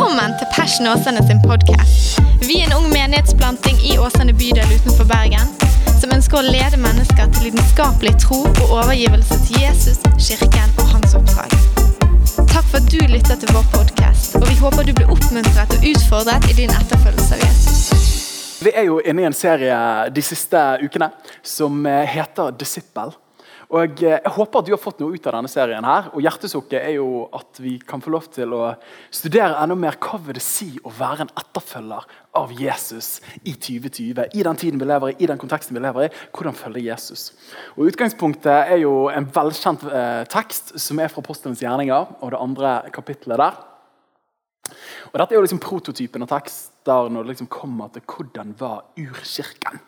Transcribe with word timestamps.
Velkommen 0.00 0.32
til 0.38 0.46
Passion 0.56 0.86
Åsane 0.88 1.20
sin 1.28 1.40
podkast. 1.42 2.20
Vi 2.48 2.54
er 2.60 2.70
en 2.70 2.72
ung 2.72 2.86
menighetsplanting 2.88 3.76
i 3.84 3.98
Åsane 4.00 4.32
bydel 4.32 4.70
utenfor 4.72 5.04
Bergen 5.04 5.50
som 6.00 6.14
ønsker 6.16 6.38
å 6.40 6.46
lede 6.46 6.78
mennesker 6.80 7.28
til 7.34 7.50
lidenskapelig 7.50 8.14
tro 8.22 8.38
og 8.48 8.72
overgivelse 8.78 9.36
til 9.44 9.60
Jesus, 9.60 10.00
kirken 10.16 10.72
og 10.80 10.88
hans 10.94 11.12
oppdrag. 11.18 11.52
Takk 12.48 12.64
for 12.70 12.80
at 12.80 12.88
du 12.88 12.96
lytter 13.12 13.36
til 13.44 13.52
vår 13.52 13.68
podkast, 13.76 14.40
og 14.40 14.48
vi 14.48 14.56
håper 14.62 14.88
du 14.88 14.94
blir 14.96 15.12
oppmuntret 15.12 15.76
og 15.76 15.84
utfordret 15.92 16.48
i 16.48 16.56
din 16.62 16.72
etterfølgelse 16.80 17.36
av 17.36 17.44
Jesus. 17.44 17.84
Vi 18.64 18.72
er 18.72 18.88
jo 18.88 19.02
inne 19.04 19.26
i 19.26 19.28
en 19.28 19.36
serie 19.36 19.82
de 20.16 20.24
siste 20.24 20.64
ukene 20.80 21.12
som 21.44 21.76
eh, 21.84 22.06
heter 22.08 22.56
Disippel. 22.56 23.12
Og 23.70 24.02
eh, 24.02 24.16
Jeg 24.18 24.32
håper 24.34 24.60
at 24.60 24.66
du 24.66 24.72
har 24.74 24.80
fått 24.82 24.98
noe 25.02 25.14
ut 25.14 25.26
av 25.30 25.36
denne 25.36 25.50
serien. 25.50 25.86
her, 25.86 26.08
og 26.10 26.24
Hjertesukket 26.24 26.80
er 26.80 26.96
jo 26.96 27.28
at 27.36 27.60
vi 27.62 27.76
kan 27.78 28.02
få 28.02 28.10
lov 28.10 28.26
til 28.34 28.50
å 28.56 28.72
studere 29.14 29.60
enda 29.62 29.76
mer 29.78 29.98
hva 30.02 30.18
vil 30.24 30.38
det 30.38 30.42
si 30.42 30.72
å 30.82 30.90
være 30.90 31.26
en 31.26 31.32
etterfølger 31.38 32.08
av 32.40 32.54
Jesus 32.58 33.20
i 33.44 33.54
2020. 33.54 34.34
I 34.34 34.46
den 34.46 34.58
tiden 34.58 34.82
vi 34.82 34.90
lever 34.90 35.12
i, 35.12 35.16
i 35.22 35.30
den 35.30 35.38
konteksten 35.38 35.78
vi 35.78 35.84
lever 35.84 36.08
i. 36.08 36.10
Hvordan 36.34 36.58
følge 36.58 36.82
Jesus. 36.88 37.30
Og 37.76 37.92
Utgangspunktet 37.92 38.74
er 38.74 38.82
jo 38.82 39.08
en 39.12 39.30
velkjent 39.38 39.86
eh, 39.86 40.24
tekst 40.30 40.74
som 40.82 40.98
er 40.98 41.12
fra 41.12 41.22
Apostelens 41.22 41.62
gjerninger 41.62 42.16
og 42.18 42.34
det 42.34 42.42
andre 42.42 42.76
kapittelet 42.90 43.38
der. 43.38 43.66
Og 45.10 45.18
Dette 45.18 45.34
er 45.34 45.38
jo 45.38 45.46
liksom 45.46 45.62
prototypen 45.62 46.26
av 46.26 46.30
tekster 46.34 47.10
når 47.10 47.22
det 47.22 47.36
liksom 47.36 47.50
kommer 47.50 47.90
til 47.94 48.02
hvordan 48.06 48.54
var 48.58 48.84
urkirken. 48.98 49.78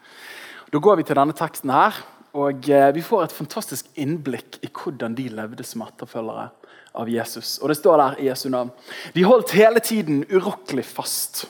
Da 0.72 0.80
går 0.80 0.98
vi 0.98 1.04
til 1.06 1.18
denne 1.18 1.34
teksten 1.36 1.70
her, 1.74 1.98
og 2.32 2.68
eh, 2.68 2.90
Vi 2.94 3.02
får 3.04 3.24
et 3.24 3.36
fantastisk 3.36 3.88
innblikk 3.94 4.58
i 4.64 4.70
hvordan 4.72 5.16
de 5.18 5.28
levde 5.32 5.64
som 5.66 5.84
etterfølgere 5.84 6.48
av 6.96 7.08
Jesus. 7.08 7.58
Og 7.60 7.68
Det 7.68 7.78
står 7.80 8.00
der 8.00 8.20
i 8.20 8.28
Jesu 8.28 8.48
navn. 8.52 8.72
De 9.14 9.24
holdt 9.24 9.54
hele 9.56 9.80
tiden 9.80 10.24
urokkelig 10.32 10.84
fast 10.84 11.46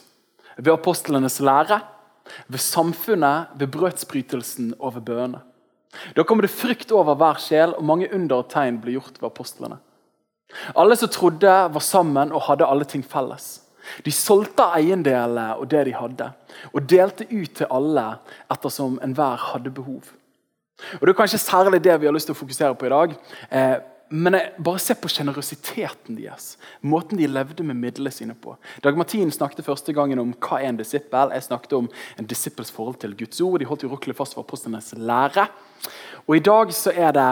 ved 0.56 0.72
apostlenes 0.72 1.40
lære, 1.40 1.80
ved 2.46 2.60
samfunnet, 2.60 3.54
ved 3.58 3.72
brødsbrytelsen 3.72 4.74
og 4.78 4.94
ved 4.96 5.08
bønene. 5.08 5.40
Da 6.16 6.24
kommer 6.24 6.46
det 6.46 6.54
frykt 6.54 6.92
over 6.92 7.14
hver 7.20 7.40
sjel, 7.42 7.74
og 7.76 7.84
mange 7.84 8.08
under 8.14 8.40
og 8.40 8.48
tegn 8.52 8.78
ble 8.80 8.94
gjort 8.94 9.18
ved 9.20 9.28
apostlene. 9.28 9.76
Alle 10.76 10.96
som 10.96 11.10
trodde, 11.12 11.52
var 11.72 11.84
sammen 11.84 12.32
og 12.32 12.46
hadde 12.48 12.68
alle 12.68 12.86
ting 12.88 13.04
felles. 13.04 13.60
De 14.04 14.12
solgte 14.14 14.64
eiendelene 14.76 15.56
og 15.58 15.66
det 15.70 15.84
de 15.88 15.94
hadde, 15.96 16.30
og 16.72 16.88
delte 16.88 17.26
ut 17.32 17.54
til 17.58 17.70
alle 17.70 18.06
ettersom 18.52 18.98
enhver 19.04 19.40
hadde 19.52 19.72
behov. 19.74 20.12
Og 21.00 21.06
Det 21.06 21.12
er 21.14 21.20
kanskje 21.22 21.38
særlig 21.42 21.82
det 21.84 22.00
vi 22.00 22.06
har 22.06 22.14
lyst 22.14 22.30
til 22.30 22.36
å 22.36 22.42
fokusere 22.42 22.76
på 22.78 22.86
i 22.88 22.92
dag. 22.92 23.16
Eh, 23.50 23.76
men 24.12 24.36
bare 24.60 24.80
se 24.82 24.92
på 24.98 25.08
sjenerøsiteten 25.08 26.18
deres. 26.18 26.58
Måten 26.84 27.16
de 27.16 27.28
levde 27.30 27.64
med 27.64 27.78
midlene 27.80 28.12
sine 28.12 28.34
på. 28.36 28.58
Dag 28.84 28.98
Martin 29.00 29.32
snakket 29.32 29.64
første 29.64 29.94
gangen 29.96 30.20
om 30.20 30.34
hva 30.36 30.58
er 30.60 30.68
en 30.68 30.80
disippel. 30.80 31.32
Jeg 31.32 31.46
snakket 31.46 31.72
om 31.78 31.88
en 32.20 32.28
disippels 32.28 32.72
forhold 32.74 33.00
til 33.00 33.16
Guds 33.16 33.40
ord. 33.40 33.56
De 33.62 33.68
holdt 33.70 33.86
urokkelig 33.88 34.18
fast 34.18 34.36
for 34.36 34.44
apostlenes 34.44 34.92
lære. 35.00 35.46
Og 36.26 36.36
I 36.36 36.44
dag 36.44 36.74
så 36.76 36.92
er 36.92 37.16
det 37.16 37.30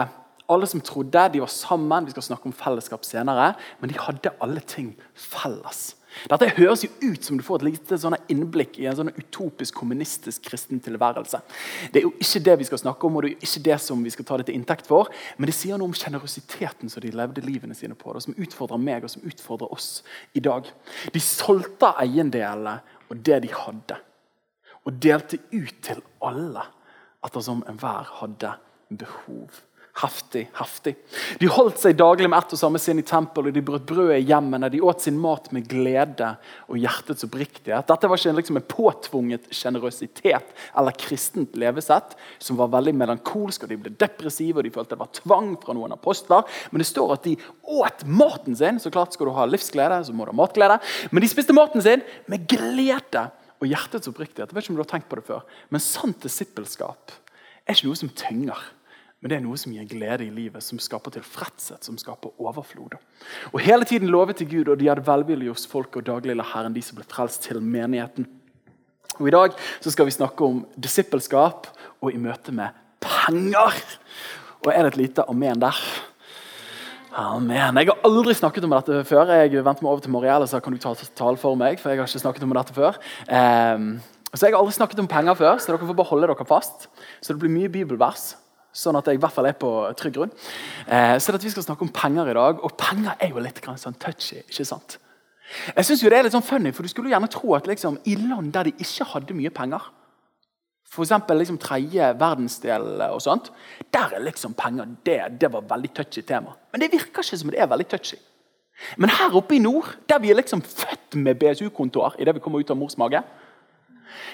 alle 0.51 0.67
som 0.67 0.81
trodde, 0.81 1.29
de 1.33 1.43
var 1.43 1.53
sammen. 1.53 2.09
Vi 2.09 2.15
skal 2.15 2.31
snakke 2.31 2.49
om 2.49 2.57
fellesskap 2.57 3.05
senere. 3.05 3.53
Men 3.79 3.93
de 3.93 4.01
hadde 4.01 4.33
alle 4.41 4.65
ting 4.65 4.95
felles. 5.13 5.91
Dette 6.29 6.49
høres 6.57 6.83
jo 6.85 6.89
ut 7.01 7.23
som 7.23 7.37
du 7.39 7.43
får 7.45 7.61
et 7.61 7.67
lite 7.69 7.97
sånn 7.99 8.17
innblikk 8.31 8.77
i 8.81 8.87
en 8.89 8.97
sånn 8.97 9.13
utopisk 9.15 9.77
kommunistisk 9.79 10.43
kristen 10.49 10.81
tilværelse. 10.83 11.39
Det 11.93 12.01
er 12.01 12.07
jo 12.07 12.13
ikke 12.19 12.43
det 12.47 12.57
vi 12.61 12.67
skal 12.67 12.81
snakke 12.83 13.07
om, 13.07 13.17
og 13.17 13.23
det 13.23 13.31
er 13.31 13.35
jo 13.35 13.47
ikke 13.47 13.63
det 13.69 13.77
som 13.85 14.03
vi 14.03 14.13
skal 14.13 14.27
ta 14.27 14.39
det 14.39 14.47
til 14.49 14.59
inntekt 14.59 14.89
for. 14.89 15.11
Men 15.37 15.49
det 15.49 15.55
sier 15.57 15.79
noe 15.79 15.91
om 15.91 15.97
sjenerøsiteten 15.97 16.91
som 16.91 17.03
de 17.03 17.13
levde 17.15 17.45
livene 17.45 17.77
sine 17.77 17.97
på, 17.97 18.11
og 18.11 18.23
som 18.25 18.37
utfordrer 18.37 18.81
meg 18.81 19.07
og 19.07 19.13
som 19.13 19.25
utfordrer 19.27 19.71
oss 19.71 19.89
i 20.37 20.43
dag. 20.43 20.67
De 21.13 21.23
solgte 21.23 21.93
eiendelene 22.01 22.79
og 23.11 23.23
det 23.25 23.41
de 23.43 23.51
hadde, 23.51 23.97
og 24.87 25.01
delte 25.03 25.39
ut 25.51 25.81
til 25.83 25.99
alle 26.23 26.63
ettersom 27.25 27.63
enhver 27.69 28.07
hadde 28.21 28.55
behov. 28.97 29.61
Heftig, 29.91 30.45
heftig. 30.55 30.93
De 31.41 31.49
holdt 31.51 31.81
seg 31.81 31.97
daglig 31.99 32.29
med 32.31 32.39
ett 32.39 32.53
og 32.55 32.59
samme 32.61 32.79
sinn 32.79 33.01
i 33.01 33.03
tempelet, 33.03 33.51
de 33.51 33.63
brøt 33.65 33.83
brød 33.89 34.13
i 34.15 34.21
hjemmene, 34.23 34.69
de 34.71 34.79
åt 34.87 35.03
sin 35.03 35.17
mat 35.19 35.49
med 35.51 35.67
glede 35.67 36.29
og 36.71 36.79
hjertets 36.79 37.27
oppriktighet. 37.27 37.89
Dette 37.89 38.07
var 38.07 38.21
ikke 38.21 38.37
liksom 38.37 38.61
en 38.61 38.67
påtvunget 38.71 39.51
sjenerøsitet 39.51 40.55
eller 40.79 40.95
kristent 40.95 41.59
levesett 41.59 42.15
som 42.39 42.59
var 42.61 42.71
veldig 42.71 42.95
melankolsk, 43.01 43.67
og 43.67 43.73
de 43.73 43.79
ble 43.83 43.93
depressive 43.99 44.61
og 44.61 44.67
de 44.69 44.73
følte 44.73 44.95
det 44.95 45.01
var 45.03 45.13
tvang 45.19 45.53
fra 45.59 45.75
noen 45.75 45.97
apostler. 45.99 46.47
Men 46.71 46.85
det 46.85 46.87
står 46.87 47.15
at 47.19 47.27
de 47.27 47.35
åt 47.83 48.07
maten 48.07 48.55
sin. 48.55 48.79
Så 48.79 48.95
klart 48.95 49.11
Skal 49.11 49.27
du 49.27 49.35
ha 49.35 49.45
livsglede, 49.45 50.05
så 50.07 50.15
må 50.15 50.23
du 50.23 50.31
ha 50.31 50.39
matglede. 50.39 50.79
Men 51.11 51.21
de 51.23 51.29
spiste 51.29 51.53
maten 51.53 51.83
sin 51.83 52.03
med 52.31 52.47
glede 52.47 53.27
og 53.59 53.67
hjertets 53.67 54.07
oppriktighet. 54.07 54.47
Jeg 54.47 54.55
vet 54.55 54.63
ikke 54.63 54.73
om 54.73 54.79
du 54.79 54.87
har 54.87 54.93
tenkt 54.95 55.11
på 55.11 55.19
det 55.19 55.27
før, 55.27 55.43
Men 55.69 55.83
sant 55.83 56.23
disippelskap 56.23 57.11
er 57.67 57.75
ikke 57.75 57.91
noe 57.91 57.99
som 57.99 58.09
tynger. 58.15 58.71
Men 59.21 59.29
det 59.29 59.37
er 59.37 59.43
noe 59.45 59.59
som 59.61 59.73
gir 59.75 59.85
glede 59.85 60.25
i 60.25 60.33
livet, 60.33 60.63
som 60.65 60.79
skaper 60.81 61.13
tilfredshet, 61.13 61.85
som 61.85 61.97
skaper 62.01 62.33
overflod. 62.41 62.95
Og 63.53 63.59
Hele 63.61 63.85
tiden 63.85 64.09
lovet 64.09 64.41
til 64.41 64.49
Gud, 64.49 64.71
og 64.73 64.79
de 64.81 64.89
hadde 64.89 65.05
velvilje 65.05 65.53
hos 65.53 65.67
folk, 65.69 65.95
og 65.95 66.07
daglig 66.07 66.39
Herren 66.53 66.73
de 66.73 66.81
som 66.81 66.97
ble 66.97 67.05
frelst 67.05 67.45
til 67.45 67.61
menigheten. 67.61 68.25
Og 69.19 69.27
I 69.29 69.35
dag 69.35 69.57
så 69.83 69.93
skal 69.93 70.07
vi 70.07 70.15
snakke 70.15 70.45
om 70.45 70.63
disippelskap 70.73 71.69
og 72.01 72.09
i 72.09 72.17
møte 72.17 72.53
med 72.55 72.73
penger. 73.03 73.77
Og 74.65 74.71
er 74.73 74.87
det 74.87 74.95
et 74.95 75.01
lite 75.03 75.29
amen 75.29 75.61
der? 75.61 75.77
Amen. 77.11 77.77
Jeg 77.77 77.91
har 77.91 78.05
aldri 78.07 78.33
snakket 78.33 78.65
om 78.65 78.73
dette 78.73 79.03
før. 79.05 79.33
Jeg 79.35 79.51
venter 79.53 79.83
meg 79.83 79.91
over 79.91 80.01
til 80.01 80.13
Marielle, 80.15 80.47
så 80.47 80.61
kan 80.63 80.73
du 80.73 80.79
ta 80.81 80.95
tale 80.95 81.37
for 81.37 81.59
meg. 81.59 81.77
for 81.77 81.91
jeg 81.91 81.99
har 81.99 82.07
ikke 82.07 82.23
snakket 82.23 82.43
om 82.47 82.53
dette 82.55 82.73
før. 82.73 82.97
Um, 83.27 83.99
så 84.33 84.47
Jeg 84.47 84.55
har 84.55 84.61
aldri 84.61 84.73
snakket 84.73 84.99
om 84.99 85.07
penger 85.11 85.35
før, 85.35 85.57
så 85.59 85.73
dere 85.73 85.85
får 85.85 85.93
bare 85.93 86.07
holde 86.07 86.27
dere 86.31 86.45
fast. 86.47 86.87
Så 87.21 87.33
det 87.33 87.41
blir 87.43 87.51
mye 87.51 87.69
bibelvers. 87.69 88.37
Sånn 88.71 88.95
at 88.95 89.07
jeg 89.09 89.19
i 89.19 89.21
hvert 89.21 89.35
fall 89.35 89.49
er 89.49 89.55
på 89.59 89.69
trygg 89.99 90.15
grunn. 90.15 90.33
Eh, 90.87 91.17
så 91.19 91.35
at 91.35 91.43
Vi 91.43 91.51
skal 91.51 91.63
snakke 91.63 91.83
om 91.83 91.91
penger 91.91 92.29
i 92.31 92.35
dag. 92.37 92.61
Og 92.63 92.75
penger 92.79 93.15
er 93.19 93.29
jo 93.29 93.43
litt 93.43 93.59
sånn 93.59 93.99
touchy. 93.99 94.43
ikke 94.47 94.65
sant? 94.65 94.97
Jeg 95.75 95.85
synes 95.85 96.03
jo 96.03 96.09
det 96.09 96.17
er 96.17 96.23
litt 96.23 96.35
sånn 96.35 96.45
funny, 96.45 96.71
for 96.71 96.83
Du 96.83 96.89
skulle 96.89 97.09
jo 97.09 97.15
gjerne 97.15 97.31
tro 97.31 97.55
at 97.55 97.67
liksom, 97.67 97.99
i 98.05 98.15
land 98.15 98.53
der 98.53 98.69
de 98.69 98.73
ikke 98.79 99.07
hadde 99.13 99.35
mye 99.35 99.51
penger, 99.51 99.81
f.eks. 100.91 101.11
Liksom, 101.27 101.59
tredje 101.59 102.07
verdensdel 102.19 103.03
og 103.11 103.21
sånt, 103.23 103.51
der 103.93 104.15
er 104.15 104.23
liksom 104.23 104.53
penger 104.53 104.89
det, 105.05 105.19
det 105.41 105.51
var 105.51 105.67
veldig 105.67 105.93
touchy 105.95 106.21
tema. 106.21 106.55
Men 106.71 106.81
det 106.81 106.91
virker 106.91 107.23
ikke 107.23 107.37
som 107.37 107.51
det 107.51 107.59
er 107.59 107.67
veldig 107.71 107.87
touchy. 107.91 108.17
Men 108.97 109.11
her 109.13 109.35
oppe 109.35 109.55
i 109.55 109.61
nord, 109.61 109.91
der 110.09 110.19
vi 110.19 110.31
er 110.31 110.39
liksom 110.39 110.61
født 110.61 111.15
med 111.15 111.37
BSU-kontoer 111.39 112.15
idet 112.19 112.35
vi 112.35 112.43
kommer 112.43 112.59
ut 112.59 112.71
av 112.71 112.79
mors 112.79 112.97
mage, 112.97 113.21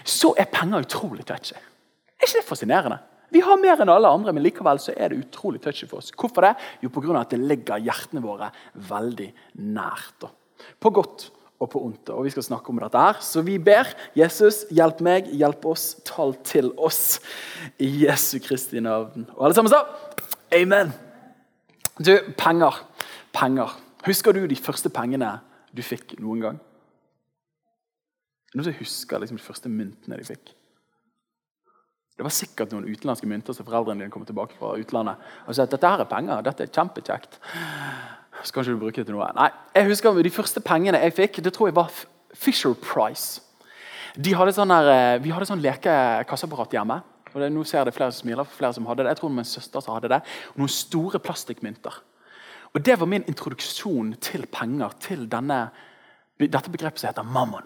så 0.06 0.34
er 0.38 0.50
penger 0.54 0.86
utrolig 0.86 1.26
touchy. 1.26 1.58
Er 1.58 2.26
ikke 2.26 2.40
det 2.40 2.48
fascinerende? 2.48 2.98
Vi 3.34 3.42
har 3.44 3.60
mer 3.60 3.82
enn 3.84 3.92
alle 3.92 4.10
andre, 4.12 4.34
men 4.36 4.46
likevel 4.46 4.80
så 4.80 4.94
er 4.96 5.12
det 5.12 5.22
utrolig 5.26 5.60
touchy 5.64 5.88
for 5.90 6.00
oss. 6.00 6.14
Hvorfor 6.16 6.46
det? 6.46 6.54
Jo, 6.84 6.92
pga. 6.94 7.20
at 7.20 7.34
det 7.34 7.42
ligger 7.44 7.82
hjertene 7.84 8.24
våre 8.24 8.52
veldig 8.88 9.32
nært. 9.60 10.30
På 10.80 10.92
godt 10.96 11.30
og 11.60 11.72
på 11.74 11.82
ondt. 11.84 12.12
Og 12.14 12.24
vi 12.28 12.32
skal 12.34 12.46
snakke 12.46 12.70
om 12.72 12.80
dette 12.82 13.02
her. 13.02 13.20
Så 13.22 13.42
vi 13.46 13.58
ber 13.60 13.90
Jesus, 14.18 14.64
hjelp 14.74 15.02
meg, 15.06 15.32
hjelp 15.34 15.66
oss, 15.66 15.96
tal 16.06 16.36
til 16.46 16.72
oss. 16.78 17.20
I 17.82 17.90
Jesu 18.06 18.38
Kristi 18.44 18.82
navn. 18.84 19.28
Og 19.36 19.48
alle 19.48 19.58
sammen 19.58 19.74
sa 19.74 19.84
amen. 20.56 20.94
Du, 21.98 22.14
penger. 22.38 22.80
Penger. 23.34 23.74
Husker 24.06 24.32
du 24.32 24.46
de 24.48 24.56
første 24.56 24.90
pengene 24.94 25.40
du 25.76 25.84
fikk 25.84 26.16
noen 26.22 26.44
gang? 26.44 26.62
Noen 28.54 28.70
som 28.70 28.78
husker 28.78 29.20
liksom 29.20 29.40
de 29.40 29.44
første 29.44 29.70
myntene 29.70 30.20
de 30.22 30.28
fikk? 30.28 30.54
Det 32.18 32.26
var 32.26 32.34
sikkert 32.34 32.72
noen 32.74 32.88
utenlandske 32.90 33.28
mynter 33.30 33.54
som 33.54 33.66
foreldrene 33.68 34.02
dine 34.02 34.14
kom 34.14 34.26
tilbake 34.26 34.58
fra 34.58 34.74
utlandet. 34.82 35.22
og 35.46 35.56
sa 35.56 35.64
at 35.68 35.74
dette 35.74 35.88
her 35.88 36.02
er 36.02 36.10
penger, 36.10 36.42
dette 36.42 36.64
er 36.66 36.72
kjempekjekt. 36.74 37.38
Så 38.44 38.54
kan 38.54 38.64
ikke 38.64 38.74
du 38.74 38.80
bruke 38.82 39.02
det 39.02 39.06
til 39.06 39.16
noe. 39.16 39.28
Nei, 39.36 39.50
jeg 39.76 39.90
husker 39.92 40.24
De 40.24 40.30
første 40.30 40.62
pengene 40.62 40.98
jeg 40.98 41.14
fikk, 41.14 41.44
det 41.44 41.54
tror 41.54 41.70
jeg 41.70 41.76
var 41.76 41.92
Fisher 42.34 42.74
Price. 42.74 43.42
De 44.18 44.34
hadde 44.34 44.54
sånn 44.54 44.74
her, 44.74 44.90
eh, 44.90 45.20
vi 45.22 45.30
hadde 45.30 45.46
sånn 45.46 45.62
lekekasseapparat 45.62 46.74
hjemme. 46.74 47.02
og 47.34 47.42
det, 47.42 47.52
nå 47.54 47.64
ser 47.64 47.80
jeg 47.80 47.86
det 47.86 47.94
flere 47.94 48.12
som 48.12 48.26
smiler, 48.26 48.46
flere 48.46 48.74
som 48.74 48.86
hadde 48.88 49.04
det. 49.04 49.10
Jeg 49.14 49.18
tror 49.18 49.30
min 49.30 49.46
søster 49.46 49.80
som 49.80 49.94
hadde 49.94 50.10
det. 50.10 50.22
Og 50.56 50.58
noen 50.58 50.74
store 50.74 51.20
plastikkmynter. 51.20 51.94
Og 52.74 52.84
Det 52.84 53.00
var 53.00 53.06
min 53.06 53.24
introduksjon 53.28 54.16
til 54.20 54.48
penger, 54.48 54.90
til 55.00 55.28
denne 55.30 55.70
dette 56.38 56.70
begrepet 56.70 57.02
som 57.02 57.10
heter 57.10 57.26
mammon. 57.26 57.66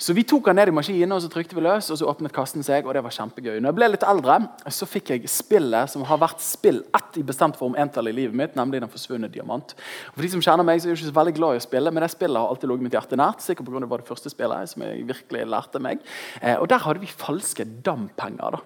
Så 0.00 0.14
Vi 0.16 0.22
tok 0.24 0.46
han 0.48 0.56
ned 0.56 0.70
i 0.70 0.74
maskinen 0.74 1.12
og 1.12 1.20
så 1.20 1.28
trykte 1.28 1.56
vi 1.56 1.64
løs, 1.64 1.90
og 1.92 1.98
så 2.00 2.08
åpnet 2.08 2.32
kassen 2.32 2.64
seg. 2.64 2.86
og 2.86 2.94
det 2.94 3.02
var 3.04 3.12
kjempegøy. 3.12 3.60
Når 3.60 3.68
jeg 3.68 3.76
ble 3.76 3.88
litt 3.92 4.06
eldre, 4.08 4.36
så 4.72 4.88
fikk 4.88 5.10
jeg 5.12 5.28
spillet 5.28 5.90
som 5.92 6.04
har 6.08 6.18
vært 6.18 6.40
spill 6.40 6.80
ett 6.96 7.18
i 7.20 7.22
bestemt 7.22 7.56
form 7.56 7.76
entall 7.76 8.08
i 8.08 8.12
livet 8.16 8.34
mitt, 8.34 8.56
nemlig 8.56 8.80
Den 8.80 8.88
forsvunne 8.88 9.28
diamant. 9.28 9.74
Og 10.08 10.14
for 10.14 10.22
de 10.22 10.30
som 10.32 10.40
kjenner 10.40 10.64
meg, 10.64 10.80
så 10.80 10.88
er 10.88 10.94
jeg 10.94 11.02
ikke 11.02 11.12
så 11.12 11.20
veldig 11.20 11.34
glad 11.36 11.54
i 11.54 11.60
å 11.60 11.66
spille, 11.66 11.90
men 11.90 12.02
det 12.02 12.10
spillet 12.10 12.40
har 12.40 12.48
alltid 12.48 12.68
ligget 12.68 12.82
mitt 12.82 12.96
hjerte 12.96 13.16
nært. 13.16 13.40
sikkert 13.40 13.66
på 13.66 13.72
grunn 13.72 13.82
av 13.82 13.88
det 13.88 13.92
var 13.92 13.98
det 13.98 14.08
første 14.08 14.30
spillet 14.30 14.68
som 14.68 14.82
jeg 14.82 15.06
virkelig 15.06 15.46
lærte 15.46 15.80
meg. 15.80 16.00
Eh, 16.40 16.56
og 16.56 16.68
Der 16.68 16.78
hadde 16.78 17.00
vi 17.00 17.06
falske 17.06 17.64
dampenger. 17.64 18.50
da. 18.50 18.58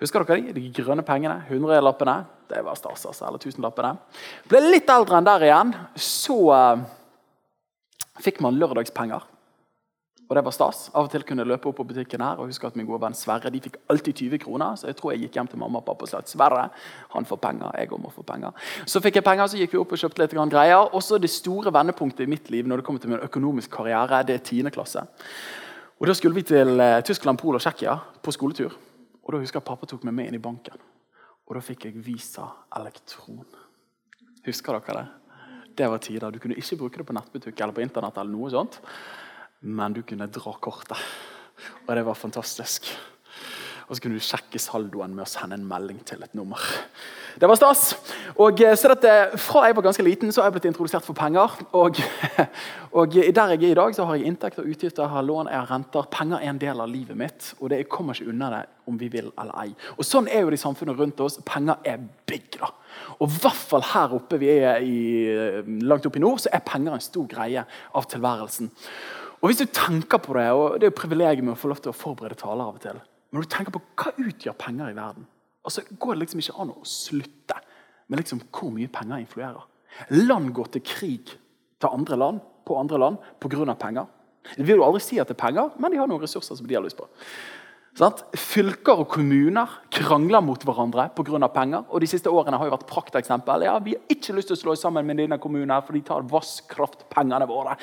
Husker 0.00 0.24
dere 0.24 0.40
de? 0.40 0.52
De 0.52 0.72
grønne 0.72 1.02
pengene, 1.02 1.44
hundrelappene. 1.48 2.26
Det 2.48 2.64
var 2.64 2.74
stas, 2.74 3.06
altså. 3.06 3.26
Eller 3.26 3.38
tusenlappene. 3.38 3.96
Ble 4.48 4.60
litt 4.60 4.88
eldre 4.88 5.16
enn 5.16 5.24
der 5.24 5.40
igjen. 5.48 5.74
Så... 5.96 6.50
Uh, 6.52 6.99
fikk 8.22 8.40
man 8.44 8.58
lørdagspenger. 8.60 9.26
Og 10.30 10.36
det 10.36 10.44
var 10.46 10.54
stas. 10.54 10.84
Av 10.94 11.08
og 11.08 11.10
til 11.10 11.24
kunne 11.26 11.42
jeg 11.42 11.50
løpe 11.50 11.66
opp 11.66 11.80
på 11.80 11.84
butikken 11.88 12.22
her, 12.22 12.38
og 12.38 12.46
huske 12.46 12.68
at 12.68 12.76
min 12.78 12.86
gode 12.86 13.00
venn 13.02 13.16
Sverre 13.18 13.50
de 13.50 13.60
fikk 13.64 13.80
alltid 13.90 14.20
20 14.28 14.38
kroner. 14.44 14.76
Så 14.78 14.86
jeg 14.86 14.96
tror 15.00 15.10
jeg 15.10 15.24
gikk 15.24 15.38
hjem 15.40 15.48
til 15.50 15.58
mamma 15.58 15.80
og 15.80 15.88
pappa 15.88 16.06
og 16.06 16.10
sa 16.12 16.20
at 16.22 16.30
Sverre 16.30 16.68
han 17.16 17.26
får 17.26 17.40
penger. 17.42 17.72
jeg 17.80 17.88
må 17.98 18.12
få 18.14 18.22
penger. 18.22 18.52
Så 18.86 19.02
fikk 19.02 19.18
jeg 19.18 19.24
penger, 19.26 19.46
så 19.46 19.58
gikk 19.58 19.74
vi 19.74 19.80
opp 19.80 19.90
og 19.90 19.98
kjøpte 19.98 20.22
litt 20.22 20.36
greier. 20.52 20.94
Og 20.94 21.02
så 21.02 21.18
det 21.18 21.30
store 21.30 21.72
vendepunktet 21.74 22.20
i 22.20 22.30
mitt 22.30 22.50
liv 22.50 22.66
når 22.66 22.76
det 22.76 22.84
kommer 22.86 23.00
til 23.00 23.10
min 23.10 23.18
økonomisk 23.18 23.70
karriere, 23.70 24.22
det 24.22 24.34
er 24.34 24.38
10. 24.38 24.70
klasse. 24.70 25.02
Og 25.98 26.06
Da 26.06 26.14
skulle 26.14 26.34
vi 26.34 26.42
til 26.42 26.80
eh, 26.80 27.02
Tyskland, 27.02 27.38
Polen 27.38 27.56
og 27.56 27.60
Tsjekkia 27.60 27.98
på 28.22 28.30
skoletur. 28.30 28.72
Og 29.24 29.32
da 29.32 29.38
husker 29.38 29.58
jeg 29.58 29.66
Pappa 29.66 29.86
tok 29.86 30.04
meg 30.04 30.14
med 30.14 30.28
inn 30.28 30.38
i 30.38 30.38
banken. 30.38 30.78
Og 31.48 31.54
Da 31.56 31.60
fikk 31.60 31.84
jeg 31.84 32.06
Visa 32.06 32.46
Elektron. 32.78 33.44
Husker 34.46 34.78
dere 34.78 34.94
det? 35.00 35.08
Det 35.80 35.88
var 35.88 36.04
tider. 36.04 36.28
Du 36.30 36.38
kunne 36.42 36.58
ikke 36.60 36.76
bruke 36.76 37.00
det 37.00 37.08
på 37.08 37.16
nettbutikk 37.16 37.64
eller 37.64 37.76
på 37.76 37.82
internett. 37.86 38.20
eller 38.20 38.36
noe 38.36 38.52
sånt 38.52 38.80
men 39.60 39.92
du 39.92 40.02
kunne 40.02 40.28
dra 40.32 40.52
kortet. 40.60 40.98
Og 41.86 41.92
det 41.96 42.04
var 42.06 42.16
fantastisk. 42.16 42.88
Og 43.90 43.96
så 43.96 44.04
kunne 44.04 44.20
du 44.20 44.22
sjekke 44.22 44.60
saldoen 44.62 45.16
med 45.16 45.24
å 45.24 45.28
sende 45.28 45.56
en 45.58 45.66
melding 45.66 45.98
til 46.06 46.22
et 46.22 46.34
nummer. 46.38 46.62
Det 47.42 47.48
var 47.50 47.58
stas. 47.58 47.96
Og 48.38 48.60
eh, 48.62 48.76
så 48.78 48.92
dette, 48.92 49.38
Fra 49.42 49.64
jeg 49.66 49.74
var 49.74 49.86
ganske 49.88 50.04
liten, 50.06 50.30
så 50.30 50.44
har 50.44 50.50
jeg 50.50 50.60
blitt 50.60 50.68
introdusert 50.70 51.02
for 51.02 51.18
penger. 51.18 51.56
Og, 51.74 51.98
og 53.02 53.16
der 53.18 53.54
jeg 53.56 53.64
er 53.64 53.72
i 53.72 53.78
dag, 53.80 53.96
så 53.96 54.06
har 54.06 54.20
jeg 54.20 54.30
inntekter, 54.30 54.62
utgifter, 54.62 55.02
jeg 55.02 55.10
har 55.10 55.26
lån, 55.26 55.50
jeg 55.50 55.58
har 55.58 55.72
renter. 55.74 56.06
Penger 56.14 56.38
er 56.38 56.52
en 56.52 56.62
del 56.62 56.84
av 56.86 56.92
livet 56.92 57.18
mitt, 57.18 57.50
og 57.58 57.72
det, 57.74 57.82
kommer 57.90 58.14
ikke 58.14 58.30
unna 58.30 58.52
det 58.54 58.62
om 58.86 58.98
vi 59.00 59.10
vil 59.10 59.32
eller 59.34 59.58
ei. 59.64 59.74
Og 59.98 60.06
Sånn 60.06 60.30
er 60.30 60.44
jo 60.44 60.54
det 60.54 60.60
i 60.60 60.62
samfunnet 60.62 60.98
rundt 60.98 61.26
oss. 61.26 61.40
Penger 61.46 61.82
er 61.82 61.98
big. 62.30 62.46
da. 62.60 62.70
Og 63.18 63.26
i 63.26 63.42
hvert 63.42 63.66
fall 63.74 63.90
her 63.90 64.14
oppe 64.14 64.38
vi 64.38 64.54
er 64.54 64.86
i, 64.86 65.00
langt 65.82 66.06
oppe 66.06 66.22
i 66.22 66.22
nord, 66.22 66.44
så 66.44 66.54
er 66.54 66.62
penger 66.62 66.94
en 66.94 67.02
stor 67.10 67.26
greie 67.30 67.66
av 67.66 68.06
tilværelsen. 68.06 68.70
Og 69.40 69.50
hvis 69.50 69.62
du 69.62 69.70
tenker 69.72 70.20
på 70.22 70.36
Det 70.36 70.50
og 70.52 70.78
det 70.78 70.86
er 70.86 70.92
jo 70.92 71.00
privilegiet 71.00 71.44
med 71.44 71.56
å 71.56 71.58
få 71.58 71.70
lov 71.72 71.80
til 71.82 71.90
å 71.90 71.96
forberede 71.96 72.38
taler 72.38 72.66
av 72.66 72.76
og 72.76 72.82
til, 72.82 72.98
men 73.30 73.38
når 73.38 73.46
du 73.46 73.52
tenker 73.54 73.74
på 73.74 73.82
hva 74.02 74.12
utgjør 74.18 74.56
penger 74.58 74.90
i 74.90 74.96
verden, 74.96 75.26
altså 75.64 75.84
går 75.90 76.16
det 76.16 76.22
liksom 76.24 76.42
ikke 76.42 76.56
an 76.62 76.72
å 76.72 76.86
slutte 76.88 77.58
med 78.10 78.22
liksom 78.22 78.42
hvor 78.50 78.72
mye 78.74 78.90
penger 78.90 79.22
influerer. 79.22 79.66
Land 80.14 80.50
går 80.56 80.72
til 80.74 80.82
krig 80.86 81.30
til 81.80 81.92
andre 81.92 82.18
land, 82.18 82.40
på 82.66 82.78
andre 82.78 82.98
land 82.98 83.22
pga. 83.40 83.74
penger. 83.74 84.06
Det 84.56 84.66
vil 84.66 84.80
jo 84.80 84.84
aldri 84.84 85.00
si 85.04 85.18
at 85.20 85.28
det 85.28 85.36
er 85.36 85.46
penger, 85.46 85.70
men 85.78 85.92
de 85.92 85.98
har 85.98 86.08
noen 86.08 86.22
ressurser 86.22 86.56
som 86.56 86.66
de 86.66 86.74
har 86.74 86.82
lyst 86.82 86.98
på. 86.98 87.06
Sånn? 87.98 88.14
Fylker 88.38 89.02
og 89.02 89.08
kommuner 89.10 89.72
krangler 89.92 90.42
mot 90.44 90.62
hverandre 90.62 91.08
pga. 91.16 91.48
penger. 91.50 91.84
og 91.88 92.00
De 92.00 92.06
siste 92.06 92.30
årene 92.30 92.56
har 92.56 92.66
jo 92.68 92.74
vært 92.76 92.86
prakteksempel. 92.86 93.66
Ja, 93.66 93.78
vi 93.78 93.96
har 93.96 94.02
ikke 94.08 94.34
lyst 94.36 94.48
til 94.48 94.56
å 94.56 94.60
slå 94.60 94.72
oss 94.72 94.82
sammen 94.86 95.06
med 95.06 95.18
dine 95.18 95.38
kommuner, 95.38 95.82
for 95.82 95.92
de 95.92 96.00
tar 96.00 96.22
vasskraftpengene 96.22 97.48
våre. 97.50 97.76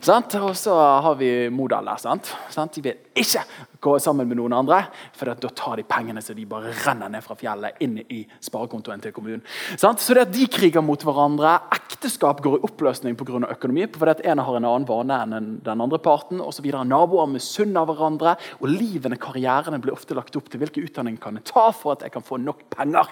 Sånn? 0.00 0.24
Og 0.40 0.56
så 0.56 0.74
har 0.74 1.14
vi 1.20 1.48
modeller. 1.52 2.00
Sant? 2.00 2.32
Sånn? 2.50 2.72
De 2.72 2.84
vil 2.88 2.98
ikke 3.14 3.44
gå 3.80 3.94
sammen 4.02 4.28
med 4.28 4.36
noen 4.36 4.54
andre, 4.54 4.82
for 5.16 5.30
da 5.30 5.50
tar 5.56 5.80
de 5.80 5.84
pengene 5.88 6.20
så 6.22 6.34
de 6.36 6.44
bare 6.48 6.72
renner 6.84 7.08
ned 7.12 7.24
fra 7.24 7.36
fjellet 7.38 7.80
inn 7.84 7.96
i 8.02 8.20
sparekontoen 8.44 9.00
til 9.00 9.14
kommunen. 9.16 9.42
Så 9.80 9.92
det 10.14 10.26
at 10.26 10.34
de 10.34 10.46
kriger 10.52 10.84
mot 10.84 11.00
hverandre, 11.00 11.56
ekteskap 11.76 12.42
går 12.44 12.58
i 12.58 12.62
oppløsning 12.68 13.16
pga. 13.16 13.40
økonomi, 13.50 13.86
fordi 13.96 14.10
at 14.12 14.24
ene 14.26 14.44
har 14.44 14.58
en 14.58 14.68
annen 14.68 14.88
vane 14.88 15.20
enn 15.24 15.50
den 15.64 15.84
andre 15.84 15.98
parten, 15.98 16.42
osv. 16.44 16.68
Naboer 16.84 17.30
misunner 17.30 17.88
hverandre, 17.88 18.36
og 18.60 18.68
livene, 18.68 19.16
karrierene 19.20 19.80
blir 19.80 19.96
ofte 19.96 20.16
lagt 20.18 20.36
opp 20.36 20.50
til 20.50 20.60
hvilken 20.60 20.84
utdanning 20.84 21.18
kan 21.20 21.40
jeg 21.40 21.48
ta 21.48 21.70
for 21.72 21.96
at 21.96 22.04
jeg 22.04 22.12
kan 22.12 22.26
få 22.26 22.40
nok 22.40 22.66
penger. 22.72 23.08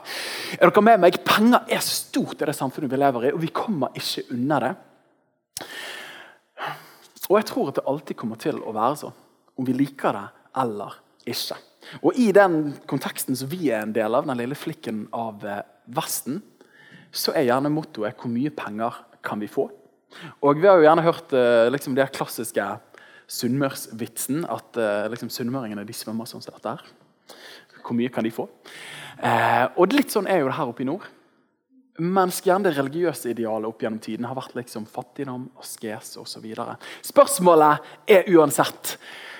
Er 0.58 0.68
dere 0.68 0.84
med 0.84 1.04
meg? 1.06 1.20
Penger 1.24 1.64
er 1.68 1.84
stort 1.84 2.42
i 2.42 2.48
det 2.48 2.56
samfunnet 2.56 2.92
vi 2.92 3.00
lever 3.00 3.28
i, 3.28 3.32
og 3.32 3.40
vi 3.42 3.54
kommer 3.54 3.94
ikke 3.96 4.28
unna 4.36 4.60
det. 4.66 4.74
Og 7.28 7.36
jeg 7.36 7.48
tror 7.50 7.70
at 7.70 7.78
det 7.80 7.88
alltid 7.88 8.16
kommer 8.16 8.40
til 8.40 8.60
å 8.64 8.72
være 8.72 9.00
sånn, 9.02 9.16
om 9.58 9.66
vi 9.66 9.74
liker 9.76 10.16
det 10.16 10.26
eller 10.58 10.98
ikke. 11.28 11.56
Og 12.02 12.16
I 12.20 12.30
den 12.36 12.74
konteksten 12.90 13.36
som 13.38 13.50
vi 13.50 13.70
er 13.70 13.82
en 13.84 13.94
del 13.96 14.14
av, 14.14 14.26
den 14.26 14.40
lille 14.40 14.58
flikken 14.58 15.06
av 15.14 15.44
eh, 15.46 15.64
Vesten, 15.96 16.42
så 17.14 17.32
er 17.32 17.48
gjerne 17.48 17.72
mottoet 17.72 18.16
'hvor 18.18 18.28
mye 18.32 18.50
penger 18.52 18.94
kan 19.24 19.40
vi 19.40 19.48
få'? 19.48 19.70
Og 20.42 20.60
Vi 20.60 20.66
har 20.66 20.76
jo 20.76 20.86
gjerne 20.86 21.04
hørt 21.04 21.32
eh, 21.32 21.70
liksom, 21.70 21.94
det 21.94 22.12
klassiske 22.12 22.64
sunnmørsvitsen, 23.28 24.44
at 24.48 24.76
eh, 24.76 25.08
liksom, 25.12 25.30
sunnmøringene 25.30 25.84
de 25.86 25.96
svømmer 25.96 26.28
sånn 26.28 26.42
som 26.42 26.54
dette. 26.54 26.68
her. 26.68 26.82
Hvor 27.84 27.96
mye 27.96 28.12
kan 28.12 28.24
de 28.24 28.32
få? 28.32 28.48
Eh, 29.20 29.66
og 29.76 29.92
litt 29.92 30.12
sånn 30.12 30.28
er 30.28 30.42
jo 30.42 30.50
det 30.50 30.56
her 30.58 30.72
oppe 30.72 30.84
i 30.84 30.88
nord. 30.88 31.06
Mens 31.98 32.38
gjerne 32.44 32.68
det 32.68 32.76
religiøse 32.76 33.32
idealet 33.32 33.66
opp 33.66 33.80
gjennom 33.82 34.00
tiden 34.00 34.26
har 34.28 34.36
vært 34.38 34.54
liksom 34.54 34.86
fattigdom, 34.86 35.48
askese 35.58 36.20
osv. 36.22 36.44
Spørsmålet 37.02 37.88
er 38.06 38.28
uansett 38.36 38.96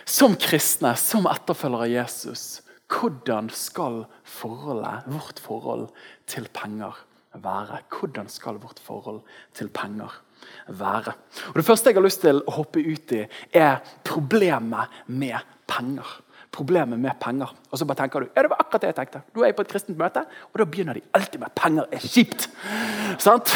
som 0.08 0.37
kristne, 0.40 0.94
som 0.96 1.28
etterfølgere 1.28 1.87
av 1.87 1.93
Jesus, 1.93 2.46
hvordan 2.88 3.50
skal 3.52 4.06
forholdet, 4.25 5.05
vårt 5.12 5.40
forhold 5.44 5.88
til 6.31 6.49
penger 6.56 6.96
være? 7.37 7.82
Hvordan 7.93 8.31
skal 8.32 8.60
vårt 8.62 8.81
forhold 8.81 9.20
til 9.55 9.69
penger 9.69 10.14
være? 10.69 11.12
Og 11.52 11.60
Det 11.60 11.66
første 11.66 11.90
jeg 11.90 11.99
har 11.99 12.06
lyst 12.06 12.25
til 12.25 12.40
å 12.40 12.56
hoppe 12.56 12.81
ut 12.81 13.12
i, 13.12 13.26
er 13.52 13.82
problemet 14.08 14.88
med 15.06 15.37
penger 15.69 16.08
problemet 16.54 16.98
med 17.00 17.16
penger. 17.20 17.52
Og 17.70 17.78
så 17.78 17.86
bare 17.88 18.00
tenker 18.02 18.24
du 18.24 18.28
ja, 18.30 18.42
det 18.42 18.50
var 18.50 18.62
akkurat 18.62 18.84
det 18.84 18.90
jeg 18.90 18.98
tenkte. 18.98 19.20
Du 19.34 19.42
er 19.44 19.54
på 19.56 19.64
et 19.64 19.70
kristent 19.70 19.98
møte, 20.00 20.24
og 20.52 20.60
da 20.60 20.66
begynner 20.68 20.96
de 20.96 21.04
alltid 21.16 21.40
med 21.40 21.50
at 21.50 21.56
penger 21.58 21.88
er 21.92 22.04
kjipt. 22.04 22.48
Sant? 23.22 23.54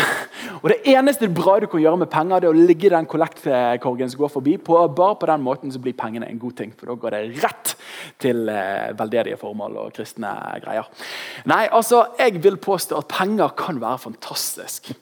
Og 0.63 0.69
Det 0.71 0.79
eneste 0.93 1.29
bra 1.33 1.59
du 1.61 1.69
kan 1.71 1.83
gjøre 1.83 2.03
med 2.05 2.11
penger, 2.13 2.43
det 2.43 2.49
er 2.51 2.55
å 2.57 2.67
ligge 2.71 2.89
i 2.89 2.93
den 2.93 3.09
kollektkorgen 3.11 4.13
som 4.13 4.23
går 4.23 4.33
forbi. 4.33 4.57
På, 4.63 4.81
bare 4.89 5.19
på 5.21 5.31
den 5.31 5.45
måten 5.45 5.73
så 5.73 5.81
blir 5.83 5.97
pengene 5.99 6.29
en 6.29 6.41
god 6.43 6.57
ting, 6.61 6.75
for 6.77 6.91
da 6.91 6.99
går 6.99 7.17
det 7.17 7.45
rett 7.45 7.75
til 8.23 8.49
eh, 8.53 8.93
veldedige 8.99 9.41
formål 9.41 9.79
og 9.85 9.95
kristne 9.97 10.33
greier. 10.65 10.91
Nei, 11.51 11.65
altså, 11.71 12.05
Jeg 12.19 12.43
vil 12.43 12.57
påstå 12.61 12.99
at 12.99 13.09
penger 13.11 13.57
kan 13.57 13.81
være 13.81 13.99
fantastisk. 14.09 14.93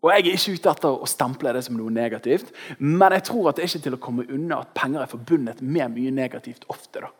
Og 0.00 0.10
Jeg 0.10 0.16
er 0.16 0.32
ikke 0.32 0.56
ute 0.56 0.70
etter 0.72 1.02
å 1.04 1.08
stemple 1.08 1.52
det 1.52 1.62
som 1.66 1.76
noe 1.76 1.92
negativt, 1.92 2.54
men 2.78 3.12
jeg 3.18 3.26
tror 3.28 3.50
at 3.50 3.58
det 3.58 3.66
er 3.66 3.72
ikke 3.72 3.84
til 3.84 3.96
å 3.98 4.00
komme 4.00 4.28
unna 4.32 4.62
at 4.64 4.72
penger 4.76 5.04
er 5.04 5.10
forbundet 5.10 5.60
med 5.60 5.92
mye 5.92 6.12
negativt 6.14 6.64
ofte. 6.72 7.02
da. 7.04 7.10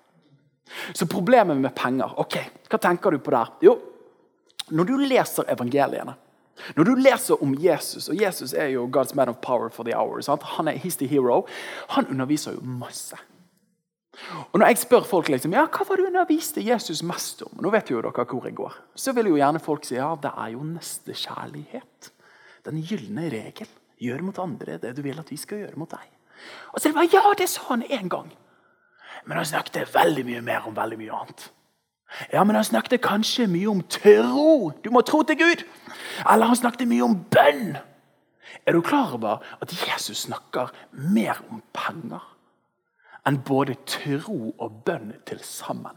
Så 0.92 1.06
problemet 1.10 1.58
med 1.58 1.74
penger 1.74 2.18
ok, 2.20 2.36
Hva 2.70 2.78
tenker 2.78 3.10
du 3.10 3.18
på 3.18 3.32
der? 3.34 3.54
Jo, 3.64 3.78
når 4.70 4.86
du 4.86 4.96
leser 5.02 5.48
evangeliene, 5.50 6.14
når 6.76 6.84
du 6.84 6.92
leser 7.00 7.42
om 7.42 7.54
Jesus 7.58 8.08
og 8.12 8.20
Jesus 8.20 8.52
er 8.52 8.70
jo 8.74 8.86
God's 8.92 9.14
man 9.16 9.32
of 9.32 9.40
power 9.40 9.70
for 9.70 9.84
the 9.84 9.96
hour. 9.96 10.20
Sant? 10.22 10.42
Han 10.58 10.68
er 10.68 10.78
his 10.78 10.96
the 10.96 11.08
hero. 11.08 11.46
Han 11.96 12.06
underviser 12.06 12.52
jo 12.52 12.60
masse. 12.60 13.16
Og 14.52 14.58
Når 14.60 14.66
jeg 14.66 14.78
spør 14.82 15.06
folk 15.08 15.30
liksom, 15.32 15.54
ja, 15.56 15.64
hva 15.70 15.86
var 15.86 15.96
det 15.96 16.04
du 16.04 16.10
underviste 16.10 16.62
Jesus 16.64 17.02
mest 17.06 17.42
om, 17.46 17.52
nå 17.62 17.70
vet 17.72 17.90
jo 17.90 18.02
dere 18.02 18.26
hvor 18.28 18.44
jeg 18.44 18.56
går, 18.58 18.74
så 18.98 19.14
vil 19.16 19.30
jo 19.30 19.38
gjerne 19.38 19.62
folk 19.62 19.86
si 19.86 19.96
ja, 19.96 20.10
det 20.20 20.32
er 20.34 20.52
jo 20.54 20.64
nestekjærlighet. 20.66 22.10
Den 22.66 22.82
gylne 22.84 23.30
regel. 23.32 23.70
Gjør 24.00 24.22
mot 24.24 24.38
andre 24.40 24.78
det 24.80 24.94
du 24.96 25.02
vil 25.04 25.18
at 25.20 25.30
vi 25.30 25.36
skal 25.40 25.62
gjøre 25.62 25.80
mot 25.80 25.90
deg. 25.92 26.04
Og 26.72 26.80
så 26.80 26.88
er 26.88 26.92
det 26.92 26.98
bare, 26.98 27.12
Ja, 27.12 27.32
det 27.36 27.48
sa 27.52 27.66
han 27.68 27.84
en 27.84 28.12
gang. 28.12 28.30
Men 29.26 29.36
han 29.36 29.48
snakket 29.48 29.94
veldig 29.94 30.24
mye 30.26 30.42
mer 30.44 30.68
om 30.68 30.76
veldig 30.76 30.98
mye 31.00 31.16
annet. 31.16 31.50
Ja, 32.32 32.44
men 32.44 32.56
Han 32.56 32.64
snakket 32.64 33.02
kanskje 33.02 33.46
mye 33.46 33.68
om 33.70 33.82
tro. 33.82 34.72
Du 34.84 34.90
må 34.90 35.00
tro 35.00 35.22
til 35.22 35.38
Gud. 35.38 35.64
Eller 36.30 36.46
han 36.46 36.56
snakket 36.56 36.88
mye 36.88 37.06
om 37.06 37.14
bønn. 37.30 37.76
Er 38.66 38.72
du 38.72 38.80
klar 38.80 39.14
over 39.14 39.38
at 39.62 39.72
Jesus 39.72 40.26
snakker 40.26 40.72
mer 40.92 41.38
om 41.50 41.62
penger 41.72 42.26
enn 43.26 43.38
både 43.46 43.76
tro 43.86 44.54
og 44.58 44.82
bønn 44.84 45.12
til 45.26 45.38
sammen? 45.44 45.96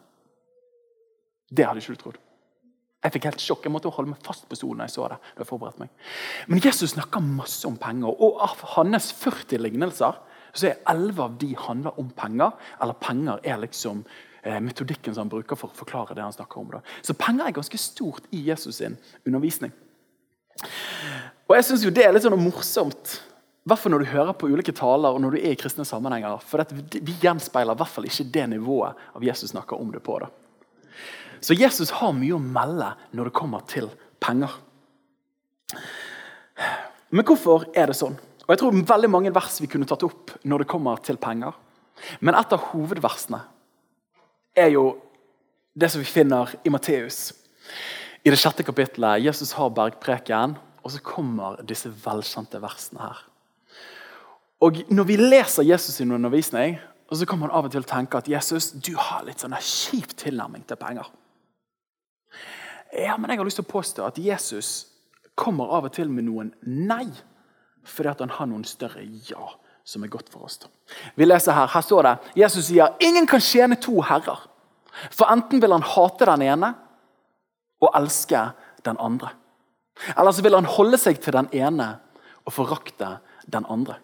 Det 1.49 1.65
hadde 1.65 1.81
ikke 1.81 1.95
du 1.95 2.01
trodd. 2.01 2.19
Jeg 3.03 3.11
fikk 3.11 3.25
helt 3.27 3.41
sjokk. 3.43 3.65
Jeg 3.65 3.73
måtte 3.73 3.91
holde 3.91 4.13
meg 4.13 4.21
fast 4.23 4.45
på 4.47 4.55
stolen. 4.55 4.81
jeg 4.81 4.93
så 4.93 5.07
det. 5.11 5.17
jeg 5.37 5.73
meg. 5.79 5.89
Men 6.47 6.61
Jesus 6.63 6.91
snakker 6.91 7.19
masse 7.19 7.67
om 7.67 7.75
penger. 7.77 8.07
Og 8.07 8.39
av 8.41 8.61
hans 8.75 9.11
40 9.13 9.59
lignelser 9.59 10.13
så 10.53 10.69
er 10.69 10.81
elleve 10.91 11.25
av 11.25 11.37
de 11.41 11.49
handler 11.57 11.99
om 11.99 12.09
penger. 12.13 12.53
Eller 12.81 12.97
penger 13.01 13.41
er 13.43 13.61
liksom 13.63 14.03
eh, 14.43 14.59
metodikken 14.61 15.15
som 15.15 15.25
han 15.25 15.33
bruker 15.33 15.57
for 15.59 15.73
å 15.73 15.77
forklare 15.77 16.15
det 16.17 16.25
han 16.25 16.35
snakker 16.35 16.61
om. 16.61 16.71
Da. 16.75 16.81
Så 17.01 17.17
penger 17.17 17.49
er 17.49 17.55
ganske 17.57 17.79
stort 17.81 18.27
i 18.31 18.43
Jesus 18.49 18.77
sin 18.81 18.97
undervisning. 19.25 19.73
Og 21.49 21.55
jeg 21.57 21.65
synes 21.65 21.83
jo 21.83 21.91
Det 21.91 22.03
er 22.05 22.13
litt 22.13 22.23
sånn 22.23 22.37
morsomt, 22.39 23.15
i 23.63 23.89
når 23.89 24.03
du 24.03 24.11
hører 24.11 24.35
på 24.37 24.49
ulike 24.51 24.75
taler 24.75 25.15
og 25.15 25.21
når 25.23 25.35
du 25.35 25.39
er 25.39 25.53
i 25.55 25.59
kristne 25.59 25.85
sammenhenger. 25.87 26.37
For 26.43 26.61
vi 26.67 27.15
gjenspeiler 27.23 27.73
i 27.73 27.79
hvert 27.79 27.93
fall 27.93 28.07
ikke 28.09 28.27
det 28.35 28.47
nivået 28.51 28.99
av 29.15 29.23
Jesus 29.23 29.53
snakker 29.53 29.79
om 29.79 29.91
det 29.93 30.03
på. 30.03 30.19
Da. 30.19 30.29
Så 31.39 31.55
Jesus 31.55 31.91
har 31.99 32.13
mye 32.15 32.35
å 32.35 32.43
melde 32.43 32.91
når 33.15 33.29
det 33.29 33.37
kommer 33.39 33.63
til 33.71 33.89
penger. 34.23 34.51
Men 37.13 37.25
hvorfor 37.27 37.69
er 37.77 37.89
det 37.91 37.97
sånn? 37.97 38.15
Og 38.43 38.51
jeg 38.51 38.59
tror 38.59 38.75
veldig 38.75 39.09
mange 39.11 39.33
vers 39.35 39.61
vi 39.63 39.69
kunne 39.71 39.87
tatt 39.87 40.03
opp 40.03 40.33
når 40.43 40.63
det 40.63 40.71
kommer 40.71 40.99
til 41.03 41.19
penger. 41.21 41.55
Men 42.19 42.35
et 42.35 42.53
av 42.55 42.69
hovedversene 42.71 43.39
er 44.59 44.73
jo 44.73 44.85
det 45.73 45.89
som 45.89 46.03
vi 46.03 46.09
finner 46.09 46.51
i 46.63 46.71
Matteus. 46.73 47.31
I 48.23 48.31
det 48.31 48.39
sjette 48.39 48.65
kapittelet. 48.65 49.23
Jesus 49.23 49.55
har 49.57 49.71
bergpreken, 49.73 50.57
og 50.83 50.91
så 50.91 50.99
kommer 51.03 51.61
disse 51.67 51.91
velkjente 52.03 52.59
versene 52.61 53.01
her. 53.03 53.23
Og 54.63 54.83
Når 54.87 55.03
vi 55.03 55.17
leser 55.17 55.63
Jesus' 55.63 55.97
sin 55.97 56.11
undervisning, 56.11 56.79
og 57.09 57.17
så 57.17 57.25
kan 57.25 57.39
man 57.39 57.51
av 57.51 57.65
og 57.65 57.71
til 57.71 57.83
tenke 57.83 58.17
at 58.17 58.29
Jesus, 58.29 58.71
du 58.71 58.95
har 58.95 59.25
litt 59.27 59.43
sånn 59.43 59.55
kjip 59.59 60.15
tilnærming 60.17 60.63
til 60.67 60.79
penger. 60.79 61.09
Ja, 62.93 63.17
men 63.17 63.29
jeg 63.29 63.37
har 63.37 63.45
lyst 63.45 63.59
til 63.59 63.65
å 63.67 63.73
påstå 63.73 64.05
at 64.07 64.17
Jesus 64.21 64.87
kommer 65.35 65.71
av 65.73 65.89
og 65.89 65.93
til 65.95 66.09
med 66.09 66.27
noen 66.29 66.53
nei, 66.61 67.09
fordi 67.83 68.15
han 68.19 68.33
har 68.37 68.49
noen 68.49 68.65
større 68.67 69.03
ja 69.29 69.49
som 69.83 70.03
er 70.03 70.11
godt 70.11 70.29
for 70.31 70.45
oss. 70.47 70.61
Vi 71.15 71.25
leser 71.25 71.55
Her 71.55 71.67
her 71.67 71.81
står 71.83 72.03
det, 72.07 72.13
Jesus 72.39 72.69
sier 72.69 72.95
ingen 73.03 73.27
kan 73.27 73.41
tjene 73.43 73.75
to 73.75 74.01
herrer. 74.01 74.47
For 75.11 75.27
enten 75.31 75.61
vil 75.61 75.73
han 75.73 75.83
hate 75.83 76.25
den 76.29 76.41
ene 76.41 76.73
og 77.81 77.91
elske 77.97 78.51
den 78.85 78.97
andre. 78.99 79.33
Eller 80.17 80.31
så 80.31 80.41
vil 80.41 80.55
han 80.55 80.69
holde 80.69 80.97
seg 80.97 81.19
til 81.21 81.35
den 81.35 81.49
ene 81.51 81.97
og 82.45 82.53
forakte 82.53 83.17
den 83.45 83.65
andre. 83.69 83.97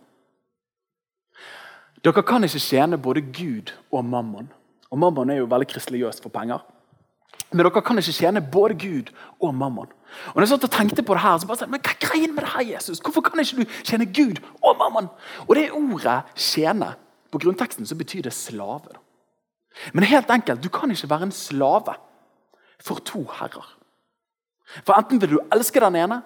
Dere 2.03 2.23
kan 2.23 2.43
ikke 2.43 2.61
tjene 2.63 2.97
både 2.97 3.21
Gud 3.21 3.73
og 3.91 4.05
mammon. 4.05 4.51
Og 4.89 4.97
Mammon 4.97 5.29
er 5.29 5.41
jo 5.41 5.49
veldig 5.49 5.67
kristeliøst 5.69 6.23
for 6.23 6.33
penger. 6.33 6.63
Men 7.51 7.65
dere 7.65 7.81
kan 7.81 7.97
ikke 7.97 8.13
tjene 8.13 8.41
både 8.45 8.77
Gud 8.77 9.09
og 9.41 9.55
mammon. 9.57 9.89
Og 10.33 10.37
når 10.37 10.45
jeg 10.45 10.51
satt 10.53 10.67
og 10.67 10.73
tenkte 10.73 11.05
på 11.05 11.15
det 11.17 11.23
her, 11.23 11.37
så 11.37 11.49
bare 11.49 11.61
sånn, 11.61 11.71
men 11.73 11.81
Hva 11.81 11.93
er 11.95 12.01
greien 12.03 12.33
med 12.35 12.45
det 12.45 12.53
her, 12.53 12.65
Jesus? 12.75 13.01
Hvorfor 13.01 13.25
kan 13.25 13.41
ikke 13.41 13.63
du 13.63 13.77
tjene 13.85 14.05
Gud 14.05 14.41
og 14.61 14.77
mammon? 14.77 15.09
Og 15.47 15.55
det 15.55 15.71
ordet 15.71 16.23
'tjene' 16.35 16.95
på 17.31 17.41
grunnteksten 17.41 17.85
så 17.85 17.95
betyr 17.95 18.21
det 18.25 18.33
slave. 18.33 18.97
Men 19.93 20.03
helt 20.03 20.29
enkelt, 20.29 20.63
du 20.63 20.69
kan 20.69 20.91
ikke 20.91 21.09
være 21.09 21.29
en 21.29 21.31
slave 21.31 21.95
for 22.81 22.99
to 23.05 23.23
herrer. 23.39 23.75
For 24.85 24.93
Enten 24.93 25.21
vil 25.21 25.29
du 25.29 25.39
elske 25.53 25.79
den 25.79 25.95
ene, 25.95 26.21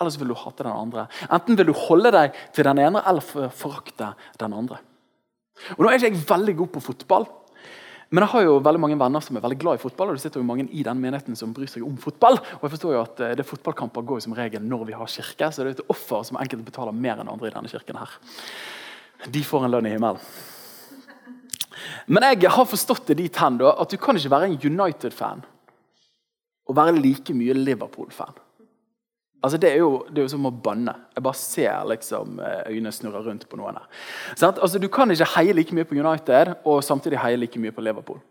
eller 0.00 0.10
så 0.10 0.18
vil 0.18 0.28
du 0.28 0.34
hate 0.34 0.64
den 0.64 0.72
andre. 0.72 1.06
Enten 1.32 1.58
vil 1.58 1.66
du 1.66 1.72
holde 1.72 2.10
deg 2.10 2.34
til 2.54 2.64
den 2.64 2.78
ene, 2.78 3.02
eller 3.06 3.50
forakte 3.50 4.14
den 4.40 4.52
andre. 4.52 4.78
Og 5.76 5.84
Nå 5.84 5.88
er 5.88 5.98
ikke 5.98 6.10
jeg 6.10 6.28
veldig 6.28 6.56
god 6.56 6.72
på 6.74 6.80
fotball, 6.80 7.26
men 8.14 8.22
jeg 8.22 8.30
har 8.30 8.44
jo 8.46 8.58
veldig 8.62 8.78
mange 8.78 8.96
venner 9.00 9.22
som 9.24 9.34
er 9.34 9.42
veldig 9.42 9.56
glad 9.58 9.78
i 9.80 9.82
fotball. 9.82 10.12
og 10.12 10.14
det 10.14 10.22
sitter 10.22 10.38
jo 10.38 10.46
mange 10.46 10.68
i 10.70 10.84
den 10.86 11.00
menigheten 11.02 11.34
som 11.34 11.50
bryr 11.56 11.66
seg 11.70 11.82
om 11.82 11.96
fotball. 11.98 12.38
Og 12.60 12.62
jeg 12.62 12.74
forstår 12.76 12.92
jo 12.94 13.00
at 13.00 13.22
eh, 13.26 13.32
det 13.40 13.46
Fotballkamper 13.48 14.06
går 14.06 14.20
jo 14.20 14.24
som 14.28 14.36
regel 14.38 14.62
når 14.62 14.84
vi 14.86 14.94
har 14.94 15.10
kirke, 15.10 15.48
så 15.50 15.64
det 15.64 15.72
er 15.72 15.80
et 15.80 15.90
offer 15.90 16.22
som 16.28 16.38
enkelte 16.38 16.68
betaler 16.68 16.94
mer 16.94 17.18
enn 17.18 17.32
andre 17.32 17.50
i 17.50 17.54
denne 17.56 17.72
kirken. 17.72 17.98
her. 17.98 18.12
De 19.34 19.42
får 19.42 19.66
en 19.66 19.74
lønn 19.74 19.88
i 19.90 19.96
himmelen. 19.96 20.22
Men 22.06 22.28
jeg 22.30 22.54
har 22.54 22.70
forstått 22.70 23.10
det 23.10 23.18
dit 23.18 23.42
hen 23.42 23.58
at 23.66 23.90
du 23.90 23.98
kan 23.98 24.16
ikke 24.16 24.30
være 24.30 24.52
en 24.52 24.58
United-fan 24.62 25.42
og 26.64 26.76
være 26.78 26.94
like 27.00 27.34
mye 27.34 27.56
Liverpool-fan. 27.56 28.43
Altså, 29.44 29.58
det, 29.60 29.70
er 29.74 29.82
jo, 29.82 29.98
det 30.08 30.22
er 30.22 30.24
jo 30.24 30.32
som 30.32 30.46
å 30.48 30.52
banne. 30.64 30.94
Jeg 31.12 31.24
bare 31.26 31.36
ser 31.36 31.88
liksom, 31.90 32.38
eh, 32.40 32.62
øynene 32.70 32.92
snurre 32.96 33.20
rundt 33.26 33.44
på 33.50 33.58
noen 33.60 33.76
her. 33.76 33.88
Sånn? 34.32 34.54
Altså, 34.56 34.80
du 34.80 34.88
kan 34.88 35.12
ikke 35.12 35.28
heie 35.34 35.52
like 35.56 35.76
mye 35.76 35.84
på 35.88 35.98
United 35.98 36.54
og 36.64 36.80
samtidig 36.86 37.20
heie 37.20 37.36
like 37.36 37.60
mye 37.60 37.74
på 37.74 37.84
Liverpool. 37.84 38.22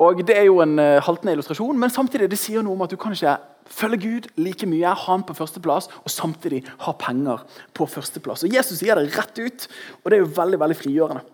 Og 0.00 0.22
Det 0.28 0.36
er 0.36 0.48
jo 0.48 0.60
en 0.60 0.78
uh, 0.78 1.00
haltende 1.04 1.32
illustrasjon, 1.32 1.76
men 1.80 1.92
samtidig 1.92 2.28
det 2.28 2.38
sier 2.40 2.64
noe 2.64 2.76
om 2.76 2.82
at 2.84 2.92
du 2.92 2.98
kan 3.00 3.14
ikke 3.16 3.36
følge 3.72 4.00
Gud 4.02 4.26
like 4.36 4.68
mye, 4.68 4.92
ha 4.92 5.12
han 5.12 5.24
på 5.24 5.36
førsteplass, 5.36 5.88
og 6.04 6.12
samtidig 6.12 6.62
ha 6.84 6.92
penger 7.00 7.44
på 7.76 7.86
førsteplass. 7.88 8.44
Og 8.44 8.52
Jesus 8.52 8.80
sier 8.80 8.96
det 8.96 9.12
rett 9.16 9.40
ut, 9.40 9.68
og 10.02 10.10
det 10.10 10.18
er 10.18 10.24
jo 10.24 10.34
veldig 10.36 10.60
veldig 10.60 10.76
frigjørende. 10.76 11.24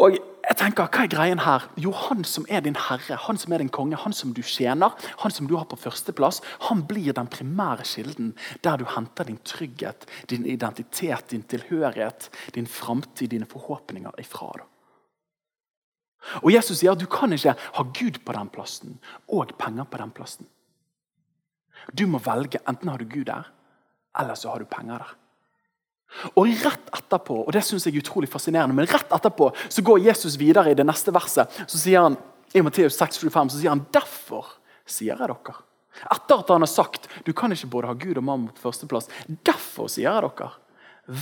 Og 0.00 0.18
jeg 0.48 0.56
tenker, 0.56 0.88
Hva 0.88 1.04
er 1.04 1.10
greien 1.12 1.42
her? 1.44 1.66
Jo, 1.76 1.92
Han 1.92 2.24
som 2.24 2.46
er 2.48 2.60
din 2.64 2.76
herre, 2.76 3.16
han 3.16 3.38
som 3.38 3.52
er 3.52 3.58
din 3.58 3.68
konge, 3.68 3.96
han 3.96 4.12
som 4.12 4.32
du 4.32 4.42
tjener, 4.42 4.94
han 5.18 5.30
som 5.30 5.46
du 5.46 5.56
har 5.56 5.66
på 5.68 5.76
førsteplass, 5.76 6.40
han 6.68 6.82
blir 6.86 7.12
den 7.12 7.28
primære 7.30 7.84
kilden 7.84 8.34
der 8.62 8.76
du 8.76 8.84
henter 8.84 9.24
din 9.24 9.38
trygghet, 9.44 10.06
din 10.28 10.46
identitet, 10.46 11.30
din 11.30 11.42
tilhørighet, 11.42 12.30
din 12.54 12.66
framtid, 12.66 13.30
dine 13.30 13.46
forhåpninger 13.46 14.12
ifra. 14.18 14.52
Da. 14.58 14.66
Og 16.42 16.52
Jesus 16.52 16.80
sier 16.80 16.92
at 16.92 17.00
du 17.00 17.06
kan 17.10 17.32
ikke 17.32 17.56
ha 17.56 17.84
Gud 17.96 18.20
på 18.24 18.32
den 18.36 18.50
plassen 18.52 18.98
og 19.28 19.54
penger 19.58 19.84
på 19.84 20.00
den 20.00 20.10
plassen. 20.10 20.48
Du 21.96 22.06
må 22.06 22.18
velge. 22.18 22.60
Enten 22.68 22.88
har 22.88 22.98
du 22.98 23.08
Gud 23.08 23.26
der, 23.26 23.48
eller 24.18 24.34
så 24.34 24.52
har 24.52 24.60
du 24.60 24.68
penger 24.68 24.98
der. 24.98 25.16
Og 26.34 26.50
rett 26.64 26.90
etterpå 26.96 27.36
og 27.44 27.52
det 27.54 27.62
synes 27.64 27.86
jeg 27.86 27.94
er 27.94 28.02
utrolig 28.02 28.28
fascinerende, 28.30 28.74
men 28.76 28.88
rett 28.90 29.12
etterpå 29.14 29.50
så 29.68 29.84
går 29.86 30.04
Jesus 30.08 30.36
videre 30.40 30.72
i 30.72 30.78
det 30.78 30.86
neste 30.86 31.14
verset. 31.14 31.48
så 31.66 31.78
sier 31.78 32.06
han, 32.06 32.18
I 32.52 32.62
Matteus 32.66 32.98
6,25 32.98 33.52
så 33.52 33.58
sier 33.58 33.70
han 33.70 33.86
derfor 33.94 34.56
sier 34.86 35.14
jeg 35.14 35.30
dere. 35.30 35.58
Etter 36.10 36.42
at 36.42 36.50
han 36.50 36.64
har 36.64 36.70
sagt 36.70 37.08
du 37.26 37.32
kan 37.36 37.52
ikke 37.52 37.70
både 37.70 37.90
ha 37.90 37.94
Gud 37.94 38.18
og 38.18 38.24
mamma 38.26 38.54
på 38.54 38.64
førsteplass. 38.68 39.10
Derfor 39.26 39.90
sier 39.90 40.10
jeg 40.10 40.26
dere, 40.26 40.50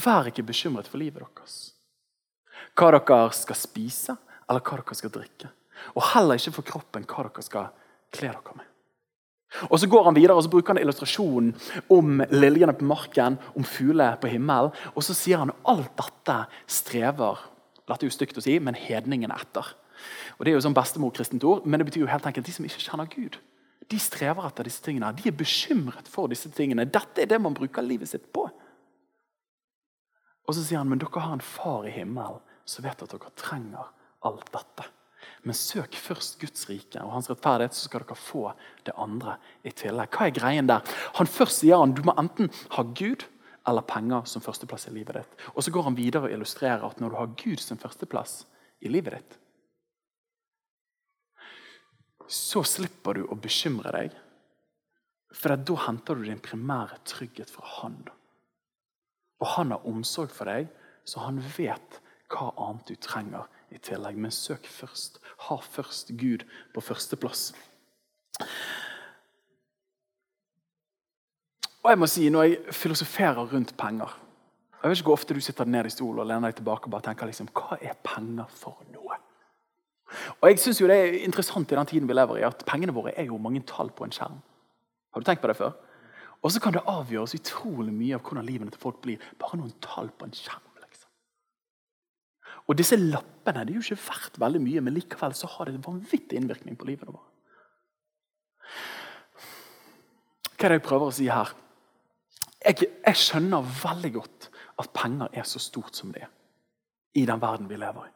vær 0.04 0.30
ikke 0.30 0.47
bekymret 0.49 0.88
for 0.88 1.00
livet 1.00 1.25
deres. 1.25 1.59
Hva 2.78 2.92
dere 2.95 3.21
skal 3.37 3.59
spise, 3.59 4.16
eller 4.49 4.64
hva 4.64 4.80
dere 4.80 4.99
skal 4.99 5.14
drikke. 5.14 5.52
Og 5.97 6.02
heller 6.12 6.40
ikke 6.40 6.57
for 6.59 6.73
kroppen 6.73 7.07
hva 7.09 7.28
dere 7.28 7.47
skal 7.47 7.71
kle 8.14 8.33
dere 8.33 8.59
med. 8.59 8.67
Og 9.71 9.78
Så 9.81 9.88
går 9.88 10.05
han 10.05 10.14
videre 10.14 10.37
og 10.37 10.43
så 10.45 10.50
bruker 10.52 10.75
han 10.75 10.83
illustrasjonen 10.83 11.55
om 11.88 12.21
liljene 12.31 12.75
på 12.76 12.85
marken, 12.85 13.38
om 13.57 13.64
fugler 13.64 14.19
på 14.21 14.28
himmelen. 14.28 14.75
Og 14.95 15.02
så 15.02 15.17
sier 15.17 15.40
han 15.40 15.55
alt 15.64 15.95
dette 15.97 16.43
strever 16.69 17.38
dette 17.88 18.05
er 18.05 18.11
jo 18.11 18.17
stygt 18.19 18.38
å 18.38 18.45
si, 18.45 18.59
men 18.61 18.76
hedningene 18.76 19.37
etter. 19.37 19.73
Og 20.37 20.45
Det 20.45 20.52
er 20.52 20.59
jo 20.59 20.64
sånn 20.67 20.76
bestemor-kristent 20.76 21.45
ord, 21.49 21.64
men 21.67 21.81
det 21.81 21.88
betyr 21.88 22.05
jo 22.05 22.11
helt 22.12 22.26
enkelt 22.28 22.47
de 22.47 22.55
som 22.55 22.67
ikke 22.69 22.85
kjenner 22.85 23.09
Gud. 23.11 23.38
De 23.88 23.99
strever 23.99 24.45
etter 24.45 24.69
disse 24.69 24.85
tingene. 24.85 25.14
De 25.17 25.31
er 25.31 25.37
bekymret 25.37 26.09
for 26.11 26.28
disse 26.28 26.50
tingene. 26.52 26.85
Dette 26.85 27.25
er 27.25 27.31
det 27.31 27.40
man 27.40 27.57
bruker 27.57 27.83
livet 27.83 28.11
sitt 28.11 28.28
på. 28.35 28.45
Og 30.49 30.57
så 30.57 30.61
sier 30.61 30.81
han 30.81 30.88
men 30.88 31.00
dere 31.00 31.25
har 31.25 31.35
en 31.35 31.45
far 31.45 31.88
i 31.88 31.95
himmelen 31.95 32.40
som 32.69 32.85
vet 32.85 33.02
at 33.02 33.12
dere 33.14 33.33
trenger 33.40 33.88
alt 34.28 34.52
dette. 34.52 34.85
Men 35.42 35.56
søk 35.56 35.96
først 35.98 36.38
Guds 36.40 36.68
rike 36.70 37.00
og 37.02 37.12
hans 37.14 37.30
rettferdighet, 37.30 37.75
så 37.75 37.88
skal 37.88 38.04
dere 38.04 38.18
få 38.18 38.44
det 38.87 38.94
andre 38.98 39.37
i 39.66 39.72
tillegg. 39.75 40.12
Hva 40.14 40.28
er 40.28 40.37
greien 40.37 40.70
der? 40.70 40.87
Han 41.18 41.30
Først 41.30 41.62
sier 41.62 41.80
han 41.80 41.94
du 41.96 42.04
må 42.06 42.14
enten 42.20 42.50
ha 42.76 42.84
Gud 42.96 43.26
eller 43.68 43.84
penger 43.84 44.25
som 44.30 44.42
førsteplass 44.44 44.88
i 44.88 44.94
livet 44.94 45.18
ditt. 45.18 45.34
Og 45.54 45.64
Så 45.64 45.72
går 45.75 45.88
han 45.90 45.98
videre 45.98 46.28
og 46.28 46.32
illustrerer 46.32 46.87
at 46.87 47.00
når 47.00 47.10
du 47.10 47.18
har 47.20 47.37
Gud 47.42 47.60
som 47.60 47.80
førsteplass 47.80 48.40
i 48.80 48.92
livet 48.92 49.18
ditt, 49.18 49.38
så 52.28 52.62
slipper 52.64 53.16
du 53.16 53.26
å 53.26 53.38
bekymre 53.40 53.92
deg. 53.94 54.16
For 55.32 55.56
da 55.56 55.76
henter 55.87 56.16
du 56.16 56.25
din 56.25 56.40
primære 56.40 57.00
trygghet 57.08 57.50
fra 57.52 57.64
Han. 57.80 58.02
Og 59.40 59.46
han 59.54 59.72
har 59.72 59.87
omsorg 59.87 60.32
for 60.34 60.50
deg, 60.50 60.68
så 61.08 61.22
han 61.25 61.38
vet 61.56 62.00
hva 62.28 62.50
annet 62.58 62.90
du 62.90 62.96
trenger 63.00 63.46
i 63.70 63.78
tillegg. 63.78 64.16
Men 64.16 64.34
søk 64.34 64.66
først. 64.66 65.18
Ha 65.48 65.56
først 65.62 66.12
Gud 66.18 66.44
på 66.75 66.84
førsteplass. 66.84 67.52
Og 71.82 71.90
jeg 71.90 71.98
må 71.98 72.06
si, 72.06 72.28
Når 72.28 72.42
jeg 72.42 72.75
filosoferer 72.75 73.48
rundt 73.52 73.76
penger 73.76 74.18
Jeg 74.82 74.90
vet 74.90 74.98
ikke 74.98 75.08
hvor 75.08 75.18
ofte 75.18 75.34
du 75.34 75.40
sitter 75.40 75.64
ned 75.64 75.87
i 75.87 75.90
stolen 75.90 76.20
og 76.22 76.26
lener 76.26 76.50
deg 76.50 76.60
tilbake 76.60 76.87
og 76.87 76.90
bare 76.90 77.08
tenker 77.08 77.26
liksom, 77.26 77.48
hva 77.50 77.78
er 77.82 77.96
penger 78.04 78.46
for 78.52 78.78
noe? 78.92 79.16
Og 80.40 80.50
jeg 80.50 80.60
synes 80.62 80.80
jo 80.80 80.87
Det 80.87 80.96
er 80.96 81.18
interessant 81.25 81.72
i 81.72 81.75
den 81.75 81.87
tiden 81.87 82.08
vi 82.08 82.14
lever 82.14 82.38
i, 82.38 82.46
at 82.46 82.62
pengene 82.66 82.94
våre 82.94 83.14
er 83.16 83.26
jo 83.26 83.40
mange 83.42 83.64
tall 83.66 83.90
på 83.90 84.04
en 84.04 84.14
skjerm. 84.14 84.38
Har 85.12 85.20
du 85.20 85.26
tenkt 85.26 85.42
på 85.42 85.50
det 85.50 85.56
før? 85.56 85.75
Og 86.42 86.52
så 86.52 86.60
kan 86.62 86.72
det 86.72 86.87
avgjøres 86.87 87.34
utrolig 87.34 87.92
mye 87.92 88.14
av 88.14 88.22
hvordan 88.22 88.46
livene 88.46 88.70
til 88.70 88.80
folk 88.80 89.00
blir. 89.02 89.18
Bare 89.40 89.58
noen 89.58 89.75
tall 89.82 90.12
på 90.14 90.28
en 90.28 90.37
skjerm. 90.37 90.67
Og 92.68 92.76
disse 92.76 92.98
lappene 93.00 93.64
det 93.64 93.72
er 93.72 93.78
jo 93.78 93.84
ikke 93.87 94.02
verdt 94.10 94.38
veldig 94.40 94.60
mye, 94.60 94.82
men 94.84 94.96
likevel 94.96 95.34
så 95.37 95.48
har 95.54 95.68
det 95.68 95.78
en 95.78 95.87
vanvittig 95.87 96.37
innvirkning 96.37 96.76
på 96.76 96.88
livet 96.90 97.08
vårt. 97.08 97.25
Hva 100.58 100.66
er 100.66 100.75
det 100.75 100.80
jeg 100.80 100.88
prøver 100.88 101.08
å 101.08 101.14
si 101.14 101.28
her? 101.30 101.52
Jeg, 102.66 102.88
jeg, 102.90 103.16
skjønner 103.16 103.68
veldig 103.84 104.10
godt 104.18 104.48
at 104.82 104.90
penger 104.94 105.30
er 105.32 105.46
så 105.48 105.60
stort 105.62 105.96
som 105.96 106.10
det 106.12 106.26
er 106.26 106.32
i 107.16 107.25
den 107.26 107.40
verden 107.40 107.70
vi 107.70 107.78
lever 107.78 108.08
i. 108.08 108.12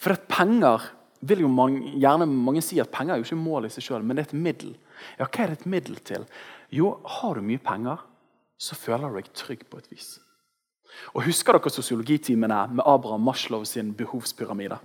For 0.00 0.14
at 0.14 0.28
penger 0.30 0.84
vil 1.24 1.42
jo 1.42 1.50
mange, 1.50 1.94
gjerne 2.00 2.28
mange 2.28 2.62
si 2.64 2.78
at 2.80 2.92
penger 2.92 3.16
er 3.16 3.22
jo 3.22 3.26
ikke 3.26 3.40
mål 3.40 3.66
i 3.66 3.72
seg 3.72 3.86
sjøl, 3.86 4.04
men 4.04 4.16
det 4.16 4.24
er 4.26 4.28
et 4.30 4.44
middel. 4.46 4.74
Ja, 5.18 5.26
Hva 5.26 5.42
er 5.42 5.52
det 5.52 5.58
et 5.62 5.70
middel 5.74 5.98
til? 6.06 6.28
Jo, 6.72 6.92
har 7.16 7.34
du 7.34 7.44
mye 7.48 7.62
penger, 7.64 8.04
så 8.60 8.76
føler 8.78 9.10
du 9.10 9.18
deg 9.18 9.32
trygg 9.36 9.64
på 9.70 9.80
et 9.80 9.90
vis. 9.90 10.14
Og 11.14 11.24
Husker 11.28 11.56
dere 11.56 11.72
sosiologitimene 11.72 12.66
med 12.74 12.84
Abraham 12.86 13.24
Maslow 13.26 13.64
sin 13.68 13.92
behovspyramide? 13.94 14.78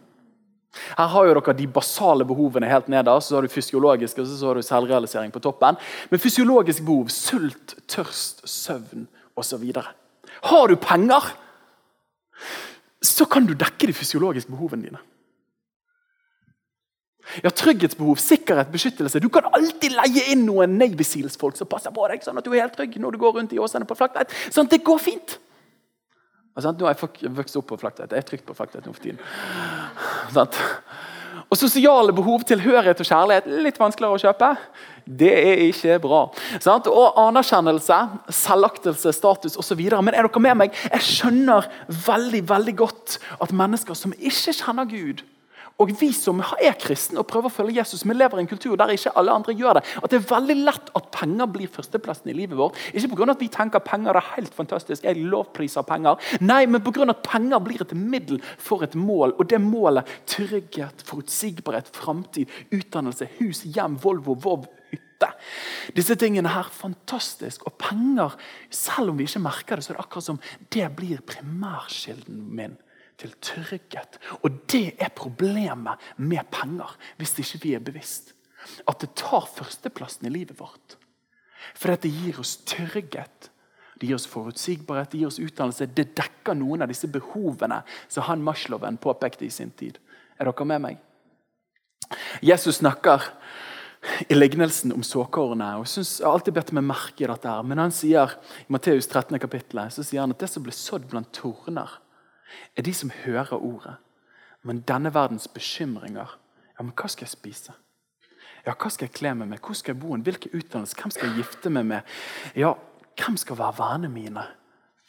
Her 0.98 1.10
har 1.10 1.26
jo 1.26 1.34
dere 1.34 1.56
de 1.58 1.68
basale 1.68 2.26
behovene 2.26 2.70
helt 2.70 2.90
nederst, 2.94 3.30
så 3.30 3.40
har 3.40 3.46
du 3.46 3.52
fysiologiske 3.52 4.22
og 4.22 4.28
så 4.30 4.52
har 4.52 4.60
du 4.60 4.66
selvrealisering 4.66 5.32
på 5.34 5.42
toppen. 5.42 5.80
Men 6.12 6.22
fysiologiske 6.22 6.86
behov, 6.86 7.10
sult, 7.10 7.76
tørst, 7.90 8.46
søvn 8.48 9.08
osv. 9.36 9.72
Har 10.44 10.68
du 10.68 10.76
penger, 10.76 11.34
så 13.02 13.26
kan 13.26 13.48
du 13.48 13.56
dekke 13.58 13.90
de 13.90 13.96
fysiologiske 13.96 14.52
behovene 14.52 14.90
dine. 14.90 15.02
Ja, 17.44 17.50
Trygghetsbehov, 17.54 18.18
sikkerhet, 18.18 18.72
beskyttelse. 18.74 19.20
Du 19.22 19.30
kan 19.30 19.46
alltid 19.54 19.94
leie 19.94 20.32
inn 20.34 20.48
noen 20.48 20.80
Navy 20.80 21.06
Seals-folk 21.06 21.58
som 21.60 21.70
passer 21.70 21.94
på 21.94 22.08
deg, 22.10 22.24
sånn 22.26 22.40
at 22.42 22.46
du 22.46 22.56
er 22.56 22.64
helt 22.64 22.74
trygg 22.78 22.98
når 23.02 23.16
du 23.16 23.22
går 23.22 23.36
rundt 23.38 23.54
i 23.54 23.62
åsene 23.62 23.86
på 23.86 23.98
Flaktveit. 23.98 24.34
Sånn, 24.50 24.70
det 24.72 24.82
går 24.86 25.02
fint. 25.02 25.38
Nå 26.66 26.88
har 26.88 26.96
jeg 26.96 27.32
vokst 27.38 27.60
opp 27.60 27.70
på 27.72 27.80
Flaktveit. 27.80 28.12
Jeg 28.12 28.24
er 28.24 28.28
trygt 28.28 28.48
på 28.48 28.58
Flaktveit 28.58 28.86
nå 28.88 28.96
for 28.96 29.04
tiden. 29.06 29.22
Og 31.50 31.58
Sosiale 31.58 32.14
behov, 32.14 32.44
tilhørighet 32.46 33.00
og 33.02 33.08
kjærlighet 33.10 33.48
litt 33.66 33.80
vanskeligere 33.82 34.20
å 34.20 34.22
kjøpe. 34.22 34.50
Det 35.22 35.32
er 35.34 35.64
ikke 35.66 35.96
bra. 36.04 36.20
Og 36.92 37.18
anerkjennelse, 37.24 37.98
selvaktelse, 38.38 39.14
status 39.18 39.58
osv. 39.58 39.82
Men 39.98 40.14
er 40.14 40.28
dere 40.28 40.44
med 40.46 40.60
meg? 40.62 40.78
Jeg 40.92 41.08
skjønner 41.08 41.66
veldig 42.06 42.44
veldig 42.52 42.76
godt 42.84 43.18
at 43.42 43.56
mennesker 43.56 43.98
som 43.98 44.14
ikke 44.14 44.54
kjenner 44.60 44.90
Gud, 44.92 45.26
og 45.80 45.94
vi 45.96 46.10
som 46.16 46.42
er 46.60 46.76
kristne 46.80 47.22
og 47.22 47.28
prøver 47.30 47.48
å 47.48 47.54
følge 47.54 47.78
Jesus, 47.80 48.04
vi 48.04 48.16
lever 48.16 48.42
i 48.42 48.44
en 48.44 48.50
kultur 48.52 48.76
der 48.80 48.92
ikke 48.92 49.14
alle 49.20 49.32
andre 49.32 49.56
gjør 49.56 49.80
det. 49.80 49.84
At 50.02 50.12
det 50.12 50.20
er 50.20 50.26
veldig 50.34 50.58
lett 50.60 50.90
at 51.00 51.12
penger 51.16 51.52
blir 51.54 51.72
førsteplassen 51.72 52.32
i 52.32 52.36
livet 52.36 52.60
vårt. 52.60 52.80
Ikke 52.92 53.14
pga. 53.14 53.30
at 53.32 53.44
vi 53.44 53.48
tenker 53.54 53.84
penger 53.86 54.20
er 54.20 54.32
helt 54.34 54.56
fantastisk, 54.56 55.08
jeg 55.08 55.24
lovpriser 55.32 55.88
penger. 55.88 56.20
Nei, 56.44 56.66
men 56.68 56.84
pga. 56.84 57.08
at 57.10 57.24
penger 57.24 57.64
blir 57.64 57.86
et 57.86 57.94
middel 57.96 58.42
for 58.58 58.84
et 58.84 58.98
mål. 59.00 59.38
Og 59.40 59.48
det 59.48 59.62
målet 59.64 60.10
trygghet, 60.28 61.06
forutsigbarhet, 61.08 61.88
framtid, 61.96 62.52
utdannelse, 62.76 63.30
hus, 63.40 63.64
hjem, 63.64 63.96
Volvo, 64.04 64.36
Vov, 64.36 64.68
hytte. 64.92 65.32
Disse 65.96 66.20
tingene 66.20 66.52
her 66.52 66.68
fantastisk. 66.76 67.64
Og 67.70 67.80
penger, 67.80 68.36
selv 68.70 69.14
om 69.14 69.18
vi 69.20 69.30
ikke 69.30 69.46
merker 69.48 69.80
det, 69.80 69.88
så 69.88 69.94
er 69.94 70.00
det 70.02 70.06
akkurat 70.06 70.28
som 70.28 70.44
det 70.76 70.92
blir 71.00 71.24
primærkilden 71.24 72.44
min 72.52 72.78
til 73.20 73.36
trygghet. 73.44 74.18
Og 74.44 74.64
det 74.72 74.96
er 75.02 75.14
problemet 75.16 76.00
med 76.18 76.48
penger, 76.54 76.96
hvis 77.20 77.38
ikke 77.44 77.62
vi 77.64 77.76
er 77.78 77.84
bevisst. 77.84 78.34
At 78.88 79.02
det 79.04 79.16
tar 79.20 79.48
førsteplassen 79.48 80.28
i 80.28 80.34
livet 80.34 80.60
vårt. 80.60 80.98
For 81.76 81.92
dette 81.92 82.12
gir 82.12 82.40
oss 82.42 82.58
trygghet. 82.68 83.50
Det 84.00 84.08
gir 84.08 84.16
oss 84.16 84.30
forutsigbarhet, 84.32 85.12
det 85.12 85.20
gir 85.20 85.28
oss 85.28 85.42
utdannelse. 85.44 85.90
Det 85.92 86.14
dekker 86.16 86.56
noen 86.56 86.86
av 86.86 86.92
disse 86.92 87.10
behovene 87.12 87.82
som 88.08 88.28
han 88.30 88.44
Mashloven 88.44 89.00
påpekte 89.02 89.48
i 89.48 89.52
sin 89.52 89.74
tid. 89.76 90.00
Er 90.40 90.48
dere 90.48 90.68
med 90.68 90.86
meg? 90.86 91.02
Jesus 92.42 92.80
snakker 92.80 93.26
i 94.32 94.36
lignelsen 94.38 94.94
om 94.96 95.04
såkornet. 95.04 95.76
og 95.76 95.86
Jeg, 95.86 96.06
jeg 96.08 96.26
har 96.26 96.38
alltid 96.38 96.56
bedt 96.56 96.72
meg 96.78 96.88
merke 96.88 97.26
i 97.26 97.28
dette. 97.28 97.50
her, 97.50 97.64
Men 97.64 97.78
han 97.84 97.92
sier 97.92 98.38
i 98.64 98.72
Matteus 98.72 99.08
13. 99.08 99.40
kapittel, 99.40 99.84
så 99.92 100.04
sier 100.04 100.22
han 100.24 100.32
at 100.32 100.40
det 100.40 100.50
som 100.50 100.64
ble 100.64 100.72
sådd 100.72 101.10
blant 101.12 101.32
torner, 101.36 102.00
er 102.76 102.82
de 102.82 102.94
som 102.94 103.12
hører 103.24 103.54
ordet. 103.58 103.96
Men 104.64 104.82
denne 104.82 105.14
verdens 105.14 105.48
bekymringer 105.48 106.38
ja, 106.80 106.84
men 106.84 106.94
Hva 106.96 107.10
skal 107.12 107.28
jeg 107.28 107.36
spise? 107.36 107.74
Ja, 108.66 108.74
Hva 108.74 108.90
skal 108.90 109.10
jeg 109.10 109.16
kle 109.18 109.34
meg 109.36 109.50
med? 109.52 109.60
Hvor 109.60 109.76
skal 109.76 109.96
jeg 109.96 110.02
bo? 110.02 110.16
Hvilke 110.16 110.52
utdannelse? 110.56 110.96
Hvem 110.96 111.12
skal 111.12 111.28
jeg 111.28 111.42
gifte 111.44 111.70
meg 111.70 111.86
med? 111.86 112.16
Ja, 112.56 112.74
Hvem 113.20 113.38
skal 113.38 113.58
være 113.60 113.76
vennene 113.80 114.14
mine? 114.14 114.46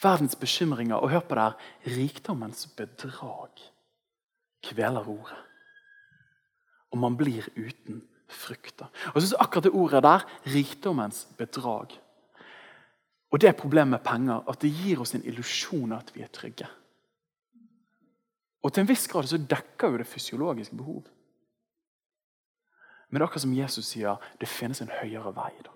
Verdens 0.03 0.37
bekymringer. 0.37 0.97
Og 0.97 1.11
hør 1.11 1.21
på 1.21 1.35
det 1.35 1.43
her. 1.43 1.59
Rikdommens 1.87 2.67
bedrag 2.77 3.63
kveler 4.63 5.09
ordet. 5.09 5.39
Og 6.91 6.99
man 6.99 7.17
blir 7.17 7.47
uten 7.57 8.03
frukter. 8.29 8.91
Og 9.15 9.23
så 9.23 9.37
akkurat 9.39 9.65
det 9.65 9.73
ordet 9.73 10.03
der 10.03 10.27
rikdommens 10.47 11.29
bedrag. 11.39 11.95
Og 13.31 13.41
Det 13.41 13.49
er 13.49 13.53
problemet 13.53 13.91
med 13.91 14.05
penger. 14.05 14.43
At 14.49 14.63
det 14.63 14.71
gir 14.75 15.01
oss 15.01 15.15
en 15.15 15.25
illusjon 15.25 15.93
av 15.93 15.99
at 15.99 16.15
vi 16.15 16.23
er 16.23 16.33
trygge. 16.33 16.67
Og 18.61 18.73
til 18.73 18.85
en 18.85 18.91
viss 18.91 19.07
grad 19.09 19.29
så 19.29 19.41
dekker 19.41 19.93
jo 19.93 20.01
det 20.01 20.09
fysiologiske 20.09 20.77
behov. 20.77 21.05
Men 23.09 23.19
det 23.19 23.25
er 23.25 23.27
akkurat 23.27 23.45
som 23.47 23.57
Jesus 23.57 23.89
sier, 23.91 24.21
det 24.39 24.49
finnes 24.49 24.83
en 24.85 24.93
høyere 25.01 25.33
vei 25.35 25.51
da, 25.65 25.73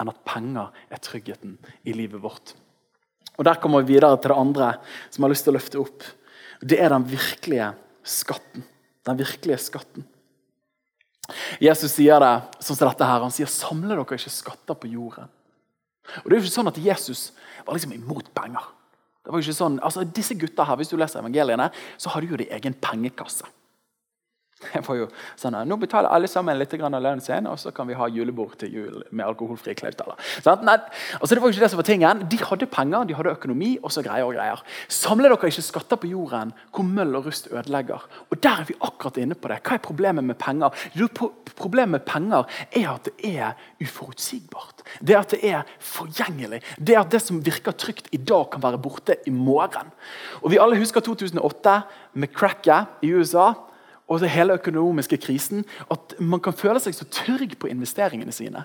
enn 0.00 0.12
at 0.12 0.22
penger 0.24 0.70
er 0.88 1.02
tryggheten 1.04 1.58
i 1.84 1.94
livet 1.96 2.22
vårt. 2.22 2.54
Og 3.36 3.44
Der 3.44 3.60
kommer 3.60 3.82
vi 3.82 3.94
videre 3.94 4.16
til 4.20 4.32
det 4.32 4.38
andre 4.38 4.70
som 5.08 5.20
jeg 5.20 5.26
har 5.26 5.34
lyst 5.34 5.46
til 5.46 5.52
å 5.52 5.56
løfte 5.58 5.80
opp. 5.80 6.06
Det 6.60 6.78
er 6.80 6.92
den 6.92 7.06
virkelige 7.08 7.68
skatten. 8.04 8.64
Den 9.08 9.20
virkelige 9.20 9.60
skatten. 9.60 10.04
Jesus 11.62 11.94
sier 11.94 12.20
det 12.20 12.32
sånn 12.60 12.76
som 12.76 12.88
dette 12.88 13.06
her. 13.06 13.22
Han 13.22 13.32
sier 13.32 13.46
'samle 13.46 13.94
dere 13.94 14.04
ikke 14.04 14.30
skatter 14.30 14.74
på 14.74 14.90
jorden'. 14.90 15.28
Og 16.24 16.24
Det 16.24 16.32
er 16.32 16.40
jo 16.40 16.46
ikke 16.46 16.58
sånn 16.58 16.68
at 16.68 16.78
Jesus 16.78 17.32
var 17.66 17.74
liksom 17.74 17.92
imot 17.92 18.34
penger. 18.34 18.64
Det 19.30 19.36
var 19.36 19.44
ikke 19.44 19.54
sånn, 19.54 19.76
altså 19.86 20.02
Disse 20.10 20.34
gutta 20.34 20.64
her, 20.66 20.74
hvis 20.80 20.88
du 20.90 20.96
leser 20.98 21.20
evangeliene, 21.20 21.68
så 22.02 22.10
har 22.10 22.24
de 22.24 22.32
jo 22.32 22.38
de 22.40 22.48
egen 22.50 22.74
pengekasse. 22.82 23.46
Jeg 24.74 24.82
var 24.84 24.98
jo 24.98 25.06
sånn, 25.40 25.56
Nå 25.68 25.76
betaler 25.80 26.12
alle 26.12 26.28
sammen 26.28 26.58
litt 26.58 26.74
av 26.76 26.92
lønnen 26.92 27.22
sin, 27.24 27.46
og 27.48 27.56
så 27.60 27.72
kan 27.74 27.88
vi 27.88 27.96
ha 27.96 28.08
julebord 28.12 28.58
til 28.60 28.74
jul 28.74 28.98
med 29.08 29.24
alkoholfrie 29.24 29.76
klauter. 29.78 30.10
Altså, 30.44 31.32
det 31.32 31.40
var 31.40 31.48
jo 31.48 31.54
ikke 31.54 31.64
det 31.64 31.70
som 31.72 31.80
var 31.80 31.88
tingen. 31.88 32.24
De 32.30 32.40
hadde 32.42 32.68
penger, 32.70 33.06
de 33.08 33.16
hadde 33.16 33.32
økonomi 33.32 33.70
og 33.80 33.92
så 33.94 34.04
greier 34.04 34.28
og 34.28 34.36
greier. 34.36 34.60
Samle 34.92 35.30
dere 35.30 35.50
ikke 35.50 35.64
skatter 35.64 36.00
på 36.00 36.10
jorden 36.10 36.52
hvor 36.74 36.84
møll 36.86 37.16
og 37.18 37.30
rust 37.30 37.48
ødelegger. 37.52 38.04
Og 38.28 38.42
Der 38.44 38.60
er 38.60 38.68
vi 38.68 38.76
akkurat 38.80 39.20
inne 39.22 39.36
på 39.38 39.48
det. 39.52 39.60
Hva 39.64 39.78
er 39.78 39.84
problemet 39.84 40.26
med 40.26 40.38
penger? 40.40 40.76
Problemet 41.56 41.96
med 41.96 42.04
penger 42.08 42.44
er 42.76 42.90
at 42.92 43.08
det 43.08 43.32
er 43.32 43.56
uforutsigbart. 43.80 44.84
Det 45.00 45.16
er 45.16 45.22
at 45.22 45.32
det 45.32 45.40
er 45.46 45.72
forgjengelig. 45.78 46.60
Det 46.76 46.96
er 46.96 47.02
at 47.04 47.12
det 47.12 47.22
som 47.24 47.40
virker 47.44 47.72
trygt 47.72 48.12
i 48.12 48.20
dag, 48.20 48.48
kan 48.50 48.62
være 48.62 48.80
borte 48.82 49.16
i 49.26 49.32
morgen. 49.32 49.90
Og 50.42 50.50
Vi 50.50 50.60
alle 50.60 50.78
husker 50.80 51.00
2008 51.00 51.80
med 52.14 52.32
cracket 52.34 53.04
i 53.06 53.12
USA 53.14 53.52
og 54.10 54.20
den 54.20 54.32
hele 54.32 54.56
økonomiske 54.58 55.20
krisen, 55.22 55.64
at 55.90 56.16
man 56.18 56.42
kan 56.42 56.56
føle 56.56 56.82
seg 56.82 56.96
så 56.96 57.06
trygg 57.14 57.54
på 57.62 57.70
investeringene 57.70 58.34
sine. 58.34 58.64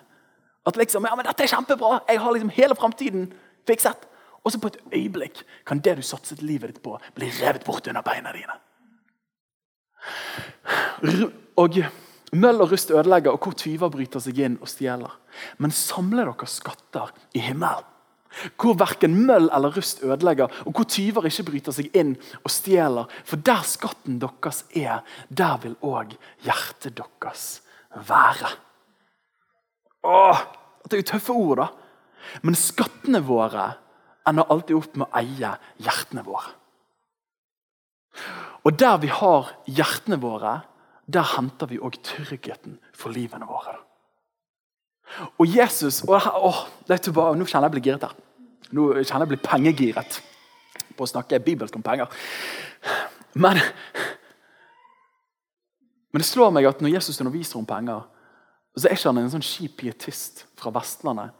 At 0.65 0.77
liksom, 0.81 1.05
ja, 1.05 1.13
men 1.15 1.27
dette 1.27 1.45
er 1.45 1.51
kjempebra, 1.53 1.99
jeg 2.09 2.21
har 2.21 2.33
liksom 2.33 2.53
hele 2.55 2.77
framtiden 2.77 3.27
fikset. 3.69 4.07
Og 4.45 4.53
så 4.53 4.61
på 4.61 4.71
et 4.73 4.81
øyeblikk 4.93 5.43
kan 5.65 5.81
det 5.85 5.97
du 5.99 6.03
satset 6.05 6.41
livet 6.41 6.73
ditt 6.73 6.81
på, 6.85 6.97
bli 7.17 7.29
revet 7.39 7.65
bort 7.65 7.87
under 7.87 8.05
beina 8.05 8.33
dine. 8.33 8.57
Og 11.61 11.77
Møll 12.35 12.59
og 12.59 12.71
rust 12.73 12.89
ødelegger, 12.91 13.31
og 13.31 13.45
hvor 13.45 13.53
tyver 13.55 13.91
bryter 13.93 14.19
seg 14.19 14.39
inn 14.43 14.57
og 14.59 14.67
stjeler. 14.67 15.13
Men 15.61 15.71
samle 15.71 16.25
dere 16.25 16.47
skatter 16.51 17.13
i 17.37 17.43
himmelen 17.45 17.85
hvor 18.59 18.77
verken 18.79 19.15
møll 19.27 19.47
eller 19.53 19.75
rust 19.75 20.03
ødelegger, 20.03 20.51
og 20.65 20.75
hvor 20.75 20.87
tyver 20.89 21.27
ikke 21.29 21.47
bryter 21.49 21.75
seg 21.75 21.95
inn 21.95 22.15
og 22.43 22.51
stjeler. 22.51 23.11
For 23.27 23.41
der 23.41 23.63
skatten 23.67 24.19
deres 24.21 24.63
er, 24.75 25.05
der 25.29 25.57
vil 25.63 25.77
òg 25.85 26.15
hjertet 26.45 26.97
deres 26.99 27.47
være. 27.95 28.51
Åh, 30.05 30.45
Det 30.85 30.93
er 30.93 31.01
jo 31.01 31.09
tøffe 31.09 31.33
ord, 31.33 31.57
da. 31.57 31.67
Men 32.45 32.53
skattene 32.53 33.23
våre 33.25 33.71
ender 34.29 34.51
alltid 34.53 34.77
opp 34.77 34.99
med 34.99 35.07
å 35.07 35.17
eie 35.17 35.49
hjertene 35.81 36.21
våre. 36.25 36.51
Og 38.65 38.77
der 38.77 38.99
vi 39.01 39.09
har 39.09 39.49
hjertene 39.65 40.19
våre, 40.21 40.59
der 41.05 41.25
henter 41.35 41.69
vi 41.69 41.81
òg 41.81 41.97
tryggheten 42.05 42.77
for 42.93 43.13
livene 43.13 43.49
våre. 43.49 43.75
Og 45.37 45.45
Jesus 45.49 46.01
og, 46.07 46.15
åh, 46.17 46.63
tilbake, 46.89 47.37
Nå 47.37 47.45
kjenner 47.45 47.69
jeg 47.69 47.75
blir 47.75 47.85
giret 47.89 48.07
her. 48.07 48.15
Nå 48.73 48.87
kjenner 49.01 49.25
jeg 49.25 49.33
blir 49.35 49.43
pengegiret 49.45 50.19
på 50.95 51.05
å 51.05 51.09
snakke 51.09 51.41
bibelsk 51.43 51.75
om 51.77 51.83
penger. 51.85 52.09
Men, 53.35 53.59
men 56.11 56.23
det 56.23 56.27
slår 56.27 56.53
meg 56.55 56.69
at 56.69 56.81
når 56.81 56.95
Jesus 56.95 57.19
underviser 57.21 57.59
om 57.59 57.67
penger, 57.67 58.05
så 58.75 58.87
er 58.89 58.97
ikke 58.97 59.11
han 59.11 59.21
en 59.21 59.33
sånn 59.35 59.45
kjip 59.45 59.77
pietist 59.83 60.45
fra 60.59 60.71
Vestlandet 60.75 61.35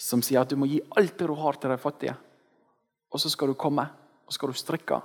som 0.00 0.22
sier 0.24 0.40
at 0.40 0.50
du 0.50 0.56
må 0.60 0.68
gi 0.68 0.80
alt 0.96 1.16
det 1.18 1.28
du 1.28 1.36
har 1.36 1.58
til 1.60 1.72
de 1.72 1.78
fattige. 1.80 2.16
Og 3.12 3.20
så 3.20 3.30
skal 3.32 3.50
du 3.50 3.58
komme, 3.58 3.84
og 4.24 4.32
skal 4.32 4.52
du 4.52 4.56
strikke, 4.56 5.00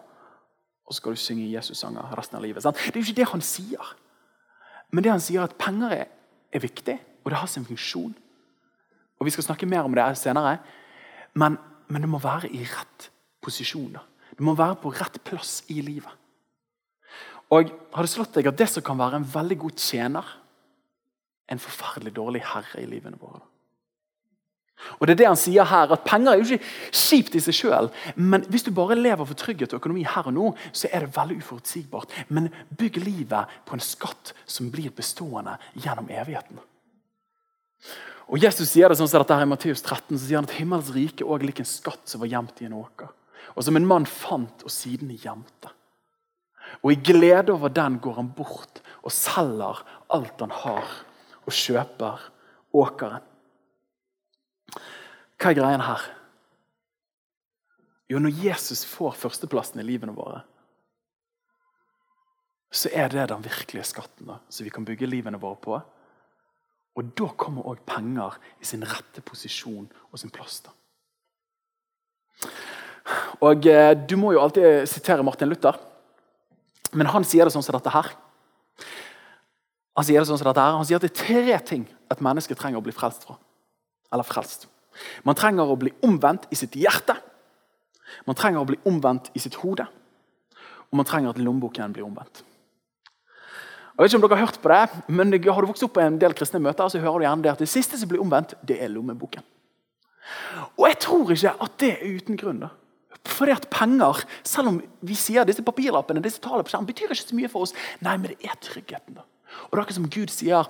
og 0.85 0.93
så 0.93 1.01
skal 1.01 1.15
du 1.15 1.19
synge 1.19 1.49
Jesus-sanger 1.49 2.13
resten 2.15 2.37
av 2.37 2.45
livet. 2.45 2.63
Sant? 2.63 2.77
Det 2.77 2.93
er 2.93 3.01
jo 3.01 3.09
ikke 3.09 3.19
det 3.19 3.31
han 3.31 3.43
sier. 3.43 3.93
Men 4.93 5.03
det 5.03 5.11
han 5.11 5.23
sier 5.23 5.41
er 5.41 5.49
at 5.49 5.57
penger 5.59 5.95
er, 5.95 6.11
er 6.53 6.63
viktig, 6.63 6.95
og 7.23 7.33
det 7.33 7.39
har 7.41 7.49
sin 7.51 7.65
funksjon. 7.67 8.13
Og 9.19 9.25
Vi 9.25 9.33
skal 9.33 9.47
snakke 9.47 9.67
mer 9.67 9.87
om 9.87 9.95
det 9.95 10.05
senere. 10.19 10.59
Men, 11.35 11.57
men, 11.87 12.05
det 12.05 12.09
må 12.09 12.21
være 12.23 12.51
i 12.55 12.63
rett 12.63 13.09
posisjon. 13.43 13.97
Da. 13.97 14.03
Det 14.35 14.45
må 14.45 14.55
være 14.57 14.79
på 14.81 14.93
rett 14.95 15.19
plass 15.27 15.59
i 15.73 15.81
livet. 15.85 16.21
Og 17.53 17.69
Har 17.93 18.03
det 18.03 18.11
slått 18.11 18.37
deg 18.39 18.49
at 18.49 18.57
det 18.57 18.67
som 18.71 18.83
kan 18.83 18.97
være 18.99 19.21
en 19.21 19.27
veldig 19.29 19.57
god 19.61 19.79
tjener, 19.79 20.25
en 21.45 21.61
forferdelig 21.61 22.15
dårlig 22.15 22.41
herre 22.47 22.81
i 22.81 22.87
livene 22.89 23.19
våre? 23.21 23.43
Og 24.99 25.07
det 25.07 25.15
er 25.15 25.19
det 25.21 25.27
han 25.29 25.39
sier 25.39 25.67
her, 25.69 25.91
at 25.93 26.03
Penger 26.05 26.33
er 26.33 26.41
jo 26.41 26.57
ikke 26.57 26.97
kjipt 26.99 27.37
i 27.37 27.41
seg 27.43 27.55
sjøl, 27.55 27.87
men 28.19 28.43
hvis 28.51 28.65
du 28.65 28.73
bare 28.75 28.97
lever 28.97 29.27
for 29.27 29.39
trygghet 29.39 29.73
og 29.73 29.79
økonomi 29.79 30.03
her 30.07 30.27
og 30.27 30.35
nå, 30.35 30.49
så 30.75 30.89
er 30.91 31.05
det 31.05 31.15
veldig 31.15 31.37
uforutsigbart. 31.41 32.11
Men 32.27 32.51
bygg 32.77 32.99
livet 33.03 33.55
på 33.65 33.77
en 33.77 33.83
skatt 33.83 34.33
som 34.45 34.69
blir 34.73 34.93
bestående 34.95 35.55
gjennom 35.79 36.11
evigheten. 36.11 36.59
Og 38.25 38.41
Jesus 38.41 38.71
sier 38.71 38.89
det 38.89 38.97
sånn 38.97 39.09
som 39.09 39.21
dette 39.21 39.37
her 39.37 39.45
i 39.45 39.49
Matteus 39.49 39.83
13, 39.83 40.17
så 40.17 40.23
sier 40.23 40.39
han 40.39 40.47
at 40.49 40.57
himmels 40.57 40.89
rike 40.95 41.25
også 41.25 41.45
lik 41.45 41.61
en 41.61 41.69
skatt 41.69 42.09
som 42.09 42.23
var 42.23 42.31
gjemt 42.31 42.61
i 42.63 42.67
en 42.69 42.77
åker. 42.79 43.11
Og 43.53 43.65
som 43.67 43.77
en 43.77 43.87
mann 43.87 44.07
fant 44.09 44.65
og 44.65 44.73
siden 44.73 45.13
gjemte. 45.13 45.71
Og 46.81 46.95
i 46.95 46.99
glede 47.11 47.53
over 47.53 47.69
den 47.69 47.99
går 48.01 48.17
han 48.17 48.31
bort 48.35 48.81
og 49.05 49.13
selger 49.13 49.83
alt 50.13 50.41
han 50.41 50.53
har, 50.63 50.89
og 51.45 51.53
kjøper 51.53 52.23
åkeren. 52.73 53.25
Hva 55.37 55.51
er 55.51 55.57
greien 55.59 55.83
her? 55.85 56.03
Jo, 58.09 58.19
når 58.21 58.37
Jesus 58.41 58.83
får 58.85 59.17
førsteplassen 59.17 59.81
i 59.81 59.85
livene 59.85 60.13
våre, 60.17 60.41
så 62.75 62.89
er 62.91 63.09
det 63.13 63.29
den 63.31 63.45
virkelige 63.45 63.85
skatten 63.87 64.27
da, 64.29 64.39
som 64.49 64.65
vi 64.65 64.73
kan 64.73 64.85
bygge 64.85 65.07
livene 65.07 65.39
våre 65.41 65.57
på. 65.61 65.77
Og 66.95 67.11
da 67.17 67.27
kommer 67.35 67.67
òg 67.67 67.81
penger 67.87 68.37
i 68.61 68.67
sin 68.67 68.85
rette 68.87 69.23
posisjon 69.25 69.87
og 70.11 70.19
sin 70.19 70.31
plass. 70.33 70.61
da. 70.63 70.71
Og 73.43 73.67
eh, 73.67 73.93
Du 74.07 74.15
må 74.17 74.31
jo 74.33 74.41
alltid 74.41 74.87
sitere 74.89 75.23
Martin 75.23 75.49
Luther, 75.51 75.75
men 76.93 77.11
han 77.11 77.27
sier 77.27 77.45
det 77.45 77.53
sånn 77.53 77.65
som 77.65 77.75
dette 77.75 77.91
her. 77.91 78.13
Han 79.95 80.07
sier 80.07 80.21
det 80.21 80.29
sånn 80.29 80.39
som 80.39 80.47
dette 80.47 80.63
her. 80.63 80.77
Han 80.79 80.87
sier 80.87 80.99
at 80.99 81.03
det 81.03 81.11
er 81.11 81.19
tre 81.19 81.59
ting 81.67 81.83
et 82.11 82.23
menneske 82.23 82.55
trenger 82.55 82.79
å 82.79 82.85
bli 82.85 82.95
frelst 82.95 83.27
fra. 83.27 83.35
Eller 84.13 84.27
frelst. 84.27 84.67
Man 85.27 85.35
trenger 85.35 85.67
å 85.67 85.77
bli 85.79 85.91
omvendt 86.07 86.47
i 86.51 86.59
sitt 86.59 86.75
hjerte. 86.79 87.17
Man 88.27 88.37
trenger 88.39 88.63
å 88.63 88.69
bli 88.69 88.79
omvendt 88.87 89.31
i 89.35 89.43
sitt 89.43 89.57
hode. 89.59 89.87
Og 90.91 90.99
man 90.99 91.07
trenger 91.07 91.33
at 91.33 91.41
lommeboken 91.41 91.95
blir 91.95 92.07
omvendt. 92.07 92.43
Jeg 93.95 94.03
vet 94.03 94.11
ikke 94.11 94.19
om 94.19 94.23
dere 94.25 94.37
har 94.37 94.47
hørt 94.49 94.57
på 94.59 94.71
det, 94.71 95.03
men 95.07 95.31
Har 95.31 95.61
du 95.61 95.67
vokst 95.67 95.83
opp 95.83 95.93
på 95.93 96.01
en 96.03 96.19
del 96.19 96.33
kristne 96.35 96.59
møter, 96.59 96.89
så 96.89 96.99
hører 96.99 97.19
du 97.19 97.25
gjerne 97.25 97.43
det 97.43 97.51
at 97.51 97.59
det 97.59 97.69
siste 97.69 97.97
som 97.97 98.09
blir 98.09 98.19
omvendt, 98.19 98.53
det 98.61 98.81
er 98.83 98.89
lommeboken. 98.91 99.43
Og 100.77 100.87
jeg 100.89 100.99
tror 100.99 101.31
ikke 101.31 101.53
at 101.63 101.77
det 101.79 101.91
er 101.93 102.17
uten 102.17 102.35
grunn. 102.35 102.59
da. 102.59 102.69
Fordi 103.25 103.51
at 103.51 103.69
penger, 103.71 104.25
selv 104.43 104.67
om 104.67 104.81
vi 105.01 105.15
sier 105.15 105.45
disse 105.47 105.63
papirlappene, 105.63 106.21
disse 106.21 106.41
tallene 106.41 106.63
på 106.63 106.73
skjermen, 106.73 106.89
betyr 106.89 107.13
ikke 107.13 107.23
så 107.23 107.37
mye 107.39 107.51
for 107.51 107.65
oss. 107.65 107.73
Nei, 108.01 108.17
men 108.17 108.33
det 108.33 108.49
er 108.49 108.59
tryggheten. 108.61 109.15
da. 109.15 109.23
Og 109.65 109.71
det 109.71 109.79
er 109.79 109.85
ikke 109.87 109.97
som 110.01 110.09
Gud 110.09 110.33
sier, 110.33 110.69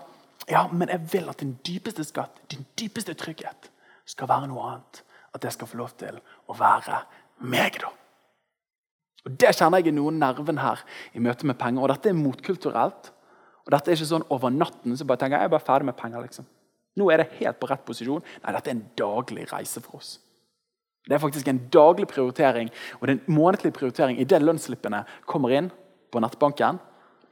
ja, 0.49 0.67
men 0.71 0.89
jeg 0.89 1.01
vil 1.11 1.29
at 1.29 1.41
din 1.41 1.57
dypeste 1.65 2.05
skatt, 2.05 2.37
din 2.51 2.65
dypeste 2.77 3.15
trygghet, 3.17 3.71
skal 4.05 4.29
være 4.29 4.47
noe 4.51 4.69
annet. 4.69 5.01
At 5.33 5.41
det 5.41 5.51
skal 5.53 5.67
få 5.67 5.81
lov 5.81 5.97
til 5.97 6.21
å 6.47 6.55
være 6.55 7.01
meg, 7.41 7.81
da. 7.81 7.89
Og 9.25 9.33
Det 9.41 9.55
kjenner 9.57 9.81
jeg 9.81 9.89
i 9.89 9.97
noen 9.97 10.19
nerven 10.21 10.61
her 10.61 10.83
i 11.17 11.19
møte 11.19 11.47
med 11.49 11.57
penger. 11.57 11.81
Og 11.81 11.89
dette 11.89 12.11
er 12.11 12.17
motkulturelt. 12.17 13.09
Og 13.65 13.73
dette 13.73 13.91
er 13.91 13.97
ikke 13.97 14.11
sånn 14.11 14.27
over 14.33 14.53
natten 14.53 14.97
så 14.97 15.07
bare 15.09 15.23
tenker 15.23 15.37
jeg, 15.37 15.45
jeg 15.45 15.51
er 15.51 15.55
bare 15.55 15.67
ferdig 15.67 15.89
med 15.89 15.97
penger. 15.97 16.21
liksom. 16.25 16.47
Nå 16.95 17.09
er 17.11 17.23
det 17.23 17.31
helt 17.39 17.59
på 17.59 17.69
rett 17.69 17.85
posisjon. 17.85 18.23
Nei, 18.43 18.53
dette 18.55 18.71
er 18.71 18.77
en 18.77 18.85
daglig 18.97 19.47
reise 19.51 19.81
for 19.83 19.99
oss. 19.99 20.15
Det 21.05 21.17
er 21.17 21.21
faktisk 21.21 21.47
en 21.51 21.61
daglig 21.73 22.07
prioritering, 22.09 22.71
og 22.97 23.05
det 23.05 23.13
er 23.13 23.17
en 23.19 23.35
månedlig 23.35 23.75
prioritering 23.75 24.17
idet 24.21 24.41
lønnsslippene 24.41 25.03
kommer 25.29 25.53
inn 25.53 25.69
på 26.13 26.21
nettbanken. 26.23 26.79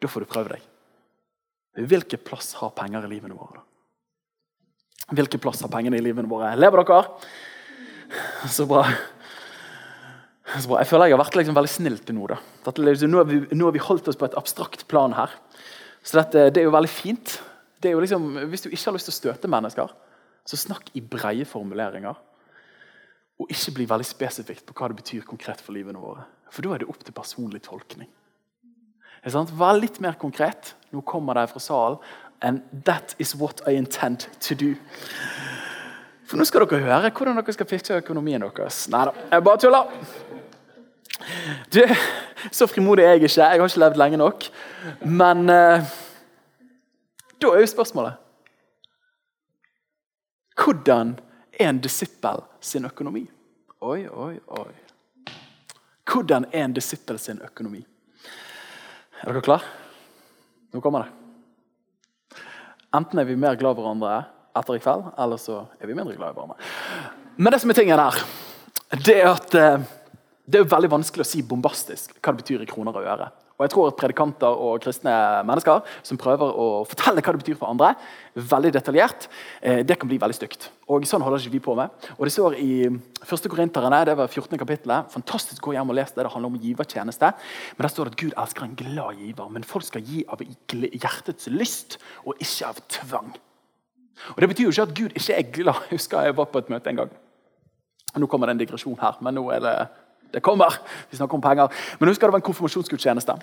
Da 0.02 0.10
får 0.10 0.26
du 0.26 0.30
prøve 0.30 0.56
deg. 0.58 0.66
Hvilken 1.90 2.22
plass 2.22 2.52
har 2.60 2.74
penger 2.78 3.08
i 3.08 3.16
livene 3.16 3.38
våre? 3.38 3.62
da? 3.62 3.64
Hvilken 5.12 5.42
plass 5.42 5.62
har 5.64 5.72
pengene 5.74 5.98
i 6.00 6.04
livene 6.04 6.30
våre? 6.32 6.54
Lever 6.56 6.84
dere? 6.84 7.02
Så 8.48 8.68
bra. 8.70 8.84
Så 10.54 10.70
bra. 10.70 10.80
Jeg 10.80 10.90
føler 10.90 11.10
jeg 11.10 11.18
har 11.18 11.24
vært 11.24 11.38
liksom 11.40 11.58
veldig 11.58 11.72
snill 11.72 11.98
til 12.06 12.18
nå. 12.18 12.28
da. 12.32 12.38
Liksom, 12.78 13.12
nå, 13.12 13.24
har 13.66 13.76
vi, 13.76 13.84
holdt 13.84 14.08
oss 14.12 14.20
på 14.20 14.30
et 14.30 14.38
abstrakt 14.40 14.86
plan 14.92 15.16
her. 15.18 15.34
Så 16.04 16.20
dette, 16.20 16.50
det 16.52 16.62
er 16.62 16.68
jo 16.68 16.76
veldig 16.76 16.92
fint. 16.92 17.38
Jo 17.84 18.00
liksom, 18.00 18.28
hvis 18.52 18.64
du 18.64 18.70
ikke 18.70 18.90
har 18.90 18.96
lyst 18.96 19.10
til 19.10 19.14
å 19.14 19.20
støte 19.20 19.52
mennesker, 19.52 19.92
så 20.48 20.60
snakk 20.60 20.92
i 20.96 21.02
breie 21.04 21.48
formuleringer. 21.48 22.20
Og 23.42 23.52
ikke 23.52 23.74
bli 23.80 23.88
veldig 23.90 24.08
spesifikt 24.08 24.68
på 24.68 24.76
hva 24.78 24.92
det 24.92 25.00
betyr 25.00 25.26
konkret 25.28 25.64
for 25.64 25.76
livene 25.76 26.00
våre. 26.00 26.26
For 26.54 26.64
da 26.64 26.76
er 26.76 26.84
det 26.84 26.90
opp 26.92 27.02
til 27.04 27.16
personlig 27.16 27.64
tolkning. 27.66 28.12
Vær 29.24 29.80
litt 29.80 30.02
mer 30.04 30.20
konkret. 30.20 30.76
Nå 30.92 31.02
kommer 31.08 31.40
de 31.40 31.48
fra 31.50 31.64
salen. 31.64 31.98
And 32.44 32.62
that 32.86 33.16
is 33.20 33.36
what 33.40 33.62
I 33.68 33.78
intend 33.80 34.28
to 34.44 34.56
do. 34.56 34.76
For 36.28 36.40
nå 36.40 36.44
skal 36.48 36.66
dere 36.68 36.84
høre 36.84 37.12
hvordan 37.16 37.40
dere 37.40 37.56
skal 37.56 37.70
fikse 37.70 38.00
økonomien 38.04 38.44
deres. 38.44 38.84
Nei 38.92 39.06
da, 39.08 39.16
jeg 39.32 39.46
bare 39.48 39.64
tuller. 39.64 39.92
Du, 41.74 41.82
så 42.52 42.68
frimodig 42.68 43.04
er 43.04 43.16
jeg 43.16 43.24
ikke. 43.24 43.42
Jeg 43.42 43.62
har 43.62 43.70
ikke 43.70 43.84
levd 43.84 44.00
lenge 44.02 44.20
nok. 44.22 44.48
Men 45.06 45.46
uh, 45.50 45.94
da 47.42 47.52
er 47.54 47.64
jo 47.64 47.72
spørsmålet 47.72 48.20
Hvordan 50.54 51.16
er 51.60 51.70
en 51.70 51.80
disippel 51.82 52.44
sin 52.62 52.86
økonomi? 52.86 53.24
Oi, 53.82 54.06
oi, 54.08 54.36
oi. 54.48 54.74
Hvordan 56.08 56.46
er 56.52 56.68
en 56.68 56.76
disippel 56.76 57.18
sin 57.20 57.42
økonomi? 57.42 57.82
Er 59.24 59.32
dere 59.32 59.42
klar? 59.42 59.66
Nå 60.74 60.82
kommer 60.84 61.06
det. 61.06 62.40
Enten 62.94 63.20
er 63.20 63.26
vi 63.26 63.36
mer 63.40 63.58
glad 63.58 63.74
i 63.74 63.82
hverandre 63.82 64.14
etter 64.54 64.78
i 64.78 64.82
kveld, 64.84 65.10
eller 65.18 65.42
så 65.42 65.64
er 65.82 65.90
vi 65.90 65.96
mindre 65.98 66.14
glad 66.16 66.34
i 66.34 66.38
hverandre. 66.38 66.58
Men 67.38 67.54
det 67.54 67.62
som 67.64 67.74
er 67.74 67.80
tingen 67.80 68.00
her, 68.00 68.20
det 68.94 69.16
er 69.18 69.30
at 69.32 69.56
eh, 69.58 69.86
det 70.44 70.60
er 70.60 70.66
jo 70.66 70.74
veldig 70.74 70.92
vanskelig 70.92 71.24
å 71.24 71.30
si 71.30 71.42
bombastisk 71.48 72.18
hva 72.20 72.34
det 72.34 72.44
betyr 72.44 72.64
i 72.64 72.70
kroner 72.70 72.98
og 73.00 73.08
øre. 73.08 73.30
Og 73.54 73.68
jeg 73.68 73.72
tror 73.72 73.90
at 73.92 73.98
Predikanter 74.00 74.62
og 74.66 74.82
kristne 74.82 75.14
mennesker 75.46 75.84
som 76.04 76.18
prøver 76.20 76.56
å 76.58 76.66
fortelle 76.90 77.22
hva 77.22 77.36
det 77.36 77.44
betyr 77.44 77.58
for 77.60 77.70
andre, 77.70 77.92
veldig 78.34 78.72
detaljert, 78.74 79.28
eh, 79.62 79.84
det 79.86 80.00
kan 80.00 80.10
bli 80.10 80.18
veldig 80.18 80.36
stygt. 80.36 80.72
Og 80.90 81.06
Sånn 81.06 81.22
holder 81.22 81.40
ikke 81.40 81.54
vi 81.54 81.62
på 81.64 81.76
med. 81.78 81.90
Og 82.18 82.26
Det 82.26 82.34
står 82.34 82.58
i 82.58 82.90
1. 82.90 83.48
Korinterne, 83.48 84.04
det 84.06 84.18
var 84.18 84.28
14. 84.28 84.58
kapittelet. 84.58 85.12
Fantastisk, 85.14 85.62
gå 85.62 85.78
hjem 85.78 85.90
og 85.90 85.96
les 85.96 86.12
det. 86.12 86.26
Det 86.26 86.34
handler 86.34 86.50
om 86.50 86.60
givertjeneste. 86.60 87.34
Men 87.78 87.88
der 87.88 87.94
står 87.94 88.10
det 88.10 88.14
at 88.14 88.20
Gud 88.20 88.34
elsker 88.36 88.64
en 88.64 88.76
glad 88.76 89.16
giver. 89.16 89.50
Men 89.50 89.64
folk 89.64 89.86
skal 89.86 90.02
gi 90.02 90.26
av 90.28 90.42
hjertets 90.42 91.48
lyst 91.48 92.00
og 92.26 92.36
ikke 92.42 92.68
av 92.68 92.82
tvang. 92.90 93.34
Og 94.34 94.40
Det 94.42 94.50
betyr 94.50 94.64
jo 94.64 94.72
ikke 94.72 94.90
at 94.90 94.96
Gud 94.96 95.12
ikke 95.14 95.38
er 95.38 95.52
glad. 95.52 95.88
Husker 95.94 96.26
jeg 96.26 96.36
var 96.36 96.46
på 96.46 96.58
et 96.58 96.70
møte 96.70 96.90
en 96.90 96.96
gang. 96.96 97.10
Nå 98.18 98.28
kommer 98.28 98.48
det 98.48 98.58
en 98.58 98.66
digresjon 98.66 99.00
her, 99.00 99.16
men 99.22 99.34
nå 99.34 99.50
er 99.50 99.62
det 99.64 99.78
det 100.34 100.42
kommer. 100.44 100.74
Vi 101.10 101.18
snakker 101.18 101.38
om 101.38 101.44
penger. 101.44 101.74
Men 102.00 102.10
husker 102.10 102.28
det 102.28 102.36
var 102.36 102.42
en 102.42 102.48
konfirmasjonsgudstjeneste. 102.50 103.36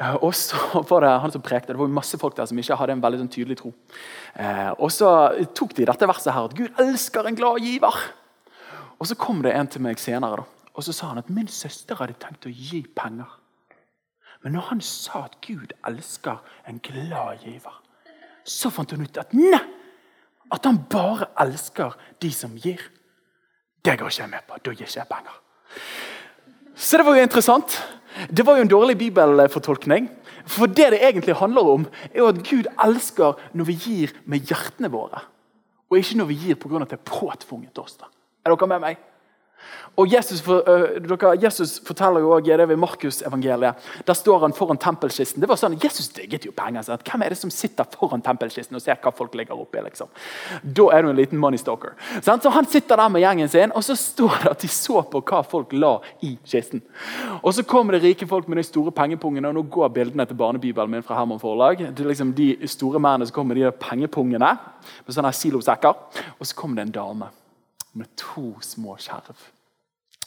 Eh, 0.00 0.14
og 0.24 0.34
så 0.34 0.82
var 0.90 1.04
det 1.04 1.10
han 1.22 1.32
som 1.34 1.42
prekte, 1.44 1.74
det 1.74 1.80
var 1.80 1.92
masse 1.92 2.18
folk 2.18 2.36
der 2.36 2.48
som 2.48 2.58
ikke 2.58 2.78
hadde 2.78 2.96
en 2.96 3.02
veldig 3.04 3.20
sånn 3.22 3.32
tydelig 3.32 3.58
tro. 3.60 3.72
Eh, 4.34 4.70
og 4.78 4.88
så 4.94 5.10
tok 5.56 5.74
de 5.76 5.88
dette 5.90 6.08
verset 6.08 6.32
her, 6.34 6.48
at 6.48 6.56
Gud 6.56 6.80
elsker 6.82 7.28
en 7.28 7.38
glad 7.38 7.60
giver. 7.64 8.00
Og 9.00 9.08
Så 9.08 9.16
kom 9.16 9.42
det 9.42 9.54
en 9.56 9.68
til 9.70 9.80
meg 9.80 9.98
senere 9.98 10.42
da, 10.42 10.48
og 10.74 10.84
så 10.84 10.92
sa 10.92 11.06
han 11.08 11.22
at 11.22 11.30
min 11.32 11.48
søster 11.48 11.96
hadde 11.96 12.18
tenkt 12.20 12.44
å 12.44 12.52
gi 12.52 12.82
penger. 12.96 13.30
Men 14.44 14.52
når 14.56 14.66
han 14.70 14.80
sa 14.84 15.24
at 15.24 15.38
Gud 15.44 15.72
elsker 15.88 16.40
en 16.68 16.80
glad 16.84 17.44
giver, 17.44 17.76
så 18.44 18.70
fant 18.72 18.92
hun 18.92 19.04
ut 19.04 19.20
at 19.20 19.32
nei, 19.36 19.60
at 20.52 20.66
han 20.66 20.82
bare 20.90 21.30
elsker 21.40 21.96
de 22.20 22.32
som 22.34 22.56
gir. 22.56 22.80
Det 23.84 23.96
går 23.96 24.12
ikke 24.12 24.22
jeg 24.22 24.32
med 24.32 24.46
på. 24.48 24.58
Da 24.64 24.72
gir 24.74 24.88
ikke 24.88 25.00
jeg 25.00 25.08
penger. 25.08 25.36
Så 26.74 26.98
det 26.98 27.06
var 27.06 27.16
jo 27.16 27.26
interessant. 27.26 27.76
Det 28.30 28.46
var 28.46 28.56
jo 28.56 28.64
en 28.64 28.72
dårlig 28.72 28.96
bibelfortolkning. 28.98 30.08
For 30.48 30.66
det 30.66 30.90
det 30.94 31.02
egentlig 31.04 31.36
handler 31.36 31.68
om, 31.74 31.84
er 32.14 32.22
jo 32.22 32.30
at 32.30 32.40
Gud 32.46 32.70
elsker 32.84 33.38
når 33.52 33.68
vi 33.68 33.76
gir 33.84 34.14
med 34.24 34.48
hjertene 34.48 34.90
våre. 34.90 35.22
Og 35.90 35.98
ikke 35.98 36.16
når 36.18 36.30
vi 36.30 36.38
gir 36.46 36.54
pga. 36.54 36.82
at 36.82 36.90
det 36.90 36.98
er 36.98 37.10
påtvunget 37.10 37.78
oss. 37.78 37.96
da. 37.96 38.06
Er 38.44 38.54
dere 38.54 38.66
med 38.66 38.80
meg? 38.80 38.96
Og 39.98 40.08
Jesus, 40.12 40.40
for, 40.40 40.62
uh, 40.64 40.96
dere, 41.02 41.34
Jesus 41.42 41.80
forteller 41.84 42.22
jo 42.22 42.30
også 42.36 42.56
det 42.56 42.68
ved 42.68 42.78
Markusevangeliet. 42.80 43.88
Der 44.06 44.16
står 44.16 44.38
han 44.46 44.54
foran 44.56 44.78
tempelkisten. 44.80 45.42
Det 45.42 45.48
var 45.50 45.58
sånn, 45.60 45.76
Jesus 45.82 46.08
digget 46.14 46.46
jo 46.46 46.52
penger. 46.56 46.84
Sånn 46.86 47.02
Hvem 47.04 47.24
er 47.24 47.34
det 47.34 47.40
som 47.40 47.50
sitter 47.52 47.88
foran 47.98 48.22
tempelkisten 48.24 48.78
og 48.78 48.84
ser 48.84 49.00
hva 49.02 49.12
folk 49.14 49.34
ligger 49.36 49.58
oppi? 49.58 49.82
Liksom? 49.84 50.08
Da 50.62 50.86
er 50.94 51.02
du 51.04 51.10
en 51.10 51.18
liten 51.18 51.40
money 51.40 51.60
stalker. 51.60 51.96
Sånn? 52.20 52.40
Så 52.40 52.52
Han 52.54 52.68
sitter 52.70 52.96
der 52.96 53.08
med 53.08 53.22
gjengen 53.22 53.50
sin, 53.50 53.74
og 53.76 53.84
så 53.84 53.96
står 53.98 54.44
det 54.44 54.50
at 54.50 54.64
de 54.64 54.70
så 54.72 55.02
på 55.10 55.22
hva 55.26 55.42
folk 55.46 55.72
la 55.72 55.98
i 56.22 56.36
kisten. 56.44 56.82
Og 57.42 57.52
Så 57.54 57.66
kommer 57.66 57.92
det 57.92 58.02
rike 58.04 58.26
folk 58.26 58.48
med 58.48 58.56
de 58.58 58.64
store 58.64 58.92
pengepungene, 58.92 59.48
og 59.48 59.54
nå 59.54 59.66
går 59.68 59.92
bildene 59.92 60.26
til 60.26 60.36
barnebibelen 60.36 60.90
min 60.90 61.02
fra 61.02 61.18
Herman 61.18 61.42
Forlag. 61.42 61.82
Det 61.94 62.04
er 62.04 62.08
liksom 62.08 62.32
De 62.34 62.56
store 62.66 63.00
mennene 63.00 63.26
som 63.26 63.34
kommer 63.34 63.54
med 63.54 63.66
de 63.66 63.72
pengepungene 63.72 64.54
med 65.06 65.14
sånne 65.14 65.34
silosekker. 65.34 65.94
Og 66.38 66.46
så 66.46 66.56
kommer 66.56 66.80
det 66.80 66.88
en 66.88 66.96
dame 67.00 67.30
med 67.94 68.10
to 68.16 68.54
små 68.64 68.96
skjerv. 69.00 69.36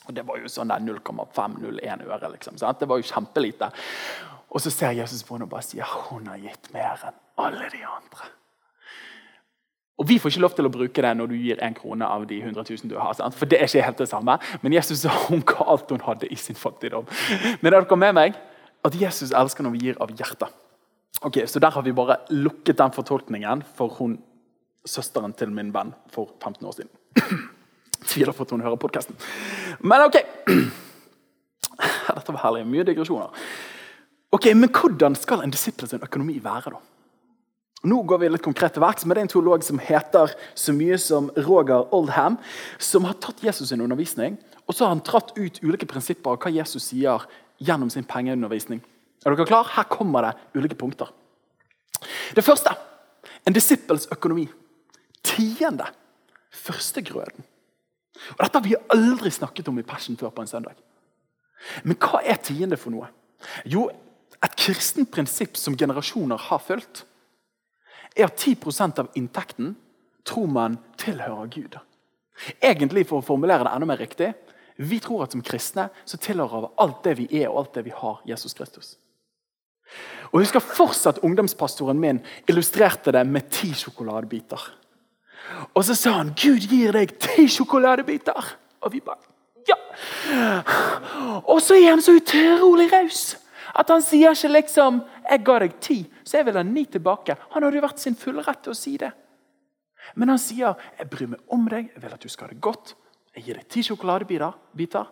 Og 0.08 0.14
Det 0.14 0.26
var 0.28 0.38
jo 0.38 0.52
sånn 0.52 0.72
0,501 0.84 2.06
øre. 2.08 2.32
liksom, 2.32 2.58
sant? 2.58 2.80
Det 2.80 2.88
var 2.90 3.00
jo 3.00 3.08
kjempelite. 3.08 3.72
Og 4.50 4.62
så 4.62 4.70
ser 4.72 4.92
Jesus 4.92 5.24
på 5.24 5.36
henne 5.36 5.48
og 5.48 5.50
bare 5.50 5.66
sier 5.66 5.84
hun 6.10 6.28
har 6.28 6.38
gitt 6.38 6.74
mer 6.74 7.00
enn 7.08 7.20
alle 7.38 7.70
de 7.72 7.84
andre. 7.88 8.32
Og 9.98 10.08
Vi 10.10 10.18
får 10.20 10.34
ikke 10.34 10.42
lov 10.42 10.56
til 10.58 10.66
å 10.68 10.72
bruke 10.74 11.02
det 11.06 11.12
når 11.18 11.28
du 11.30 11.36
gir 11.38 11.62
én 11.62 11.76
krone 11.78 12.06
av 12.06 12.26
de 12.28 12.40
100 12.42 12.66
000 12.66 12.90
du 12.90 12.98
har. 12.98 13.14
Sant? 13.14 13.36
For 13.38 13.46
det 13.46 13.60
er 13.62 13.70
ikke 13.70 13.86
helt 13.86 14.02
det 14.02 14.10
samme. 14.10 14.38
Men 14.62 14.74
Jesus 14.74 15.04
sa 15.06 15.10
hun 15.30 15.42
ga 15.46 15.64
alt 15.70 15.90
hun 15.94 16.02
hadde 16.02 16.28
i 16.28 16.36
sin 16.36 16.58
fattigdom. 16.58 17.06
Men 17.62 17.74
er 17.74 17.80
dere 17.86 17.98
med 17.98 18.18
meg? 18.18 18.36
At 18.84 18.98
Jesus 19.00 19.32
elsker 19.32 19.64
når 19.64 19.76
vi 19.78 19.86
gir 19.86 20.02
av 20.02 20.12
hjertet. 20.12 20.50
Ok, 21.24 21.46
Så 21.48 21.60
der 21.60 21.72
har 21.72 21.82
vi 21.82 21.94
bare 21.94 22.18
lukket 22.30 22.78
den 22.78 22.92
fortolkningen 22.92 23.64
for 23.78 23.88
hun, 24.00 24.18
søsteren 24.86 25.32
til 25.34 25.54
min 25.54 25.72
venn 25.72 25.94
for 26.12 26.34
15 26.42 26.68
år 26.68 26.74
siden. 26.76 26.90
Tviler 28.10 28.36
på 28.36 28.46
at 28.46 28.56
hun 28.56 28.64
hører 28.64 28.80
podkasten. 28.80 29.18
Men 29.82 30.08
ok. 30.08 30.18
Dette 32.14 32.34
var 32.36 32.42
herlig. 32.46 32.66
Mye 32.70 32.88
digresjoner. 32.88 33.46
Ok, 34.34 34.50
Men 34.56 34.72
hvordan 34.74 35.16
skal 35.16 35.44
en 35.44 35.54
disippels 35.54 35.94
økonomi 35.94 36.40
være? 36.44 36.74
da? 36.74 36.82
Nå 37.84 38.00
går 38.08 38.22
vi 38.22 38.30
litt 38.32 38.44
konkret 38.46 38.74
til 38.74 38.82
verks, 38.82 39.04
men 39.04 39.16
det 39.16 39.22
er 39.22 39.26
en 39.28 39.32
teolog 39.34 39.64
som 39.66 39.80
heter 39.84 40.32
så 40.56 40.72
mye 40.72 40.96
som 40.98 41.28
Roger 41.36 41.90
Oldham, 41.94 42.38
som 42.80 43.04
har 43.04 43.18
tatt 43.20 43.44
Jesus 43.44 43.74
sin 43.74 43.84
undervisning 43.84 44.38
og 44.68 44.76
så 44.76 44.86
har 44.86 44.94
han 44.94 45.04
tratt 45.04 45.34
ut 45.38 45.60
ulike 45.64 45.88
prinsipper 45.90 46.36
av 46.36 46.40
hva 46.44 46.52
Jesus 46.54 46.88
sier 46.92 47.26
gjennom 47.64 47.92
sin 47.92 48.08
pengeundervisning. 48.08 48.82
Er 49.24 49.36
dere 49.36 49.48
klar? 49.48 49.68
Her 49.76 49.88
kommer 49.92 50.28
det 50.28 50.34
ulike 50.60 50.78
punkter. 50.80 51.12
Det 52.36 52.44
første 52.44 52.72
en 53.48 53.56
disippels 53.56 54.08
økonomi. 54.12 54.48
Tiende. 55.24 55.88
Førstegrøden. 56.54 57.46
Og 58.36 58.42
Dette 58.44 58.60
har 58.60 58.66
vi 58.66 58.78
aldri 58.94 59.32
snakket 59.34 59.70
om 59.72 59.80
i 59.82 59.86
Passion 59.88 60.18
før 60.20 60.34
på 60.34 60.44
en 60.44 60.52
søndag. 60.52 60.78
Men 61.84 61.98
hva 61.98 62.22
er 62.22 62.42
tiende 62.44 62.78
for 62.78 62.94
noe? 62.94 63.10
Jo, 63.66 63.88
et 64.44 64.56
kristent 64.60 65.12
prinsipp 65.12 65.58
som 65.58 65.78
generasjoner 65.80 66.40
har 66.50 66.62
fulgt, 66.62 67.06
er 68.14 68.28
at 68.28 68.38
10% 68.38 69.02
av 69.02 69.10
inntekten 69.18 69.74
tror 70.28 70.50
man 70.52 70.78
tilhører 71.02 71.50
Gud. 71.52 71.78
Egentlig, 72.62 73.08
for 73.10 73.22
å 73.22 73.26
formulere 73.26 73.66
det 73.66 73.74
enda 73.74 73.88
mer 73.90 74.02
riktig, 74.02 74.34
vi 74.78 75.00
tror 75.02 75.26
at 75.26 75.34
som 75.34 75.44
kristne 75.46 75.88
så 76.06 76.18
tilhører 76.22 76.72
alt 76.82 77.04
det 77.06 77.16
vi 77.20 77.28
er 77.42 77.50
og 77.50 77.64
alt 77.64 77.76
det 77.78 77.86
vi 77.88 77.96
har, 77.96 78.22
Jesus 78.28 78.56
Kristus. 78.58 78.96
Og 80.32 80.40
Jeg 80.40 80.48
husker 80.48 80.64
fortsatt 80.66 81.22
ungdomspastoren 81.22 82.00
min 82.00 82.22
illustrerte 82.50 83.12
det 83.14 83.22
med 83.28 83.52
ti 83.54 83.74
sjokoladebiter. 83.78 84.62
Og 85.74 85.86
så 85.86 85.96
sa 85.96 86.18
han 86.18 86.34
'Gud 86.34 86.68
gir 86.70 86.92
deg 86.92 87.18
ti 87.20 87.48
sjokoladebiter'. 87.48 88.56
Og 88.82 88.94
vi 88.94 89.00
bare 89.00 89.22
ja! 89.68 89.78
Og 91.46 91.62
så 91.62 91.76
er 91.76 91.90
han 91.90 92.02
så 92.02 92.16
utrolig 92.18 92.92
raus 92.94 93.38
at 93.74 93.90
han 93.90 94.02
sier 94.06 94.36
ikke 94.36 94.54
liksom 94.54 95.02
'Jeg 95.30 95.44
ga 95.46 95.60
deg 95.60 95.80
ti, 95.82 96.12
så 96.24 96.38
jeg 96.38 96.46
vil 96.46 96.58
ha 96.58 96.64
ni 96.64 96.86
tilbake'. 96.86 97.36
Han 97.52 97.64
hadde 97.64 97.76
jo 97.76 97.88
vært 97.88 98.00
sin 98.00 98.16
fulle 98.16 98.42
rett 98.42 98.64
til 98.64 98.72
å 98.72 98.76
si 98.76 98.98
det. 98.98 99.12
Men 100.16 100.30
han 100.30 100.38
sier 100.38 100.76
'Jeg 101.00 101.10
bryr 101.10 101.28
meg 101.28 101.40
om 101.50 101.68
deg, 101.68 101.92
jeg 101.94 102.04
vil 102.04 102.14
at 102.14 102.22
du 102.22 102.30
skal 102.30 102.48
ha 102.48 102.54
det 102.54 102.62
godt'. 102.62 102.94
Jeg 103.36 103.44
gir 103.44 103.54
deg 103.54 103.68
ti 103.68 103.82
sjokoladebiter. 103.82 105.08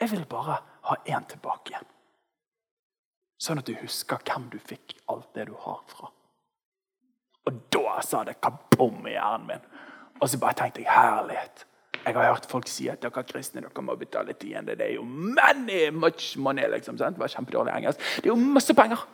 Jeg 0.00 0.10
vil 0.10 0.26
bare 0.26 0.58
ha 0.82 0.96
én 1.06 1.24
tilbake. 1.26 1.80
Sånn 3.38 3.58
at 3.58 3.66
du 3.66 3.74
husker 3.74 4.18
hvem 4.24 4.50
du 4.50 4.58
fikk 4.58 4.94
alt 5.08 5.34
det 5.34 5.46
du 5.46 5.54
har 5.54 5.80
fra. 5.86 6.10
Og 7.44 7.60
da 7.72 8.00
sa 8.02 8.24
det 8.24 8.40
kabom 8.40 9.06
i 9.06 9.14
hjernen 9.14 9.46
min. 9.48 9.64
Og 10.20 10.28
så 10.30 10.38
bare 10.40 10.56
tenkte 10.58 10.82
jeg 10.84 10.92
herlighet. 10.92 11.66
Jeg 12.04 12.14
har 12.14 12.32
hørt 12.34 12.46
folk 12.48 12.68
si 12.68 12.88
at 12.92 13.00
dere 13.02 13.24
kristne 13.24 13.62
dere 13.64 13.84
må 13.84 13.96
betale 13.96 14.34
tiende. 14.36 14.76
Det 14.76 14.90
er 14.90 14.94
jo 14.98 15.04
many 15.04 15.88
much 15.90 16.34
money. 16.38 16.68
liksom, 16.70 16.98
sant? 16.98 17.16
Det 17.16 17.20
var 17.20 17.32
kjempedårlig 17.32 17.76
engelsk. 17.76 17.98
Det 18.16 18.28
er 18.28 18.34
jo 18.34 18.40
masse 18.40 18.74
penger. 18.74 19.06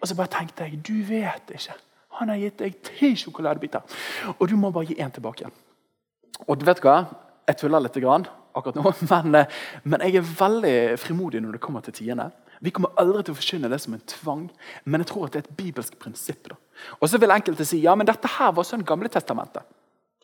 Og 0.00 0.08
så 0.08 0.16
bare 0.16 0.32
tenkte 0.32 0.64
jeg 0.64 0.80
du 0.86 0.96
vet 1.08 1.52
ikke. 1.52 1.76
Han 2.20 2.32
har 2.32 2.40
gitt 2.40 2.58
deg 2.58 2.76
ti 2.84 3.12
sjokoladebiter, 3.16 3.84
og 4.38 4.48
du 4.48 4.56
må 4.56 4.70
bare 4.72 4.88
gi 4.88 4.96
én 5.04 5.12
tilbake 5.12 5.44
igjen. 5.44 5.56
Og 6.46 6.56
du 6.56 6.64
vet 6.64 6.80
hva? 6.84 7.02
Jeg 7.48 7.58
tuller 7.60 7.84
litt 7.84 7.98
akkurat 8.56 8.78
nå, 8.78 8.92
men, 9.12 9.34
eh, 9.34 9.56
men, 9.84 10.04
jeg 10.06 10.16
er 10.20 10.30
veldig 10.38 10.76
frimodig 11.00 11.42
når 11.44 11.56
det 11.56 11.60
kommer 11.60 11.84
til 11.84 11.92
tiende. 11.92 12.30
Vi 12.64 12.72
kommer 12.74 12.94
aldri 13.00 13.24
til 13.26 13.34
å 13.34 13.38
forkynne 13.38 13.70
det 13.72 13.78
som 13.82 13.94
en 13.96 14.04
tvang, 14.08 14.44
men 14.84 15.02
jeg 15.02 15.10
tror 15.10 15.26
at 15.26 15.34
det 15.34 15.42
er 15.42 15.48
et 15.48 15.56
bibelsk 15.58 15.98
prinsipp. 16.00 16.48
Da. 16.50 16.58
Og 17.00 17.10
så 17.10 17.20
vil 17.20 17.34
enkelte 17.34 17.66
si 17.68 17.82
ja, 17.82 17.94
men 17.98 18.08
dette 18.08 18.30
her 18.38 18.54
var 18.56 18.66
sånn 18.68 18.86
Gamle 18.86 19.10
testamentet. 19.12 19.66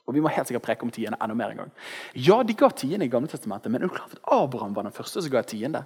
Og 0.03 0.17
vi 0.17 0.23
må 0.23 0.31
helt 0.35 0.49
sikkert 0.49 0.65
preke 0.67 0.87
om 0.87 0.91
tiende 0.93 1.19
enda 1.23 1.37
mer 1.39 1.53
en 1.53 1.63
gang. 1.63 1.75
Ja, 2.19 2.41
de 2.43 2.57
ga 2.59 2.71
tiende 2.75 3.07
i 3.07 3.13
Gamle 3.13 3.31
testamentet, 3.31 3.71
men 3.73 3.85
er 3.87 4.01
at 4.01 4.17
Abraham 4.35 4.75
var 4.75 4.89
den 4.89 4.97
første 4.97 5.23
som 5.23 5.33
ga 5.33 5.45
tiende? 5.47 5.85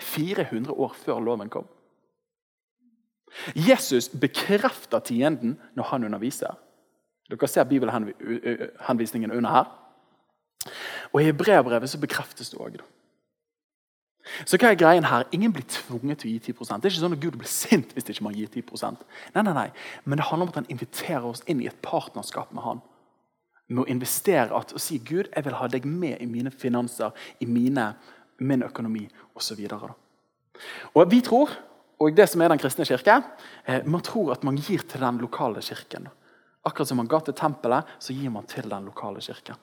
400 0.00 0.74
år 0.74 0.94
før 0.98 1.22
loven 1.22 1.50
kom. 1.50 1.66
Jesus 3.54 4.08
bekrefter 4.08 5.02
tienden 5.02 5.56
når 5.74 5.90
han 5.90 6.06
underviser. 6.06 6.54
Dere 7.30 7.48
ser 7.48 7.64
bibelhenvisningen 7.64 9.32
under 9.32 9.50
her. 9.50 9.70
Og 11.12 11.22
I 11.22 11.30
Hebreabrevet 11.30 11.90
så 11.90 12.00
bekreftes 12.00 12.52
det 12.52 12.60
òg. 12.60 12.78
Så 14.42 14.58
hva 14.58 14.72
er 14.72 14.78
greien 14.78 15.06
her? 15.06 15.26
Ingen 15.36 15.52
blir 15.54 15.66
tvunget 15.70 16.22
til 16.22 16.30
å 16.30 16.32
gi 16.32 16.52
10% 16.52 16.82
Det 16.82 16.88
er 16.88 16.94
ikke 16.94 17.02
sånn 17.04 17.16
at 17.16 17.22
Gud 17.22 17.36
blir 17.38 17.50
sint 17.50 17.92
hvis 17.94 18.08
ikke 18.10 18.26
man 18.26 18.34
gir 18.36 18.50
10% 18.50 19.04
Nei, 19.34 19.42
nei, 19.42 19.54
nei. 19.54 19.68
Men 20.04 20.20
det 20.20 20.26
handler 20.30 20.48
om 20.48 20.54
at 20.54 20.60
han 20.62 20.72
inviterer 20.72 21.28
oss 21.28 21.44
inn 21.50 21.62
i 21.62 21.68
et 21.70 21.78
partnerskap 21.84 22.52
med 22.54 22.64
han. 22.66 22.82
Med 23.70 23.84
å 23.84 23.90
investere 23.90 24.52
at, 24.56 24.74
og 24.76 24.82
si 24.82 24.98
Gud, 24.98 25.30
jeg 25.30 25.46
vil 25.46 25.56
ha 25.58 25.68
deg 25.70 25.86
med 25.88 26.20
i 26.20 26.28
mine 26.28 26.52
finanser, 26.52 27.14
i 27.40 27.48
mine, 27.48 27.92
min 28.44 28.66
økonomi 28.66 29.06
osv. 29.38 29.62
Vi 31.14 31.20
tror, 31.24 31.54
og 32.00 32.16
det 32.18 32.26
som 32.30 32.42
er 32.44 32.52
den 32.52 32.60
kristne 32.60 32.86
kirke, 32.88 33.22
eh, 33.64 33.86
man 33.86 34.04
tror 34.04 34.34
at 34.34 34.44
man 34.44 34.58
gir 34.60 34.84
til 34.84 35.00
den 35.00 35.22
lokale 35.22 35.62
kirken. 35.64 36.10
Akkurat 36.64 36.88
som 36.88 37.00
man 37.00 37.08
ga 37.08 37.20
til 37.24 37.36
tempelet, 37.36 37.88
så 37.98 38.16
gir 38.16 38.32
man 38.32 38.46
til 38.48 38.68
den 38.68 38.84
lokale 38.88 39.20
kirken. 39.24 39.56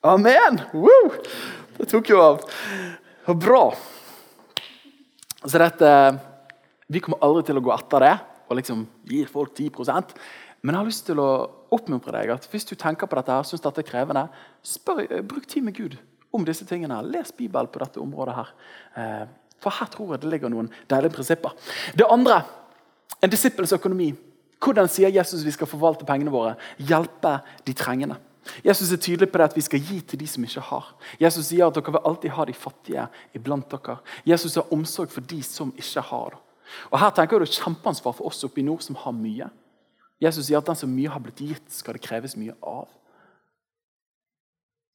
Amen! 0.00 0.62
Woo! 0.72 1.10
Det 1.76 1.84
tok 1.90 2.08
jo 2.08 2.20
av. 2.24 2.38
Det 3.26 3.34
bra. 3.36 3.66
Så 5.44 5.58
dette, 5.60 5.90
Vi 6.86 7.02
kommer 7.04 7.20
aldri 7.20 7.42
til 7.44 7.60
å 7.60 7.62
gå 7.64 7.72
etter 7.74 8.04
det 8.06 8.14
og 8.48 8.56
liksom 8.56 8.86
gir 9.06 9.28
folk 9.30 9.52
10% 9.54 10.14
Men 10.62 10.74
jeg 10.74 10.78
har 10.80 10.88
lyst 10.88 11.04
til 11.06 11.20
å 11.20 11.28
oppmuntre 11.70 12.14
deg 12.16 12.32
at 12.32 12.48
hvis 12.50 12.64
du 12.66 12.72
tenker 12.80 13.06
på 13.06 13.18
dette 13.18 13.36
her, 13.36 13.44
synes 13.44 13.62
dette 13.62 13.84
er 13.84 13.88
krevende, 13.90 14.24
spør, 14.64 15.04
bruk 15.20 15.46
tid 15.46 15.68
med 15.68 15.76
Gud 15.76 15.98
om 16.32 16.48
disse 16.48 16.64
tingene. 16.64 17.02
Les 17.04 17.30
Bibelen 17.36 17.68
på 17.68 17.84
dette 17.84 18.00
området. 18.00 18.34
her. 18.40 18.48
Eh, 18.96 19.28
for 19.60 19.70
her 19.70 19.92
tror 19.92 20.14
jeg 20.14 20.24
det 20.24 20.32
ligger 20.32 20.48
noen 20.48 20.72
deilige 20.88 21.12
prinsipper. 21.12 21.52
Det 21.94 22.08
andre 22.08 22.40
en 23.20 23.30
disippels 23.30 23.72
økonomi. 23.76 24.14
Hvordan 24.60 24.88
sier 24.88 25.12
Jesus 25.12 25.44
vi 25.44 25.52
skal 25.52 25.68
forvalte 25.68 26.08
pengene 26.08 26.32
våre? 26.32 26.56
Hjelpe 26.78 27.40
de 27.66 27.76
trengende. 27.76 28.16
Jesus 28.64 28.92
er 28.92 29.00
tydelig 29.00 29.28
på 29.30 29.38
det 29.38 29.48
at 29.50 29.56
vi 29.56 29.64
skal 29.64 29.82
gi 29.84 30.00
til 30.00 30.20
de 30.20 30.26
som 30.30 30.44
ikke 30.44 30.62
har. 30.70 30.92
Jesus 31.20 31.50
sier 31.50 31.66
at 31.66 31.76
dere 31.76 31.94
vil 31.94 32.06
alltid 32.08 32.34
ha 32.36 32.46
de 32.48 32.56
fattige 32.56 33.06
iblant 33.36 33.68
dere. 33.72 33.98
Jesus 34.26 34.56
har 34.58 34.72
omsorg 34.74 35.12
for 35.12 35.20
de 35.20 35.42
som 35.46 35.74
ikke 35.76 36.04
har. 36.10 36.38
Og 36.90 37.00
Her 37.02 37.10
tenker 37.14 37.38
jeg 37.38 37.48
det 37.48 37.58
kjempeansvar 37.58 38.14
for 38.16 38.30
oss 38.30 38.44
oppe 38.46 38.62
i 38.62 38.66
nord 38.66 38.84
som 38.86 38.98
har 38.98 39.14
mye. 39.16 39.50
Jesus 40.20 40.46
sier 40.46 40.60
at 40.60 40.68
den 40.68 40.78
som 40.78 40.92
mye 40.92 41.10
har 41.10 41.22
blitt 41.24 41.40
gitt, 41.40 41.68
skal 41.72 41.96
det 41.96 42.04
kreves 42.04 42.36
mye 42.36 42.54
av. 42.60 42.88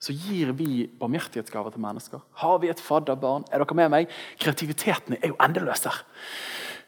Så 0.01 0.13
gir 0.13 0.51
vi 0.53 0.85
barmhjertighetsgaver 0.99 1.73
til 1.73 1.81
mennesker. 1.81 2.21
Har 2.41 2.59
vi 2.61 2.69
et 2.69 2.81
fadderbarn? 2.83 3.47
Er 3.49 3.63
dere 3.63 3.77
med 3.77 3.91
meg? 3.93 4.15
Kreativiteten 4.41 5.17
er 5.17 5.31
jo 5.31 5.39
endeløs 5.41 5.87
her. 5.87 6.03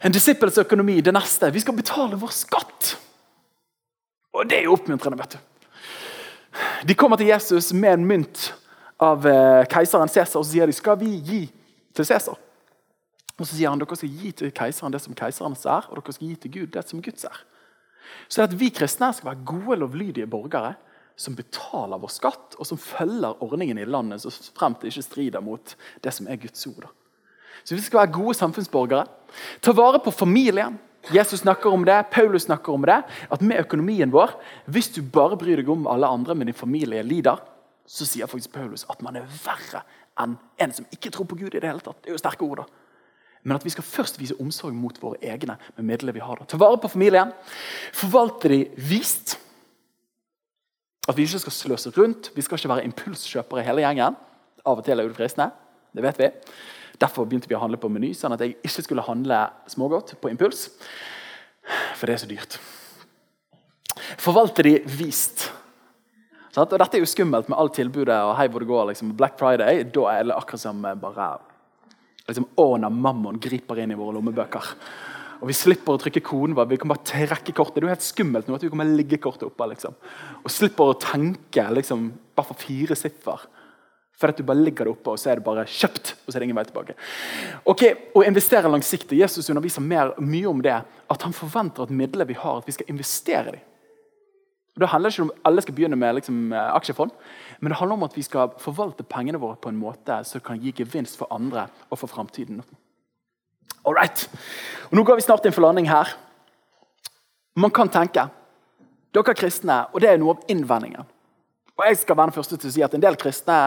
En 0.06 0.14
disippels 0.14 0.60
økonomi, 0.62 1.00
det 1.02 1.16
neste. 1.16 1.50
Vi 1.54 1.64
skal 1.64 1.78
betale 1.78 2.20
vår 2.20 2.34
skatt. 2.36 2.92
Og 4.38 4.46
det 4.46 4.60
er 4.60 4.68
jo 4.68 4.76
oppmuntrende. 4.78 5.18
vet 5.18 5.38
du. 5.38 5.57
De 6.86 6.96
kommer 6.96 7.18
til 7.18 7.32
Jesus 7.32 7.72
med 7.74 7.98
en 7.98 8.06
mynt 8.06 8.52
av 9.02 9.26
eh, 9.30 9.64
keiseren 9.72 10.10
Cæsar 10.10 10.42
og 10.42 10.46
så 10.46 10.52
sier 10.52 10.70
de, 10.70 10.76
skal 10.76 11.00
vi 11.02 11.10
gi 11.26 11.42
til 11.96 12.06
Cæsar. 12.06 12.38
Og 13.38 13.46
Så 13.46 13.54
sier 13.54 13.70
han 13.70 13.82
dere 13.82 13.98
skal 13.98 14.10
gi 14.10 14.32
til 14.34 14.52
keiseren 14.56 14.94
det 14.94 15.02
som 15.04 15.16
keiserens 15.18 15.66
er, 15.66 15.86
og 15.90 16.00
dere 16.00 16.16
skal 16.16 16.28
gi 16.28 16.36
til 16.42 16.54
Gud 16.56 16.74
det 16.74 16.84
som 16.90 17.02
Guds 17.06 17.26
er. 17.30 17.40
Så 18.28 18.44
at 18.44 18.54
Vi 18.58 18.70
kristne 18.74 19.12
skal 19.14 19.32
være 19.32 19.46
gode, 19.46 19.80
lovlydige 19.84 20.28
borgere 20.28 20.76
som 21.18 21.36
betaler 21.36 21.98
vår 21.98 22.14
skatt, 22.14 22.56
og 22.58 22.66
som 22.70 22.78
følger 22.78 23.42
ordningen 23.42 23.80
i 23.82 23.86
landet 23.86 24.22
så 24.22 24.32
fremt 24.58 24.82
det 24.82 24.92
ikke 24.92 25.06
strider 25.06 25.42
mot 25.42 25.74
det 26.04 26.14
som 26.14 26.28
er 26.30 26.38
Guds 26.42 26.66
ord. 26.70 26.90
Så 27.64 27.76
Vi 27.76 27.82
skal 27.82 28.04
være 28.04 28.18
gode 28.18 28.38
samfunnsborgere. 28.38 29.06
Ta 29.62 29.74
vare 29.74 30.00
på 30.00 30.12
familien. 30.12 30.78
Jesus 31.14 31.40
snakker 31.40 31.70
om 31.74 31.86
det, 31.86 32.04
Paulus 32.12 32.44
snakker 32.44 32.74
om 32.74 32.86
det. 32.88 33.02
At 33.32 33.42
med 33.42 33.62
økonomien 33.64 34.12
vår, 34.12 34.34
hvis 34.66 34.90
du 34.96 35.02
bare 35.02 35.38
bryr 35.40 35.62
deg 35.62 35.70
om 35.72 35.88
alle 35.88 36.10
andre, 36.10 36.36
men 36.36 36.50
din 36.50 36.58
familie 36.58 37.04
lider, 37.04 37.40
så 37.88 38.06
sier 38.06 38.28
faktisk 38.28 38.52
Paulus 38.58 38.84
at 38.92 39.02
man 39.06 39.16
er 39.16 39.30
verre 39.46 39.86
enn 40.20 40.36
en 40.60 40.74
som 40.74 40.88
ikke 40.92 41.12
tror 41.14 41.28
på 41.30 41.38
Gud. 41.40 41.56
i 41.56 41.60
det 41.60 41.70
hele 41.70 41.84
tatt. 41.84 42.02
Det 42.04 42.12
er 42.12 42.18
jo 42.18 42.22
sterke 42.22 42.44
ord 42.44 42.64
da. 42.64 42.68
Men 43.44 43.56
at 43.56 43.66
vi 43.66 43.72
skal 43.72 43.86
først 43.86 44.20
vise 44.20 44.36
omsorg 44.42 44.76
mot 44.76 44.98
våre 45.02 45.20
egne 45.22 45.56
med 45.78 45.86
midlene 45.86 46.14
vi 46.14 46.24
har. 46.24 46.36
da. 46.36 46.46
Ta 46.46 46.58
vare 46.58 46.80
på 46.82 46.92
familien. 46.92 47.32
Forvalte 47.94 48.50
de 48.52 48.66
vist. 48.76 49.38
At 51.08 51.16
vi 51.16 51.24
ikke 51.24 51.40
skal 51.40 51.56
sløse 51.56 51.94
rundt. 51.96 52.32
Vi 52.36 52.42
skal 52.44 52.60
ikke 52.60 52.74
være 52.74 52.90
impulskjøpere 52.90 53.64
hele 53.64 53.86
gjengen. 53.86 54.18
Av 54.66 54.82
og 54.82 54.84
til 54.84 55.00
er 55.00 55.08
det 55.08 55.16
fristende. 55.16 55.54
Det 55.96 56.04
vet 56.04 56.20
vi. 56.20 56.32
Derfor 57.02 57.28
begynte 57.30 57.50
vi 57.50 57.58
å 57.58 57.62
handle 57.62 57.78
på 57.82 57.90
Meny, 57.94 58.14
sånn 58.18 58.34
at 58.34 58.42
jeg 58.42 58.56
ikke 58.66 58.86
skulle 58.86 59.06
handle 59.06 59.44
smågodt 59.70 60.16
på 60.22 60.32
impuls. 60.34 60.68
For 61.98 62.10
det 62.10 62.16
er 62.16 62.24
så 62.24 62.30
dyrt. 62.30 62.58
Forvalter 64.22 64.66
de 64.66 64.76
vist. 64.98 65.50
Og 66.58 66.72
Dette 66.74 66.98
er 66.98 67.04
jo 67.04 67.10
skummelt 67.10 67.52
med 67.52 67.60
alt 67.62 67.76
tilbudet 67.78 68.16
og 68.26 68.34
hei 68.40 68.48
hvor 68.50 68.64
det 68.64 68.70
går. 68.72 68.88
Liksom. 68.90 69.14
Black 69.18 69.38
Friday 69.38 69.84
da 69.94 70.08
er 70.14 70.26
det 70.26 70.38
akkurat 70.38 70.64
som 70.64 70.82
bare 70.82 71.28
liksom, 72.26 72.48
Åna 72.58 72.90
mammon 72.90 73.38
griper 73.42 73.84
inn 73.84 73.94
i 73.94 74.00
våre 74.00 74.16
lommebøker. 74.18 74.72
Og 75.38 75.52
Vi 75.52 75.54
slipper 75.54 75.94
å 75.94 76.02
trykke 76.02 76.24
koden. 76.26 76.58
Vi 76.58 76.80
kan 76.82 76.90
bare 76.90 77.06
trekke 77.06 77.54
kortet. 77.54 77.78
Det 77.78 77.84
er 77.84 77.92
jo 77.92 77.94
helt 77.94 78.08
skummelt 78.08 78.50
nå 78.50 78.58
at 78.58 78.66
vi 78.66 78.72
kommer 78.74 78.90
ligge 78.90 79.20
kortet 79.22 79.46
oppe. 79.52 79.70
Liksom. 79.70 79.94
Og 80.42 80.50
slipper 80.50 80.96
å 80.96 80.98
tenke 80.98 81.68
liksom, 81.78 82.10
bare 82.34 82.50
for 82.50 82.66
fire 82.66 82.98
siffer 82.98 83.46
For 84.18 84.32
at 84.32 84.40
du 84.40 84.46
bare 84.48 84.58
ligger 84.58 84.88
det 84.88 84.96
oppe, 84.96 85.14
og 85.14 85.22
så 85.22 85.30
er 85.32 85.38
det 85.38 85.46
bare 85.46 85.68
kjøpt. 85.70 86.16
og 86.26 86.32
så 86.32 86.38
er 86.38 86.42
det 86.42 86.48
ingen 86.48 86.58
vei 86.58 86.66
tilbake. 86.66 86.96
Ok, 87.70 87.84
Å 88.18 88.26
investere 88.26 88.72
langsiktig. 88.72 89.20
Jesus 89.20 89.50
underviser 89.54 89.86
mer, 89.86 90.16
mye 90.18 90.50
om 90.50 90.62
det. 90.66 90.78
At 91.14 91.26
han 91.26 91.36
forventer 91.38 91.86
at 91.86 91.94
midlene 91.94 92.26
vi 92.28 92.38
har, 92.38 92.58
at 92.58 92.70
vi 92.70 92.74
skal 92.74 92.90
investere 92.90 93.54
dem. 93.54 93.66
Det 94.78 94.90
handler 94.92 95.10
ikke 95.10 95.26
om 95.26 95.32
alle 95.46 95.62
skal 95.62 95.74
begynne 95.74 95.98
med 95.98 96.20
liksom, 96.20 96.54
eh, 96.54 96.76
aksjefond, 96.78 97.10
men 97.60 97.72
det 97.72 97.78
handler 97.80 97.98
om 97.98 98.04
at 98.04 98.14
vi 98.14 98.22
skal 98.22 98.52
forvalte 98.62 99.04
pengene 99.04 99.40
våre 99.42 99.58
på 99.58 99.70
en 99.70 99.80
måte 99.80 100.20
som 100.26 100.42
kan 100.42 100.60
gi 100.62 100.72
gevinst 100.72 101.18
for 101.18 101.28
andre 101.34 101.68
og 101.90 101.98
for 101.98 102.08
framtiden. 102.08 102.62
Alright. 103.88 104.28
Og 104.92 104.94
nå 104.94 105.04
går 105.04 105.16
vi 105.16 105.26
snart 105.26 105.46
inn 105.46 105.56
for 105.56 105.66
landing 105.66 105.90
her. 105.90 106.14
Man 107.56 107.72
kan 107.72 107.90
tenke 107.90 108.30
dere 109.14 109.34
kristne, 109.34 109.88
og 109.94 110.02
det 110.02 110.12
er 110.12 110.22
noe 110.22 110.36
av 110.36 110.44
innvendingen 110.48 111.10
og 111.78 111.86
jeg 111.86 112.00
skal 112.02 112.18
være 112.18 112.32
den 112.32 112.38
første 112.38 112.58
til 112.58 112.72
å 112.72 112.74
si 112.74 112.84
at 112.86 112.96
En 112.98 113.04
del 113.04 113.18
kristne 113.22 113.58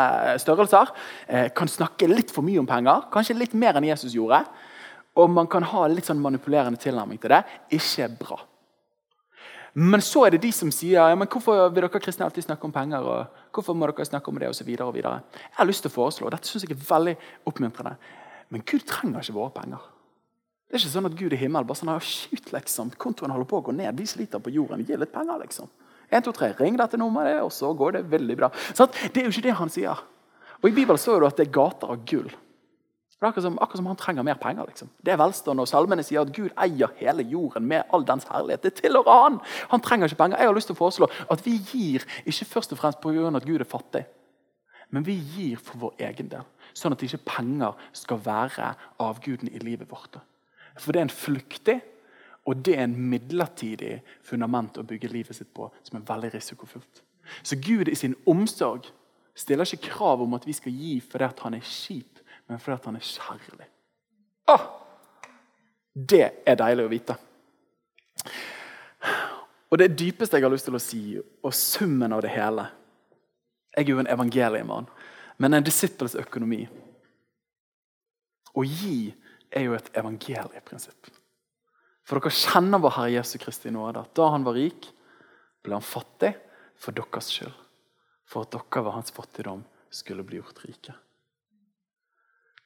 størrelser 0.42 0.90
eh, 1.28 1.48
kan 1.54 1.70
snakke 1.70 2.10
litt 2.10 2.32
for 2.34 2.42
mye 2.46 2.58
om 2.58 2.66
penger. 2.66 3.06
Kanskje 3.12 3.38
litt 3.38 3.54
mer 3.54 3.78
enn 3.78 3.86
Jesus 3.86 4.16
gjorde. 4.16 4.42
Og 5.18 5.30
man 5.30 5.46
kan 5.50 5.62
ha 5.66 5.86
litt 5.90 6.10
sånn 6.10 6.22
manipulerende 6.22 6.80
tilnærming 6.80 7.20
til 7.22 7.34
det. 7.36 7.44
Ikke 7.78 8.08
bra. 8.18 8.40
Men 9.78 10.02
så 10.02 10.24
er 10.26 10.34
det 10.34 10.42
de 10.42 10.50
som 10.54 10.72
sier 10.74 10.98
ja, 10.98 11.14
men 11.14 11.30
hvorfor 11.30 11.68
vil 11.70 11.84
dere 11.84 12.02
kristne 12.02 12.26
alltid 12.26 12.48
snakke 12.48 12.66
om 12.66 12.74
penger. 12.74 13.06
og 13.06 13.54
hvorfor 13.54 13.74
må 13.74 13.86
dere 13.86 14.06
snakke 14.06 14.30
om 14.30 14.38
det 14.38 14.48
og 14.50 14.54
så 14.58 14.66
videre 14.66 14.88
og 14.88 14.94
videre. 14.94 15.22
Jeg 15.32 15.58
har 15.58 15.68
lyst 15.68 15.84
til 15.86 15.92
å 15.92 15.94
foreslå, 15.94 16.26
og 16.26 16.34
dette 16.34 16.50
synes 16.50 16.66
jeg 16.66 16.74
er 16.74 16.82
veldig 16.88 17.16
oppmuntrende, 17.46 17.96
men 18.50 18.62
Gud 18.66 18.86
trenger 18.86 19.22
ikke 19.22 19.36
våre 19.36 19.54
penger. 19.54 19.86
Det 20.66 20.78
er 20.78 20.82
ikke 20.82 20.92
sånn 20.92 21.08
at 21.08 21.18
Gud 21.18 21.34
i 21.34 21.38
himmelen 21.38 21.66
bare 21.66 21.78
sånn, 21.78 21.92
skyt 22.02 22.52
liksom, 22.54 22.92
kontoen 22.98 23.34
holder 23.34 23.48
på 23.50 23.58
å 23.58 23.64
gå 23.66 23.74
ned, 23.74 23.94
vi 23.98 24.06
sliter 24.06 24.42
på 24.42 24.52
jorden, 24.54 24.84
gi 24.86 24.98
litt 24.98 25.14
penger. 25.14 25.38
liksom. 25.42 25.70
1, 26.10 26.24
2, 26.26 26.34
3, 26.36 26.52
ring 26.58 26.78
dette 26.78 26.98
nummeret, 26.98 27.40
og 27.44 27.52
så 27.54 27.70
går 27.76 27.98
det 27.98 28.06
veldig 28.10 28.36
bra. 28.36 28.50
Så 28.74 28.88
det 28.90 29.22
er 29.22 29.28
jo 29.28 29.34
ikke 29.34 29.48
det 29.48 29.58
han 29.60 29.72
sier. 29.72 29.98
Og 30.60 30.68
I 30.68 30.76
Bibelen 30.76 30.98
står 30.98 31.22
det 31.22 31.30
at 31.30 31.40
det 31.40 31.48
er 31.48 31.54
gater 31.54 31.92
av 31.94 32.06
gull. 32.08 32.30
Det 33.20 33.26
er 33.26 33.34
akkurat 33.34 33.44
som, 33.44 33.58
akkurat 33.60 33.80
som 33.82 33.88
han 33.90 33.98
trenger 34.00 34.24
mer 34.24 34.38
penger. 34.40 34.64
liksom. 34.66 34.88
Det 35.04 35.12
er 35.12 35.18
velstående, 35.20 35.60
og 35.60 35.68
Salmene 35.68 36.02
sier 36.02 36.22
at 36.22 36.32
Gud 36.32 36.54
eier 36.56 36.94
hele 36.96 37.26
jorden 37.28 37.66
med 37.68 37.84
all 37.92 38.06
dens 38.08 38.24
herlighet. 38.24 38.62
Det 38.64 38.78
tilhører 38.78 39.24
han! 39.26 39.36
Han 39.68 39.82
trenger 39.84 40.08
ikke 40.08 40.22
penger. 40.22 40.40
Jeg 40.40 40.48
har 40.48 40.56
lyst 40.56 40.70
til 40.72 40.76
å 40.78 40.80
foreslå 40.80 41.08
at 41.28 41.44
vi 41.44 41.58
gir 41.58 42.06
ikke 42.24 42.48
først 42.48 42.72
og 42.72 42.80
fremst 42.80 43.02
pga. 43.04 43.28
at 43.36 43.44
Gud 43.44 43.60
er 43.60 43.68
fattig, 43.68 44.06
men 44.90 45.04
vi 45.04 45.18
gir 45.20 45.60
for 45.60 45.76
vår 45.78 46.00
egen 46.08 46.32
del. 46.32 46.48
Sånn 46.72 46.96
at 46.96 47.04
ikke 47.04 47.20
penger 47.28 47.76
skal 47.92 48.24
være 48.24 48.72
avguden 48.98 49.52
i 49.52 49.60
livet 49.60 49.90
vårt. 49.90 50.16
For 50.80 50.92
det 50.92 51.02
er 51.02 51.08
en 51.10 51.12
flyktig 51.12 51.76
og 52.48 52.62
det 52.64 52.76
er 52.76 52.86
en 52.86 52.96
midlertidig 53.10 54.00
fundament 54.24 54.78
å 54.80 54.86
bygge 54.86 55.10
livet 55.12 55.36
sitt 55.36 55.52
på, 55.54 55.68
som 55.84 55.98
er 55.98 56.06
veldig 56.08 56.32
risikofullt. 56.34 57.02
Så 57.42 57.56
Gud 57.60 57.88
i 57.88 57.94
sin 57.94 58.16
omsorg 58.26 58.88
stiller 59.36 59.68
ikke 59.68 59.92
krav 59.92 60.22
om 60.24 60.34
at 60.34 60.46
vi 60.48 60.54
skal 60.56 60.72
gi 60.72 60.96
fordi 61.04 61.28
han 61.44 61.56
er 61.58 61.66
kjip, 61.66 62.20
men 62.48 62.62
fordi 62.62 62.88
han 62.88 62.98
er 62.98 63.06
kjærlig. 63.06 63.68
Åh! 64.50 64.68
Det 65.94 66.26
er 66.46 66.58
deilig 66.58 66.86
å 66.86 66.90
vite. 66.90 67.16
Og 69.70 69.78
Det 69.78 69.98
dypeste 69.98 70.36
jeg 70.36 70.44
har 70.44 70.52
lyst 70.52 70.66
til 70.66 70.74
å 70.74 70.82
si, 70.82 71.02
og 71.18 71.54
summen 71.54 72.12
av 72.12 72.22
det 72.22 72.32
hele 72.34 72.66
Jeg 73.76 73.84
er 73.84 73.90
jo 73.92 74.00
en 74.02 74.10
evangeliemann, 74.10 74.88
men 75.38 75.54
en 75.54 75.62
disippels 75.64 76.16
økonomi. 76.18 76.64
Å 78.50 78.64
gi 78.66 79.12
er 79.54 79.68
jo 79.68 79.76
et 79.76 79.90
evangelieprinsipp. 79.94 81.19
For 82.10 82.18
dere 82.18 82.34
kjenner 82.34 82.80
vår 82.82 82.96
Herre 82.96 83.10
Jesu 83.14 83.36
Kristi 83.38 83.70
nåde. 83.70 84.02
Da 84.18 84.24
han 84.34 84.42
var 84.42 84.56
rik, 84.58 84.88
ble 85.62 85.76
han 85.78 85.84
fattig 85.86 86.32
for 86.74 86.96
deres 86.96 87.28
skyld. 87.30 87.54
For 88.26 88.42
at 88.42 88.50
dere 88.56 88.82
ved 88.82 88.96
hans 88.96 89.14
fattigdom 89.14 89.62
skulle 89.94 90.24
bli 90.26 90.40
gjort 90.40 90.58
rike. 90.64 90.96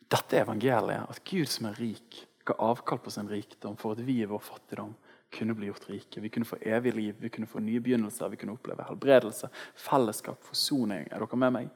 Dette 0.09 0.39
er 0.39 0.47
evangeliet. 0.47 1.11
At 1.13 1.21
Gud 1.29 1.53
som 1.53 1.69
er 1.69 1.77
rik, 1.77 2.23
ga 2.49 2.57
avkall 2.57 3.03
på 3.05 3.13
sin 3.13 3.29
rikdom 3.29 3.77
for 3.81 3.93
at 3.93 4.01
vi 4.05 4.23
i 4.23 4.31
vår 4.33 4.41
fattigdom 4.49 4.97
kunne 5.37 5.57
bli 5.61 5.69
gjort 5.69 5.91
rike. 5.93 6.25
Vi 6.25 6.33
kunne 6.33 6.49
få 6.49 6.63
evig 6.65 6.95
liv, 6.97 7.21
vi 7.21 7.29
kunne 7.29 7.51
få 7.51 7.61
nye 7.61 7.85
begynnelser, 7.85 8.33
vi 8.33 8.41
kunne 8.41 8.57
oppleve 8.57 8.89
helbredelse, 8.89 9.53
fellesskap, 9.77 10.41
forsoning. 10.49 11.05
Er 11.13 11.21
dere 11.21 11.41
med 11.45 11.57
meg? 11.61 11.73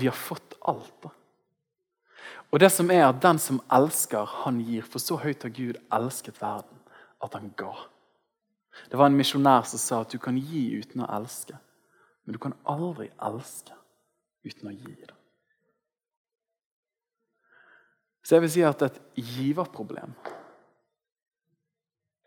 Vi 0.00 0.08
har 0.08 0.16
fått 0.16 0.56
alt. 0.64 0.96
da. 1.04 1.12
Og 2.50 2.60
det 2.60 2.70
som 2.72 2.90
er 2.90 3.06
at 3.06 3.22
Den 3.22 3.38
som 3.38 3.60
elsker, 3.72 4.24
han 4.44 4.60
gir. 4.60 4.82
For 4.82 4.98
så 4.98 5.16
høyt 5.16 5.42
har 5.42 5.54
Gud 5.54 5.78
elsket 5.92 6.40
verden 6.42 6.78
at 7.22 7.34
han 7.34 7.52
ga. 7.56 7.74
Det 8.90 8.98
var 8.98 9.10
en 9.10 9.18
misjonær 9.18 9.66
som 9.68 9.78
sa 9.78 10.00
at 10.02 10.12
du 10.12 10.18
kan 10.18 10.38
gi 10.38 10.80
uten 10.80 11.04
å 11.04 11.10
elske. 11.18 11.58
Men 12.24 12.36
du 12.36 12.40
kan 12.42 12.56
aldri 12.68 13.10
elske 13.22 13.76
uten 14.46 14.70
å 14.70 14.74
gi 14.74 14.94
det. 14.94 15.16
Så 18.22 18.36
jeg 18.36 18.44
vil 18.44 18.52
si 18.52 18.62
at 18.62 18.82
et 18.84 19.00
giverproblem 19.16 20.12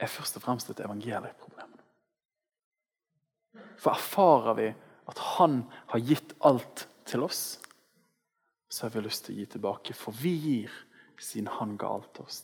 er 0.04 0.10
først 0.12 0.36
og 0.40 0.44
fremst 0.44 0.72
et 0.74 0.82
evangelieproblem. 0.84 1.70
For 3.80 3.94
erfarer 3.94 4.58
vi 4.58 4.72
at 5.08 5.20
Han 5.38 5.64
har 5.92 6.00
gitt 6.00 6.34
alt 6.42 6.88
til 7.06 7.24
oss, 7.26 7.60
så 8.74 8.86
har 8.86 8.94
vi 8.96 9.04
lyst 9.06 9.28
til 9.28 9.36
å 9.36 9.38
gi 9.38 9.44
tilbake. 9.54 9.94
For 9.94 10.16
vi 10.18 10.32
gir 10.34 10.78
siden 11.22 11.52
han 11.60 11.76
ga 11.78 11.92
alt 11.94 12.18
oss. 12.24 12.40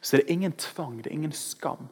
Så 0.00 0.16
det 0.16 0.24
er 0.24 0.36
ingen 0.36 0.52
tvang, 0.62 1.00
det 1.02 1.10
er 1.10 1.16
ingen 1.16 1.34
skam. 1.34 1.88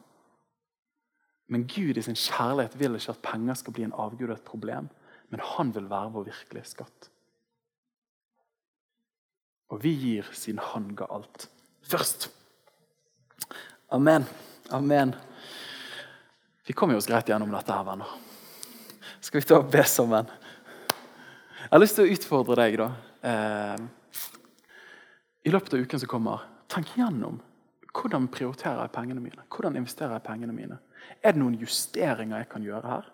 Men 1.51 1.65
Gud 1.67 1.97
i 1.99 2.03
sin 2.05 2.15
kjærlighet 2.15 2.77
vil 2.79 2.95
ikke 2.95 3.11
at 3.17 3.25
penger 3.25 3.59
skal 3.59 3.75
bli 3.75 3.83
en 3.83 3.97
avgud 3.99 4.29
og 4.29 4.37
et 4.37 4.47
problem. 4.47 4.87
Men 5.27 5.43
han 5.43 5.73
vil 5.75 5.89
være 5.91 6.13
vår 6.13 6.27
virkelige 6.29 6.71
skatt. 6.71 7.09
Og 9.75 9.83
vi 9.83 9.91
gir 9.99 10.31
siden 10.31 10.63
han 10.71 10.87
ga 10.95 11.09
alt 11.11 11.49
først. 11.83 12.29
Amen. 13.91 14.23
Amen. 14.71 15.11
Vi 16.63 16.73
kommer 16.73 16.95
jo 16.95 17.03
oss 17.03 17.11
greit 17.11 17.27
gjennom 17.27 17.51
dette, 17.51 17.75
her, 17.75 17.83
venner. 17.83 18.15
Skal 19.19 19.43
vi 19.43 19.51
ta 19.51 19.59
og 19.59 19.67
be 19.73 19.83
sammen? 19.83 20.31
Jeg 21.65 21.73
har 21.73 21.81
lyst 21.81 21.95
til 21.97 22.05
å 22.05 22.13
utfordre 22.13 22.55
deg. 22.59 22.75
da 22.77 22.87
eh, 23.25 23.85
i 25.45 25.53
løpet 25.53 25.73
av 25.73 25.81
uken 25.81 26.01
som 26.01 26.09
kommer, 26.09 26.43
tenk 26.69 26.91
gjennom 26.93 27.39
hvordan 27.95 28.27
prioriterer 28.29 28.83
jeg 28.83 28.93
pengene 28.93 29.23
mine. 29.23 29.45
Hvordan 29.49 29.79
investerer 29.79 30.13
jeg 30.13 30.25
pengene 30.27 30.53
mine? 30.53 30.77
Er 31.23 31.33
det 31.33 31.41
noen 31.41 31.55
justeringer 31.57 32.43
jeg 32.43 32.49
kan 32.51 32.65
gjøre 32.65 32.91
her? 32.91 33.07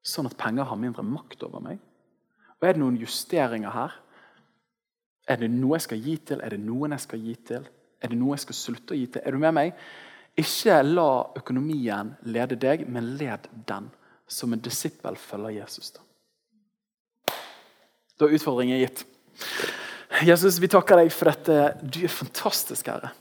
Sånn 0.00 0.30
at 0.30 0.38
penger 0.40 0.70
har 0.70 0.80
mindre 0.80 1.04
makt 1.04 1.44
over 1.44 1.60
meg? 1.64 1.82
Og 2.60 2.68
er 2.68 2.76
det 2.76 2.80
noen 2.80 2.96
justeringer 3.00 3.76
her? 3.76 3.96
Er 5.28 5.40
det 5.42 5.50
noe 5.52 5.76
jeg 5.76 5.88
skal 5.90 6.04
gi 6.08 6.16
til? 6.30 6.40
Er 6.40 6.56
det 6.56 6.62
noen 6.64 6.96
jeg 6.96 7.04
skal 7.04 7.24
gi 7.28 7.34
til? 7.50 7.68
Er 8.00 8.12
det 8.12 8.20
noe 8.20 8.38
jeg 8.38 8.46
skal 8.46 8.56
slutte 8.56 8.96
å 8.96 9.00
gi 9.02 9.08
til? 9.12 9.24
Er 9.24 9.36
du 9.36 9.42
med 9.42 9.56
meg? 9.56 9.80
Ikke 10.40 10.80
la 10.86 11.10
økonomien 11.36 12.14
lede 12.24 12.56
deg, 12.56 12.86
men 12.88 13.18
led 13.20 13.50
den. 13.68 13.90
Som 14.30 14.54
en 14.54 14.62
disippel 14.64 15.18
følger 15.20 15.58
Jesus. 15.60 15.90
Da, 15.92 16.04
da 18.20 18.28
er 18.28 18.36
utfordringen 18.36 18.82
gitt. 18.82 19.06
Jesus, 20.26 20.58
vi 20.60 20.68
takker 20.68 21.00
deg 21.00 21.10
for 21.14 21.30
dette. 21.30 21.56
Du 21.80 22.02
er 22.04 22.12
fantastisk, 22.12 22.90
Herre. 22.92 23.14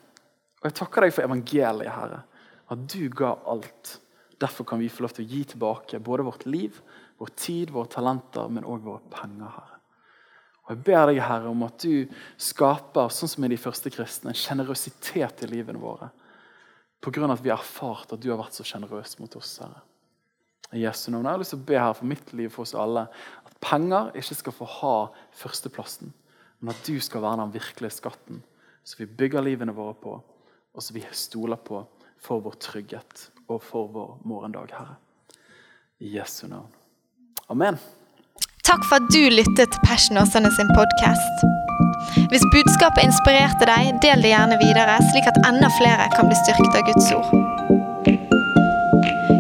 Og 0.60 0.68
jeg 0.68 0.76
takker 0.82 1.06
deg 1.06 1.16
for 1.16 1.24
evangeliet, 1.24 1.92
Herre. 1.96 2.24
At 2.70 2.86
du 2.92 3.08
ga 3.14 3.38
alt. 3.48 3.96
Derfor 4.40 4.68
kan 4.68 4.82
vi 4.82 4.92
få 4.92 5.06
lov 5.06 5.16
til 5.16 5.26
å 5.26 5.32
gi 5.32 5.42
tilbake 5.54 6.00
både 6.04 6.26
vårt 6.28 6.46
liv, 6.48 6.80
vår 7.20 7.32
tid, 7.40 7.72
våre 7.76 7.92
talenter, 7.92 8.52
men 8.52 8.68
òg 8.68 8.84
våre 8.84 9.04
penger, 9.14 9.52
Herre. 9.56 9.80
Og 10.68 10.76
Jeg 10.76 10.84
ber 10.86 11.08
deg, 11.10 11.22
Herre, 11.24 11.50
om 11.50 11.64
at 11.66 11.82
du 11.82 12.20
skaper, 12.38 13.10
sånn 13.14 13.32
som 13.32 13.46
i 13.48 13.52
de 13.52 13.60
første 13.60 13.92
kristne, 13.94 14.34
en 14.34 14.38
sjenerøsitet 14.38 15.46
i 15.48 15.50
livene 15.50 15.82
våre. 15.82 16.12
På 17.00 17.14
grunn 17.16 17.32
av 17.32 17.40
at 17.40 17.46
vi 17.46 17.52
har 17.54 17.64
erfart 17.64 18.12
at 18.14 18.22
du 18.22 18.28
har 18.30 18.42
vært 18.42 18.60
så 18.60 18.68
sjenerøs 18.68 19.16
mot 19.24 19.40
oss, 19.40 19.56
Herre. 19.64 19.86
I 20.76 20.84
Jesu 20.84 21.08
navn. 21.10 21.26
Jeg 21.26 21.32
har 21.32 21.42
lyst 21.42 21.56
til 21.56 21.64
å 21.64 21.68
be 21.72 21.80
her 21.82 21.96
for 21.98 22.06
mitt 22.12 22.34
liv 22.38 22.52
for 22.54 22.68
oss 22.68 22.76
alle 22.78 23.08
penger 23.62 24.12
ikke 24.18 24.38
skal 24.40 24.56
få 24.56 24.68
ha 24.80 24.96
førsteplassen, 25.36 26.14
men 26.60 26.74
at 26.74 26.88
du 26.88 27.00
skal 27.04 27.24
være 27.24 27.42
den 27.44 27.54
virkelige 27.56 27.98
skatten 27.98 28.44
som 28.84 29.04
vi 29.04 29.06
bygger 29.06 29.44
livene 29.46 29.76
våre 29.76 29.94
på, 30.02 30.16
og 30.74 30.84
som 30.84 30.96
vi 30.96 31.04
stoler 31.12 31.60
på 31.62 31.84
for 32.20 32.44
vår 32.44 32.58
trygghet 32.64 33.30
og 33.50 33.62
for 33.64 33.90
vår 33.94 34.20
morgendag, 34.28 34.74
Herre. 34.74 34.98
I 36.00 36.16
Jesu 36.18 36.48
navn. 36.48 36.72
Amen. 37.50 37.80
Takk 38.64 38.86
for 38.86 39.00
at 39.00 39.10
du 39.12 39.22
lyttet 39.34 39.72
til 39.74 39.82
Passion 39.86 40.20
Åsane 40.22 40.52
sin 40.56 40.70
podkast. 40.78 41.46
Hvis 42.32 42.46
budskapet 42.54 43.08
inspirerte 43.08 43.68
deg, 43.70 43.98
del 44.06 44.24
det 44.24 44.34
gjerne 44.34 44.62
videre, 44.62 45.00
slik 45.12 45.28
at 45.32 45.42
enda 45.50 45.72
flere 45.82 46.10
kan 46.16 46.30
bli 46.30 46.40
styrket 46.44 46.80
av 46.80 46.88
Guds 46.92 47.12
ord. 47.18 47.79